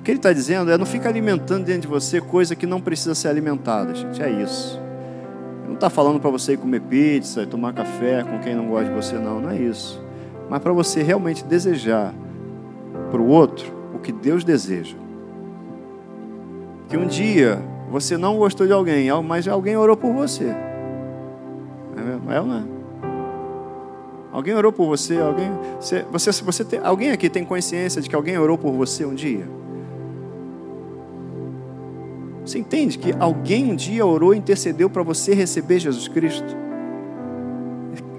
O 0.01 0.03
que 0.03 0.11
ele 0.11 0.19
está 0.19 0.33
dizendo 0.33 0.71
é 0.71 0.77
não 0.77 0.85
fica 0.85 1.09
alimentando 1.09 1.65
dentro 1.65 1.83
de 1.83 1.87
você 1.89 2.21
coisa 2.21 2.57
que 2.57 2.67
não 2.67 2.81
precisa 2.81 3.15
ser 3.15 3.29
alimentada, 3.29 3.95
gente. 3.95 4.21
É 4.21 4.29
isso. 4.29 4.81
Ele 5.61 5.69
não 5.69 5.75
está 5.75 5.89
falando 5.89 6.19
para 6.19 6.31
você 6.31 6.57
comer 6.57 6.81
pizza 6.81 7.43
e 7.43 7.47
tomar 7.47 7.73
café 7.73 8.25
com 8.25 8.41
quem 8.41 8.55
não 8.55 8.67
gosta 8.67 8.91
de 8.91 8.97
você, 8.97 9.17
não. 9.17 9.41
Não 9.41 9.51
é 9.51 9.57
isso. 9.57 10.03
Mas 10.51 10.61
para 10.61 10.73
você 10.73 11.03
realmente 11.03 11.45
desejar 11.45 12.13
para 13.11 13.21
o 13.21 13.29
outro 13.29 13.73
o 13.95 14.01
que 14.01 14.11
Deus 14.11 14.43
deseja. 14.43 14.97
Que 16.89 16.97
um 16.97 17.07
dia 17.07 17.63
você 17.95 18.17
não 18.17 18.37
gostou 18.37 18.67
de 18.67 18.73
alguém, 18.73 19.07
mas 19.23 19.47
alguém 19.47 19.77
orou 19.77 19.97
por 19.97 20.13
você. 20.13 20.47
É, 21.97 22.35
é 22.35 22.41
ou 22.41 22.47
não 22.47 22.57
é? 22.57 22.65
Alguém 24.33 24.53
orou 24.53 24.73
por 24.73 24.89
você? 24.89 25.17
Alguém, 25.17 25.49
você, 25.81 26.05
você, 26.11 26.33
você 26.43 26.65
tem, 26.65 26.81
alguém 26.83 27.13
aqui 27.13 27.31
tem 27.31 27.45
consciência 27.45 28.03
de 28.03 28.09
que 28.09 28.17
alguém 28.17 28.37
orou 28.37 28.59
por 28.59 28.73
você 28.73 29.05
um 29.05 29.15
dia? 29.15 29.49
Você 32.45 32.59
entende 32.59 32.99
que 32.99 33.15
alguém 33.17 33.71
um 33.71 33.77
dia 33.77 34.05
orou 34.05 34.35
e 34.35 34.39
intercedeu 34.39 34.91
para 34.91 35.05
você 35.05 35.33
receber 35.33 35.79
Jesus 35.79 36.09
Cristo? 36.09 36.57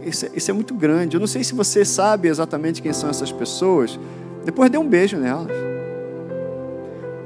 Isso 0.06 0.26
é, 0.26 0.30
isso 0.36 0.52
é, 0.52 0.54
muito 0.54 0.74
grande. 0.74 1.18
Eu 1.18 1.20
não 1.20 1.28
sei 1.28 1.44
se 1.44 1.54
você 1.54 1.84
sabe 1.84 2.30
exatamente 2.30 2.82
quem 2.82 2.94
são 2.94 3.10
essas 3.10 3.30
pessoas. 3.30 4.00
Depois 4.46 4.72
dê 4.72 4.78
um 4.78 4.88
beijo 4.88 5.18
nelas. 5.18 5.75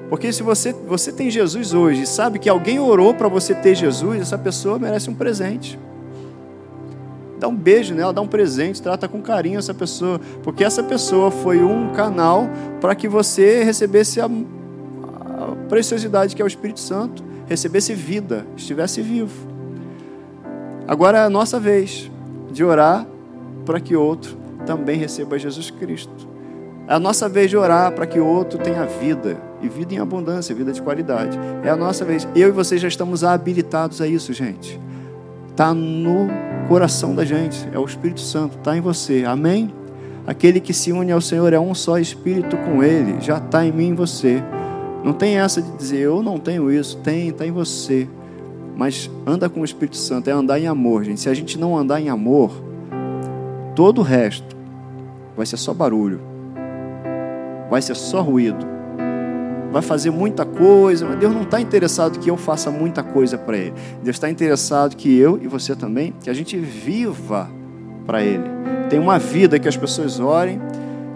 Porque 0.10 0.34
se 0.34 0.42
você, 0.42 0.74
você 0.74 1.12
tem 1.12 1.30
Jesus 1.30 1.74
hoje 1.74 2.02
e 2.02 2.08
sabe 2.08 2.40
que 2.40 2.50
alguém 2.50 2.80
orou 2.80 3.14
para 3.14 3.28
você 3.28 3.54
ter 3.54 3.76
Jesus, 3.76 4.20
essa 4.20 4.38
pessoa 4.38 4.80
merece 4.80 5.10
um 5.10 5.14
presente. 5.14 5.80
Dá 7.40 7.48
um 7.48 7.56
beijo 7.56 7.94
nela, 7.94 8.12
dá 8.12 8.20
um 8.20 8.28
presente, 8.28 8.82
trata 8.82 9.08
com 9.08 9.22
carinho 9.22 9.60
essa 9.60 9.74
pessoa, 9.74 10.20
porque 10.44 10.64
essa 10.64 10.84
pessoa 10.84 11.30
foi 11.30 11.64
um 11.64 11.94
canal 11.94 12.50
para 12.82 12.96
que 12.96 13.08
você 13.08 13.64
recebesse 13.64 14.20
a, 14.20 14.26
a 14.26 15.56
preciosidade 15.70 16.36
que 16.36 16.42
é 16.42 16.46
o 16.46 16.48
Espírito 16.48 16.80
Santo, 16.80 17.24
recebesse 17.48 17.94
vida, 17.94 18.46
estivesse 18.58 19.02
vivo. 19.02 19.48
Agora 20.88 21.20
é 21.20 21.22
a 21.22 21.30
nossa 21.30 21.60
vez 21.60 22.12
de 22.52 22.64
orar 22.64 23.06
para 23.64 23.80
que 23.80 23.96
outro 23.96 24.36
também 24.66 24.98
receba 24.98 25.38
Jesus 25.38 25.70
Cristo. 25.70 26.28
É 26.88 26.94
a 26.96 27.00
nossa 27.00 27.30
vez 27.30 27.50
de 27.50 27.56
orar 27.56 27.92
para 27.94 28.08
que 28.08 28.20
outro 28.20 28.60
tenha 28.60 28.86
vida, 28.86 29.38
e 29.62 29.68
vida 29.68 29.94
em 29.94 30.00
abundância, 30.00 30.56
vida 30.56 30.72
de 30.72 30.82
qualidade. 30.82 31.38
É 31.64 31.70
a 31.70 31.76
nossa 31.76 32.06
vez. 32.06 32.28
Eu 32.36 32.50
e 32.50 32.52
você 32.52 32.78
já 32.78 32.88
estamos 32.88 33.24
habilitados 33.24 34.02
a 34.02 34.08
isso, 34.08 34.34
gente. 34.34 34.80
Está 35.50 35.74
no 35.74 36.28
coração 36.68 37.14
da 37.14 37.26
gente, 37.26 37.68
é 37.74 37.80
o 37.80 37.84
Espírito 37.84 38.22
Santo, 38.22 38.58
está 38.58 38.78
em 38.78 38.82
você, 38.82 39.26
amém? 39.26 39.74
Aquele 40.26 40.60
que 40.60 40.74
se 40.74 40.92
une 40.92 41.12
ao 41.12 41.20
Senhor 41.20 41.52
é 41.52 41.60
um 41.60 41.74
só 41.74 41.98
Espírito 41.98 42.56
com 42.58 42.84
Ele, 42.84 43.20
já 43.20 43.40
está 43.40 43.66
em 43.66 43.72
mim 43.72 43.90
e 43.90 43.94
você. 43.94 44.42
Não 45.04 45.12
tem 45.12 45.38
essa 45.38 45.62
de 45.62 45.72
dizer, 45.72 46.00
eu 46.00 46.22
não 46.22 46.38
tenho 46.38 46.72
isso, 46.72 46.98
tem, 46.98 47.30
está 47.30 47.46
em 47.46 47.52
você. 47.52 48.08
Mas 48.76 49.10
anda 49.26 49.50
com 49.50 49.62
o 49.62 49.66
Espírito 49.66 49.98
Santo, 49.98 50.30
é 50.30 50.32
andar 50.32 50.60
em 50.60 50.68
amor, 50.68 51.04
gente. 51.04 51.20
Se 51.20 51.28
a 51.28 51.34
gente 51.34 51.58
não 51.58 51.78
andar 51.78 52.00
em 52.00 52.10
amor, 52.10 52.52
todo 53.76 54.00
o 54.00 54.04
resto 54.04 54.56
vai 55.36 55.46
ser 55.46 55.58
só 55.58 55.74
barulho, 55.74 56.22
vai 57.70 57.82
ser 57.82 57.96
só 57.96 58.22
ruído 58.22 58.79
vai 59.72 59.82
fazer 59.82 60.10
muita 60.10 60.46
coisa, 60.46 61.06
mas 61.06 61.20
Deus 61.20 61.34
não 61.34 61.44
está 61.44 61.62
interessado 61.62 62.20
que 62.20 62.30
eu 62.30 62.38
faça 62.38 62.72
muita 62.72 63.04
coisa 63.04 63.38
para 63.38 63.58
Ele. 63.58 63.74
Deus 64.04 64.16
está 64.16 64.30
interessado 64.30 64.96
que 64.96 65.18
eu 65.18 65.40
e 65.42 65.48
você 65.48 65.76
também, 65.76 66.14
que 66.22 66.30
a 66.30 66.34
gente 66.34 66.58
viva 66.58 67.50
para 68.06 68.24
Ele. 68.24 68.44
Tem 68.90 69.00
uma 69.00 69.20
vida 69.20 69.60
que 69.60 69.68
as 69.68 69.78
pessoas 69.78 70.20
orem, 70.20 70.60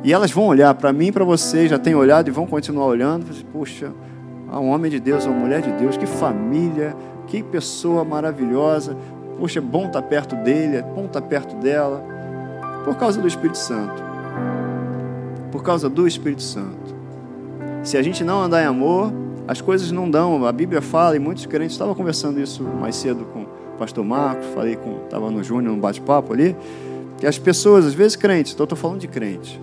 E 0.06 0.12
elas 0.12 0.32
vão 0.32 0.48
olhar 0.48 0.74
para 0.76 0.92
mim 0.92 1.08
e 1.08 1.12
para 1.14 1.24
você, 1.24 1.66
já 1.66 1.80
têm 1.80 1.96
olhado 1.96 2.28
e 2.28 2.32
vão 2.32 2.46
continuar 2.46 2.88
olhando. 2.88 3.26
Assim, 3.32 3.46
Puxa, 3.46 3.90
um 4.52 4.68
homem 4.68 4.92
de 4.92 5.00
Deus, 5.00 5.26
uma 5.26 5.34
mulher 5.34 5.62
de 5.62 5.72
Deus, 5.72 5.96
que 5.96 6.06
família, 6.06 6.94
que 7.26 7.42
pessoa 7.42 8.04
maravilhosa. 8.04 8.98
Puxa, 9.40 9.60
é 9.60 9.62
bom 9.62 9.86
estar 9.86 10.02
perto 10.02 10.36
dele, 10.36 10.76
é 10.76 10.82
bom 10.82 11.06
estar 11.06 11.22
perto 11.22 11.56
dela. 11.56 12.04
Por 12.84 12.98
causa 12.98 13.22
do 13.22 13.28
Espírito 13.30 13.58
Santo. 13.58 14.04
Por 15.54 15.64
causa 15.64 15.90
do 15.90 16.06
Espírito 16.06 16.44
Santo. 16.44 16.93
Se 17.84 17.98
a 17.98 18.02
gente 18.02 18.24
não 18.24 18.42
andar 18.42 18.64
em 18.64 18.66
amor, 18.66 19.12
as 19.48 19.62
coisas 19.62 19.92
não 19.92 20.10
dão. 20.10 20.46
A 20.46 20.52
Bíblia 20.52 20.82
fala, 20.82 21.16
e 21.16 21.20
muitos 21.20 21.46
crentes, 21.46 21.74
estava 21.74 21.94
conversando 21.94 22.40
isso 22.40 22.64
mais 22.64 22.96
cedo 22.96 23.26
com 23.26 23.42
o 23.42 23.48
pastor 23.78 24.04
Marcos, 24.04 24.46
falei 24.54 24.76
com, 24.76 25.04
estava 25.04 25.30
no 25.30 25.44
Júnior, 25.44 25.76
no 25.76 25.82
bate-papo 25.82 26.34
ali, 26.34 26.56
que 27.18 27.28
as 27.28 27.38
pessoas, 27.38 27.86
às 27.86 27.94
vezes 27.94 28.16
crentes, 28.16 28.52
estou 28.52 28.68
falando 28.78 29.00
de 29.00 29.08
crente, 29.08 29.62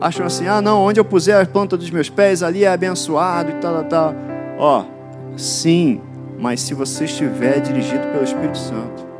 acham 0.00 0.26
assim, 0.26 0.46
ah 0.46 0.60
não, 0.60 0.82
onde 0.82 1.00
eu 1.00 1.04
puser 1.04 1.40
a 1.40 1.46
planta 1.46 1.76
dos 1.76 1.90
meus 1.90 2.08
pés, 2.08 2.42
ali 2.42 2.64
é 2.64 2.68
abençoado 2.68 3.50
e 3.50 3.54
tal, 3.54 3.84
tal. 3.84 4.14
Ó, 4.58 4.84
sim, 5.36 6.00
mas 6.38 6.60
se 6.60 6.74
você 6.74 7.04
estiver 7.04 7.60
dirigido 7.60 8.06
pelo 8.08 8.22
Espírito 8.22 8.58
Santo. 8.58 9.12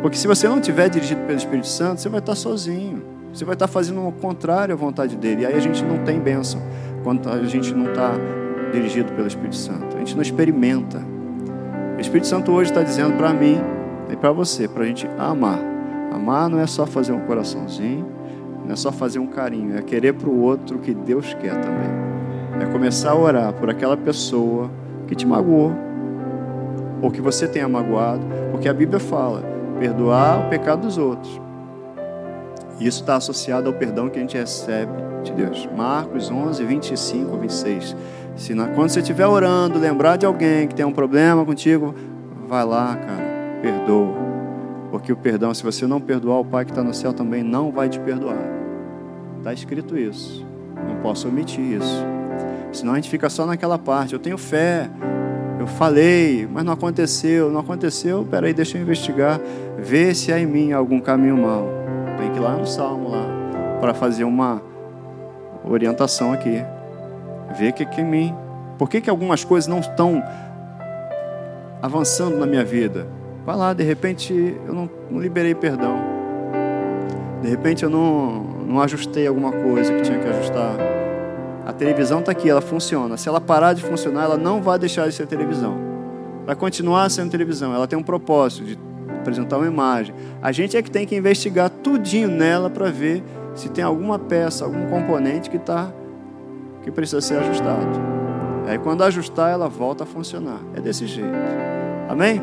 Porque 0.00 0.16
se 0.16 0.26
você 0.26 0.48
não 0.48 0.58
estiver 0.58 0.88
dirigido 0.88 1.20
pelo 1.26 1.38
Espírito 1.38 1.68
Santo, 1.68 2.00
você 2.00 2.08
vai 2.08 2.18
estar 2.18 2.34
sozinho. 2.34 3.11
Você 3.32 3.44
vai 3.44 3.54
estar 3.54 3.66
fazendo 3.66 4.06
o 4.06 4.12
contrário 4.12 4.74
à 4.74 4.76
vontade 4.76 5.16
dele. 5.16 5.42
E 5.42 5.46
aí 5.46 5.54
a 5.54 5.60
gente 5.60 5.82
não 5.84 6.04
tem 6.04 6.20
bênção 6.20 6.60
quando 7.02 7.28
a 7.28 7.42
gente 7.44 7.74
não 7.74 7.86
está 7.86 8.12
dirigido 8.72 9.12
pelo 9.12 9.26
Espírito 9.26 9.56
Santo. 9.56 9.96
A 9.96 9.98
gente 9.98 10.14
não 10.14 10.22
experimenta. 10.22 11.02
O 11.96 12.00
Espírito 12.00 12.26
Santo 12.26 12.52
hoje 12.52 12.70
está 12.70 12.82
dizendo 12.82 13.16
para 13.16 13.32
mim 13.32 13.58
e 14.10 14.16
para 14.16 14.32
você, 14.32 14.68
para 14.68 14.82
a 14.82 14.86
gente 14.86 15.06
amar. 15.18 15.58
Amar 16.12 16.48
não 16.48 16.58
é 16.60 16.66
só 16.66 16.84
fazer 16.84 17.12
um 17.12 17.20
coraçãozinho, 17.20 18.06
não 18.64 18.72
é 18.72 18.76
só 18.76 18.92
fazer 18.92 19.18
um 19.18 19.26
carinho, 19.26 19.78
é 19.78 19.82
querer 19.82 20.12
para 20.12 20.28
o 20.28 20.40
outro 20.40 20.76
o 20.76 20.80
que 20.80 20.92
Deus 20.92 21.32
quer 21.34 21.54
também. 21.54 21.90
É 22.60 22.66
começar 22.66 23.12
a 23.12 23.16
orar 23.16 23.52
por 23.54 23.70
aquela 23.70 23.96
pessoa 23.96 24.70
que 25.06 25.14
te 25.14 25.26
magoou, 25.26 25.72
ou 27.00 27.10
que 27.10 27.20
você 27.20 27.48
tenha 27.48 27.66
magoado, 27.66 28.22
porque 28.50 28.68
a 28.68 28.74
Bíblia 28.74 29.00
fala: 29.00 29.42
perdoar 29.78 30.46
o 30.46 30.50
pecado 30.50 30.82
dos 30.82 30.98
outros. 30.98 31.40
E 32.78 32.86
isso 32.86 33.00
está 33.00 33.16
associado 33.16 33.68
ao 33.68 33.74
perdão 33.74 34.08
que 34.08 34.18
a 34.18 34.20
gente 34.20 34.36
recebe 34.36 34.92
de 35.22 35.32
Deus. 35.32 35.68
Marcos 35.76 36.30
11, 36.30 36.64
25, 36.64 37.36
26. 37.36 37.96
Se 38.36 38.54
na, 38.54 38.68
quando 38.68 38.90
você 38.90 39.00
estiver 39.00 39.26
orando, 39.26 39.78
lembrar 39.78 40.16
de 40.16 40.26
alguém 40.26 40.66
que 40.66 40.74
tem 40.74 40.84
um 40.84 40.92
problema 40.92 41.44
contigo, 41.44 41.94
vai 42.48 42.64
lá, 42.64 42.96
cara, 42.96 43.60
perdoa. 43.60 44.22
Porque 44.90 45.12
o 45.12 45.16
perdão, 45.16 45.54
se 45.54 45.62
você 45.62 45.86
não 45.86 46.00
perdoar, 46.00 46.40
o 46.40 46.44
Pai 46.44 46.64
que 46.64 46.70
está 46.70 46.82
no 46.82 46.92
céu 46.92 47.12
também 47.12 47.42
não 47.42 47.70
vai 47.70 47.88
te 47.88 47.98
perdoar. 47.98 48.36
Está 49.38 49.52
escrito 49.52 49.96
isso. 49.96 50.44
Não 50.86 50.96
posso 50.96 51.28
omitir 51.28 51.60
isso. 51.60 52.04
Senão 52.72 52.92
a 52.92 52.96
gente 52.96 53.10
fica 53.10 53.28
só 53.28 53.46
naquela 53.46 53.78
parte. 53.78 54.12
Eu 54.12 54.18
tenho 54.18 54.38
fé. 54.38 54.88
Eu 55.58 55.66
falei, 55.66 56.48
mas 56.50 56.64
não 56.64 56.72
aconteceu. 56.72 57.50
Não 57.50 57.60
aconteceu. 57.60 58.26
Peraí, 58.30 58.52
deixa 58.52 58.78
eu 58.78 58.82
investigar. 58.82 59.40
Ver 59.78 60.14
se 60.14 60.32
há 60.32 60.38
em 60.38 60.46
mim 60.46 60.72
algum 60.72 61.00
caminho 61.00 61.36
mau. 61.36 61.81
Tem 62.22 62.30
que 62.30 62.38
ir 62.38 62.40
lá 62.40 62.54
no 62.54 62.64
Salmo 62.64 63.10
lá 63.10 63.26
para 63.80 63.92
fazer 63.92 64.22
uma 64.22 64.62
orientação 65.64 66.32
aqui. 66.32 66.64
Ver 67.58 67.72
que, 67.72 67.84
que 67.84 68.00
em 68.00 68.04
mim. 68.04 68.34
Por 68.78 68.88
que, 68.88 69.00
que 69.00 69.10
algumas 69.10 69.42
coisas 69.42 69.66
não 69.66 69.80
estão 69.80 70.22
avançando 71.82 72.36
na 72.36 72.46
minha 72.46 72.64
vida? 72.64 73.08
Vai 73.44 73.56
lá, 73.56 73.72
de 73.72 73.82
repente 73.82 74.32
eu 74.64 74.72
não, 74.72 74.88
não 75.10 75.20
liberei 75.20 75.52
perdão. 75.52 75.96
De 77.42 77.48
repente 77.48 77.82
eu 77.82 77.90
não, 77.90 78.44
não 78.68 78.80
ajustei 78.80 79.26
alguma 79.26 79.50
coisa 79.50 79.92
que 79.92 80.02
tinha 80.02 80.20
que 80.20 80.28
ajustar. 80.28 80.76
A 81.66 81.72
televisão 81.72 82.20
está 82.20 82.30
aqui, 82.30 82.48
ela 82.48 82.60
funciona. 82.60 83.16
Se 83.16 83.28
ela 83.28 83.40
parar 83.40 83.72
de 83.72 83.82
funcionar, 83.82 84.26
ela 84.26 84.38
não 84.38 84.62
vai 84.62 84.78
deixar 84.78 85.08
de 85.08 85.12
ser 85.12 85.26
televisão. 85.26 85.76
Vai 86.46 86.54
continuar 86.54 87.10
sendo 87.10 87.32
televisão. 87.32 87.74
Ela 87.74 87.88
tem 87.88 87.98
um 87.98 88.02
propósito 88.04 88.64
de 88.64 88.78
apresentar 89.22 89.56
uma 89.56 89.66
imagem. 89.66 90.14
A 90.42 90.52
gente 90.52 90.76
é 90.76 90.82
que 90.82 90.90
tem 90.90 91.06
que 91.06 91.16
investigar 91.16 91.70
tudinho 91.70 92.28
nela 92.28 92.68
para 92.68 92.90
ver 92.90 93.22
se 93.54 93.68
tem 93.68 93.82
alguma 93.82 94.18
peça, 94.18 94.64
algum 94.64 94.86
componente 94.88 95.48
que 95.48 95.58
tá 95.58 95.90
que 96.82 96.90
precisa 96.90 97.20
ser 97.20 97.38
ajustado. 97.38 98.00
Aí 98.66 98.78
quando 98.78 99.02
ajustar, 99.04 99.50
ela 99.50 99.68
volta 99.68 100.04
a 100.04 100.06
funcionar. 100.06 100.60
É 100.74 100.80
desse 100.80 101.06
jeito. 101.06 101.30
Amém? 102.08 102.40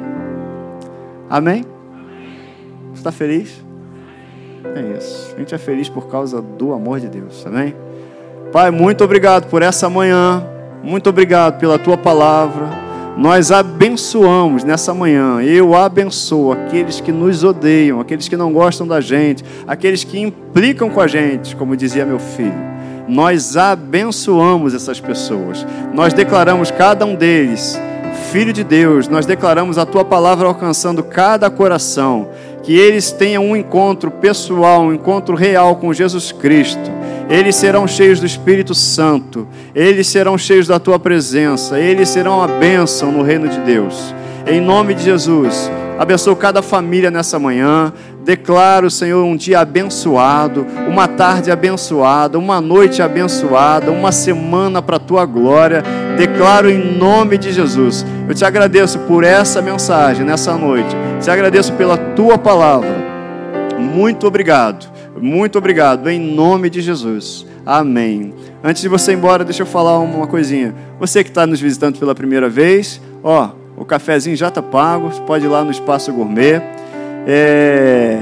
Amém? 1.30 1.66
Você 2.92 3.00
está 3.00 3.12
feliz? 3.12 3.64
É 4.76 4.98
isso. 4.98 5.34
A 5.36 5.40
gente 5.40 5.54
é 5.56 5.58
feliz 5.58 5.90
por 5.90 6.08
causa 6.08 6.42
do 6.42 6.74
amor 6.74 7.00
de 7.00 7.08
Deus. 7.08 7.46
Amém? 7.46 7.76
Pai, 8.52 8.72
muito 8.72 9.04
obrigado 9.04 9.48
por 9.50 9.62
essa 9.62 9.90
manhã. 9.90 10.46
Muito 10.84 11.10
obrigado 11.10 11.60
pela 11.60 11.78
tua 11.78 11.98
palavra. 11.98 12.89
Nós 13.20 13.52
abençoamos 13.52 14.64
nessa 14.64 14.94
manhã. 14.94 15.42
Eu 15.42 15.76
abençoo 15.76 16.54
aqueles 16.54 17.02
que 17.02 17.12
nos 17.12 17.44
odeiam, 17.44 18.00
aqueles 18.00 18.30
que 18.30 18.38
não 18.38 18.54
gostam 18.54 18.88
da 18.88 19.02
gente, 19.02 19.44
aqueles 19.68 20.06
que 20.06 20.18
implicam 20.18 20.90
com 20.90 21.02
a 21.02 21.08
gente, 21.08 21.54
como 21.54 21.76
dizia 21.76 22.06
meu 22.06 22.18
filho. 22.18 22.56
Nós 23.10 23.58
abençoamos 23.58 24.74
essas 24.74 25.02
pessoas. 25.02 25.68
Nós 25.94 26.14
declaramos 26.14 26.72
cada 26.72 27.06
um 27.06 27.14
deles 27.14 27.78
Filho 28.32 28.54
de 28.54 28.64
Deus, 28.64 29.08
nós 29.08 29.26
declaramos 29.26 29.80
a 29.80 29.88
tua 29.88 30.06
palavra 30.06 30.48
alcançando 30.48 31.02
cada 31.02 31.50
coração, 31.50 32.30
que 32.70 32.78
eles 32.78 33.12
tenham 33.12 33.44
um 33.44 33.56
encontro 33.56 34.12
pessoal, 34.12 34.84
um 34.84 34.94
encontro 34.94 35.36
real 35.36 35.78
com 35.78 35.92
Jesus 35.92 36.32
Cristo. 36.32 36.92
Eles 37.28 37.56
serão 37.56 37.88
cheios 37.88 38.20
do 38.20 38.28
Espírito 38.28 38.76
Santo, 38.76 39.48
eles 39.74 40.06
serão 40.06 40.38
cheios 40.38 40.68
da 40.68 40.78
tua 40.78 41.00
presença, 41.00 41.80
eles 41.80 42.10
serão 42.10 42.44
a 42.44 42.48
bênção 42.48 43.12
no 43.12 43.24
reino 43.24 43.48
de 43.48 43.60
Deus. 43.62 44.14
Em 44.46 44.62
nome 44.62 44.94
de 44.94 45.04
Jesus, 45.04 45.72
abençoa 45.98 46.36
cada 46.36 46.62
família 46.62 47.10
nessa 47.10 47.40
manhã. 47.40 47.92
Declaro, 48.24 48.92
Senhor, 48.92 49.26
um 49.26 49.36
dia 49.36 49.62
abençoado, 49.62 50.64
uma 50.88 51.08
tarde 51.08 51.50
abençoada, 51.50 52.38
uma 52.38 52.62
noite 52.62 53.02
abençoada, 53.02 53.92
uma 53.92 54.12
semana 54.12 54.80
para 54.80 54.98
a 54.98 55.00
tua 55.00 55.26
glória. 55.26 55.84
Declaro 56.16 56.70
em 56.70 56.96
nome 56.96 57.36
de 57.40 57.52
Jesus. 57.52 58.06
Eu 58.28 58.36
te 58.36 58.46
agradeço 58.46 59.00
por 59.00 59.24
essa 59.24 59.60
mensagem 59.60 60.24
nessa 60.24 60.56
noite. 60.56 60.96
Te 61.22 61.30
agradeço 61.30 61.74
pela 61.74 61.98
tua 61.98 62.38
palavra. 62.38 62.96
Muito 63.78 64.26
obrigado. 64.26 64.90
Muito 65.20 65.58
obrigado. 65.58 66.10
Em 66.10 66.20
nome 66.20 66.70
de 66.70 66.82
Jesus. 66.82 67.46
Amém. 67.66 68.34
Antes 68.64 68.82
de 68.82 68.88
você 68.88 69.12
ir 69.12 69.16
embora, 69.16 69.44
deixa 69.44 69.64
eu 69.64 69.68
falar 69.68 70.00
uma 70.00 70.28
coisinha. 70.28 70.74
Você 70.98 71.24
que 71.24 71.30
está 71.30 71.46
nos 71.46 71.60
visitando 71.60 72.00
pela 72.00 72.16
primeira 72.16 72.48
vez, 72.48 73.02
ó, 73.22 73.52
o 73.76 73.84
cafezinho 73.84 74.36
já 74.36 74.48
está 74.48 74.62
pago. 74.62 75.12
Você 75.12 75.22
pode 75.22 75.46
ir 75.46 75.50
lá 75.50 75.64
no 75.64 75.72
Espaço 75.72 76.12
Gourmet. 76.14 76.62
É... 77.28 78.20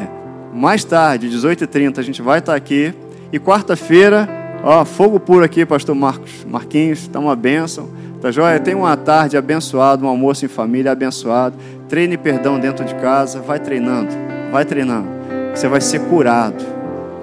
Mais 0.52 0.84
tarde, 0.84 1.30
18h30, 1.30 2.00
a 2.00 2.02
gente 2.02 2.22
vai 2.22 2.39
estar 2.39 2.54
tá 2.54 2.58
aqui. 2.58 2.93
E 3.32 3.39
quarta-feira, 3.39 4.28
Ó, 4.64 4.84
fogo 4.84 5.20
puro 5.20 5.45
aqui, 5.45 5.66
pastor 5.66 5.95
Marcos 5.95 6.43
Marquinhos, 6.45 7.00
está 7.00 7.20
uma 7.20 7.36
bênção. 7.36 7.89
Tá 8.22 8.32
joia? 8.32 8.60
Tem 8.60 8.74
uma 8.74 8.98
tarde 8.98 9.38
abençoada, 9.38 10.04
um 10.04 10.08
almoço 10.08 10.43
em 10.43 10.48
família 10.48 10.91
abençoado. 10.91 11.56
Treine 11.89 12.17
perdão 12.17 12.59
dentro 12.59 12.83
de 12.83 12.93
casa, 12.95 13.39
vai 13.39 13.59
treinando, 13.59 14.09
vai 14.51 14.65
treinando. 14.65 15.07
Você 15.53 15.67
vai 15.67 15.79
ser 15.79 15.99
curado. 16.01 16.63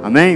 Amém? 0.02 0.32